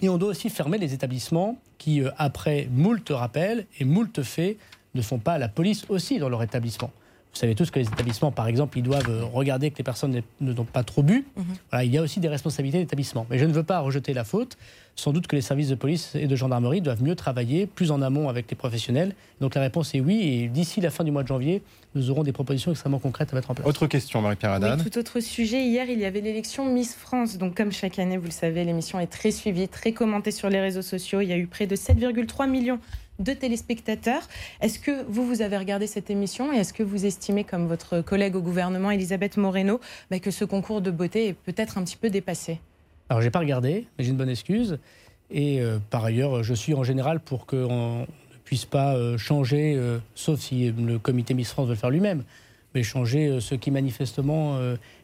Et 0.00 0.08
on 0.08 0.18
doit 0.18 0.30
aussi 0.30 0.50
fermer 0.50 0.78
les 0.78 0.92
établissements 0.92 1.58
qui, 1.78 2.02
euh, 2.02 2.10
après 2.18 2.68
moult 2.70 3.08
rappels 3.10 3.66
et 3.78 3.84
moult 3.84 4.22
faits, 4.22 4.58
ne 4.94 5.02
font 5.02 5.18
pas 5.18 5.38
la 5.38 5.48
police 5.48 5.84
aussi 5.88 6.18
dans 6.18 6.28
leur 6.28 6.42
établissement. 6.42 6.90
Vous 7.36 7.40
savez 7.40 7.54
tous 7.54 7.70
que 7.70 7.78
les 7.78 7.86
établissements, 7.86 8.32
par 8.32 8.48
exemple, 8.48 8.78
ils 8.78 8.82
doivent 8.82 9.10
euh, 9.10 9.22
regarder 9.26 9.70
que 9.70 9.76
les 9.76 9.84
personnes 9.84 10.22
ne 10.40 10.52
n'ont 10.54 10.64
pas 10.64 10.82
trop 10.84 11.02
bu. 11.02 11.26
Voilà, 11.70 11.84
il 11.84 11.92
y 11.92 11.98
a 11.98 12.02
aussi 12.02 12.18
des 12.18 12.28
responsabilités 12.28 12.78
d'établissement. 12.78 13.26
Mais 13.28 13.38
je 13.38 13.44
ne 13.44 13.52
veux 13.52 13.62
pas 13.62 13.80
rejeter 13.80 14.14
la 14.14 14.24
faute. 14.24 14.56
Sans 14.94 15.12
doute 15.12 15.26
que 15.26 15.36
les 15.36 15.42
services 15.42 15.68
de 15.68 15.74
police 15.74 16.14
et 16.14 16.28
de 16.28 16.34
gendarmerie 16.34 16.80
doivent 16.80 17.02
mieux 17.02 17.14
travailler, 17.14 17.66
plus 17.66 17.90
en 17.90 18.00
amont 18.00 18.30
avec 18.30 18.50
les 18.50 18.56
professionnels. 18.56 19.14
Donc 19.42 19.54
la 19.54 19.60
réponse 19.60 19.94
est 19.94 20.00
oui. 20.00 20.22
Et 20.22 20.48
d'ici 20.48 20.80
la 20.80 20.88
fin 20.88 21.04
du 21.04 21.10
mois 21.10 21.24
de 21.24 21.28
janvier, 21.28 21.60
nous 21.94 22.10
aurons 22.10 22.22
des 22.22 22.32
propositions 22.32 22.70
extrêmement 22.70 23.00
concrètes 23.00 23.34
à 23.34 23.36
mettre 23.36 23.50
en 23.50 23.54
place. 23.54 23.66
Autre 23.66 23.86
question, 23.86 24.22
Marie-Pierre. 24.22 24.58
Oui, 24.62 24.90
tout 24.90 24.98
autre 24.98 25.20
sujet. 25.20 25.62
Hier, 25.62 25.84
il 25.90 25.98
y 25.98 26.06
avait 26.06 26.22
l'élection 26.22 26.64
Miss 26.64 26.94
France. 26.94 27.36
Donc, 27.36 27.54
comme 27.54 27.70
chaque 27.70 27.98
année, 27.98 28.16
vous 28.16 28.24
le 28.24 28.30
savez, 28.30 28.64
l'émission 28.64 28.98
est 28.98 29.08
très 29.08 29.30
suivie, 29.30 29.68
très 29.68 29.92
commentée 29.92 30.30
sur 30.30 30.48
les 30.48 30.62
réseaux 30.62 30.80
sociaux. 30.80 31.20
Il 31.20 31.28
y 31.28 31.34
a 31.34 31.36
eu 31.36 31.46
près 31.46 31.66
de 31.66 31.76
7,3 31.76 32.48
millions 32.48 32.80
de 33.18 33.32
téléspectateurs. 33.32 34.22
Est-ce 34.60 34.78
que 34.78 35.04
vous, 35.08 35.26
vous 35.26 35.42
avez 35.42 35.56
regardé 35.56 35.86
cette 35.86 36.10
émission 36.10 36.52
et 36.52 36.56
est-ce 36.56 36.72
que 36.72 36.82
vous 36.82 37.06
estimez, 37.06 37.44
comme 37.44 37.66
votre 37.66 38.00
collègue 38.00 38.36
au 38.36 38.42
gouvernement, 38.42 38.90
Elisabeth 38.90 39.36
Moreno, 39.36 39.80
bah, 40.10 40.18
que 40.18 40.30
ce 40.30 40.44
concours 40.44 40.80
de 40.80 40.90
beauté 40.90 41.28
est 41.28 41.32
peut-être 41.32 41.78
un 41.78 41.84
petit 41.84 41.96
peu 41.96 42.10
dépassé? 42.10 42.60
Alors, 43.08 43.22
j'ai 43.22 43.30
pas 43.30 43.38
regardé, 43.38 43.86
mais 43.98 44.04
j'ai 44.04 44.10
une 44.10 44.16
bonne 44.16 44.28
excuse. 44.28 44.78
Et 45.30 45.60
euh, 45.60 45.78
par 45.90 46.04
ailleurs, 46.04 46.42
je 46.42 46.54
suis 46.54 46.74
en 46.74 46.84
général 46.84 47.20
pour 47.20 47.46
qu'on 47.46 48.00
ne 48.00 48.38
puisse 48.44 48.64
pas 48.64 48.94
euh, 48.94 49.18
changer, 49.18 49.74
euh, 49.76 49.98
sauf 50.14 50.40
si 50.40 50.72
le 50.72 50.98
comité 50.98 51.34
Miss 51.34 51.50
France 51.50 51.66
veut 51.66 51.74
le 51.74 51.78
faire 51.78 51.90
lui-même, 51.90 52.24
mais 52.74 52.82
changer 52.82 53.40
ce 53.40 53.54
qui 53.54 53.70
manifestement 53.70 54.58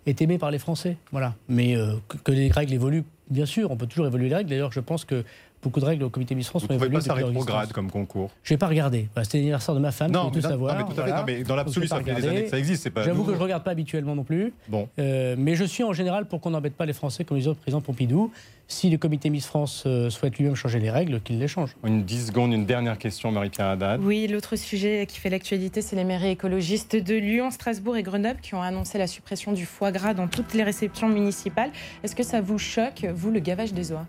est 0.04 0.20
aimé 0.20 0.36
par 0.36 0.50
les 0.50 0.58
Français. 0.58 0.98
Voilà. 1.10 1.34
Mais 1.48 1.74
que 2.22 2.30
les 2.30 2.50
règles 2.50 2.74
évoluent, 2.74 3.04
bien 3.30 3.46
sûr, 3.46 3.70
on 3.70 3.78
peut 3.78 3.86
toujours 3.86 4.06
évoluer 4.06 4.28
les 4.28 4.34
règles. 4.34 4.50
D'ailleurs, 4.50 4.72
je 4.72 4.80
pense 4.80 5.06
que 5.06 5.24
beaucoup 5.62 5.80
de 5.80 5.84
règles 5.84 6.04
au 6.04 6.10
comité 6.10 6.34
Miss 6.34 6.48
France 6.48 6.62
Vous 6.62 6.68
ne 6.68 6.74
évolué 6.74 6.94
pas 6.94 7.00
ça 7.00 7.14
rétrograde 7.14 7.72
comme 7.72 7.90
concours? 7.90 8.30
Je 8.42 8.52
n'ai 8.52 8.58
pas 8.58 8.66
regardé. 8.68 9.08
Voilà, 9.14 9.24
C'était 9.24 9.38
l'anniversaire 9.38 9.74
de 9.74 9.80
ma 9.80 9.92
femme, 9.92 10.10
non, 10.10 10.24
mais, 10.26 10.30
tout 10.32 10.40
non, 10.40 10.48
savoir. 10.48 10.76
mais 10.76 10.82
tout 10.82 10.90
à 10.90 10.94
fait. 10.94 11.00
voilà. 11.10 11.16
non, 11.18 11.24
mais 11.26 11.44
dans 11.44 11.56
l'absolu, 11.56 11.86
ça 11.86 12.00
fait 12.02 12.14
des 12.14 12.26
années 12.26 12.44
que 12.44 12.50
ça 12.50 12.58
existe. 12.58 12.90
J'avoue 13.04 13.24
que 13.24 13.32
je 13.32 13.36
ne 13.36 13.42
regarde 13.42 13.62
pas 13.62 13.70
habituellement 13.70 14.14
non 14.14 14.24
plus. 14.24 14.52
Bon. 14.68 14.88
Euh, 14.98 15.36
mais 15.38 15.54
je 15.54 15.64
suis 15.64 15.84
en 15.84 15.92
général 15.92 16.26
pour 16.26 16.40
qu'on 16.40 16.50
n'embête 16.50 16.74
pas 16.74 16.86
les 16.86 16.92
Français 16.92 17.24
comme 17.24 17.36
les 17.36 17.46
autres 17.48 17.60
présidents 17.60 17.80
Pompidou. 17.80 18.32
Si 18.68 18.88
le 18.90 18.96
comité 18.96 19.28
Miss 19.30 19.46
France 19.46 19.84
euh, 19.86 20.08
souhaite 20.08 20.38
lui-même 20.38 20.54
changer 20.54 20.78
les 20.78 20.90
règles, 20.90 21.20
qu'il 21.20 21.38
les 21.38 21.48
change. 21.48 21.76
Une 21.84 22.02
10 22.04 22.28
secondes, 22.28 22.52
une 22.52 22.64
dernière 22.64 22.98
question, 22.98 23.30
Marie-Pierre 23.30 23.68
Haddad. 23.68 24.00
Oui, 24.02 24.26
l'autre 24.28 24.56
sujet 24.56 25.06
qui 25.06 25.18
fait 25.18 25.30
l'actualité, 25.30 25.82
c'est 25.82 25.96
les 25.96 26.04
mairies 26.04 26.30
écologistes 26.30 26.96
de 26.96 27.14
Lyon, 27.14 27.50
Strasbourg 27.50 27.96
et 27.96 28.02
Grenoble 28.02 28.40
qui 28.40 28.54
ont 28.54 28.62
annoncé 28.62 28.98
la 28.98 29.06
suppression 29.06 29.52
du 29.52 29.66
foie 29.66 29.92
gras 29.92 30.14
dans 30.14 30.28
toutes 30.28 30.54
les 30.54 30.62
réceptions 30.62 31.08
municipales. 31.08 31.70
Est-ce 32.02 32.14
que 32.14 32.22
ça 32.22 32.40
vous 32.40 32.58
choque, 32.58 33.04
vous, 33.14 33.30
le 33.30 33.40
gavage 33.40 33.72
des 33.72 33.92
oies? 33.92 34.06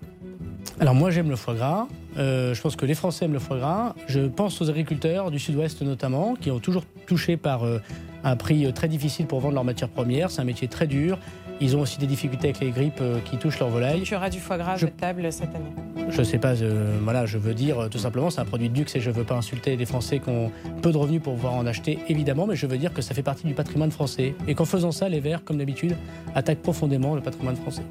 Alors 0.79 0.95
moi 0.95 1.11
j'aime 1.11 1.29
le 1.29 1.35
foie 1.35 1.53
gras. 1.55 1.87
Euh, 2.17 2.53
je 2.53 2.61
pense 2.61 2.75
que 2.75 2.85
les 2.85 2.95
Français 2.95 3.25
aiment 3.25 3.33
le 3.33 3.39
foie 3.39 3.57
gras. 3.57 3.95
Je 4.07 4.21
pense 4.21 4.61
aux 4.61 4.69
agriculteurs 4.69 5.29
du 5.29 5.39
Sud-Ouest 5.39 5.81
notamment, 5.81 6.35
qui 6.35 6.51
ont 6.51 6.59
toujours 6.59 6.83
touché 7.05 7.37
par 7.37 7.63
euh, 7.63 7.79
un 8.23 8.35
prix 8.35 8.71
très 8.73 8.87
difficile 8.87 9.25
pour 9.25 9.39
vendre 9.39 9.55
leurs 9.55 9.63
matières 9.63 9.89
premières. 9.89 10.31
C'est 10.31 10.41
un 10.41 10.45
métier 10.45 10.67
très 10.67 10.87
dur. 10.87 11.19
Ils 11.63 11.77
ont 11.77 11.79
aussi 11.81 11.97
des 11.97 12.07
difficultés 12.07 12.49
avec 12.49 12.59
les 12.59 12.71
grippes 12.71 12.99
euh, 12.99 13.19
qui 13.23 13.37
touchent 13.37 13.57
leur 13.59 13.69
volaille. 13.69 14.01
Tu 14.01 14.15
auras 14.15 14.29
du 14.29 14.39
foie 14.41 14.57
gras 14.57 14.75
Je- 14.75 14.85
table 14.87 15.31
cette 15.31 15.55
année. 15.55 16.09
Je 16.09 16.21
sais 16.21 16.37
pas, 16.37 16.61
euh, 16.61 16.97
voilà, 17.01 17.25
je 17.25 17.37
veux 17.37 17.53
dire 17.53 17.79
euh, 17.83 17.87
tout 17.87 17.97
simplement, 17.97 18.29
c'est 18.29 18.41
un 18.41 18.45
produit 18.45 18.67
de 18.69 18.77
luxe 18.77 18.93
et 18.97 18.99
je 18.99 19.09
veux 19.09 19.23
pas 19.23 19.35
insulter 19.35 19.77
les 19.77 19.85
Français 19.85 20.19
qui 20.19 20.29
ont 20.29 20.51
peu 20.81 20.91
de 20.91 20.97
revenus 20.97 21.21
pour 21.21 21.35
pouvoir 21.35 21.53
en 21.53 21.65
acheter, 21.65 21.99
évidemment, 22.09 22.45
mais 22.45 22.57
je 22.57 22.67
veux 22.67 22.77
dire 22.77 22.91
que 22.93 23.01
ça 23.01 23.13
fait 23.15 23.23
partie 23.23 23.47
du 23.47 23.53
patrimoine 23.53 23.91
français 23.91 24.35
et 24.45 24.55
qu'en 24.55 24.65
faisant 24.65 24.91
ça, 24.91 25.07
les 25.07 25.21
Verts, 25.21 25.45
comme 25.45 25.57
d'habitude, 25.57 25.95
attaquent 26.35 26.61
profondément 26.61 27.15
le 27.15 27.21
patrimoine 27.21 27.55
français. 27.55 27.83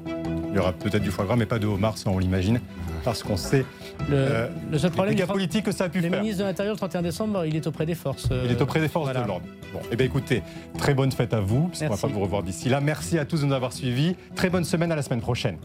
Il 0.51 0.55
y 0.55 0.59
aura 0.59 0.71
peut-être 0.73 1.01
du 1.01 1.09
foie 1.09 1.25
gras, 1.25 1.35
mais 1.35 1.47
pas 1.47 1.57
de 1.57 1.65
homard, 1.65 1.97
ça 1.97 2.11
on 2.11 2.19
l'imagine, 2.19 2.59
parce 3.03 3.23
qu'on 3.23 3.37
sait 3.37 3.65
Le, 4.09 4.15
Euh, 4.15 4.47
le 4.71 4.77
seul 4.77 4.89
les 4.89 4.93
problème, 4.95 5.15
dégâts 5.15 5.25
faut- 5.27 5.33
politiques 5.33 5.65
que 5.65 5.71
ça 5.71 5.85
a 5.85 5.89
pu 5.89 5.99
le 6.01 6.09
faire. 6.09 6.19
ministre 6.21 6.39
de 6.43 6.47
l'Intérieur, 6.47 6.73
le 6.73 6.77
31 6.77 7.01
décembre, 7.01 7.45
il 7.45 7.55
est 7.55 7.67
auprès 7.67 7.85
des 7.85 7.95
forces. 7.95 8.27
euh, 8.31 8.43
Il 8.45 8.51
est 8.51 8.61
auprès 8.61 8.79
des 8.79 8.87
forces 8.87 9.05
voilà. 9.05 9.21
de 9.21 9.27
l'ordre. 9.27 9.45
Bon, 9.73 9.79
eh 9.91 9.95
bien 9.95 10.05
écoutez, 10.05 10.41
très 10.77 10.93
bonne 10.93 11.11
fête 11.11 11.33
à 11.33 11.39
vous, 11.39 11.67
puisqu'on 11.67 11.85
ne 11.85 11.89
va 11.91 11.97
pas 11.97 12.07
vous 12.07 12.19
revoir 12.19 12.43
d'ici 12.43 12.69
là. 12.69 12.79
Merci 12.81 13.17
à 13.19 13.25
tous 13.25 13.41
de 13.41 13.45
nous 13.45 13.53
avoir 13.53 13.71
suivis. 13.73 14.15
Très 14.35 14.49
bonne 14.49 14.63
semaine, 14.63 14.91
à 14.91 14.95
la 14.95 15.01
semaine 15.03 15.21
prochaine. 15.21 15.57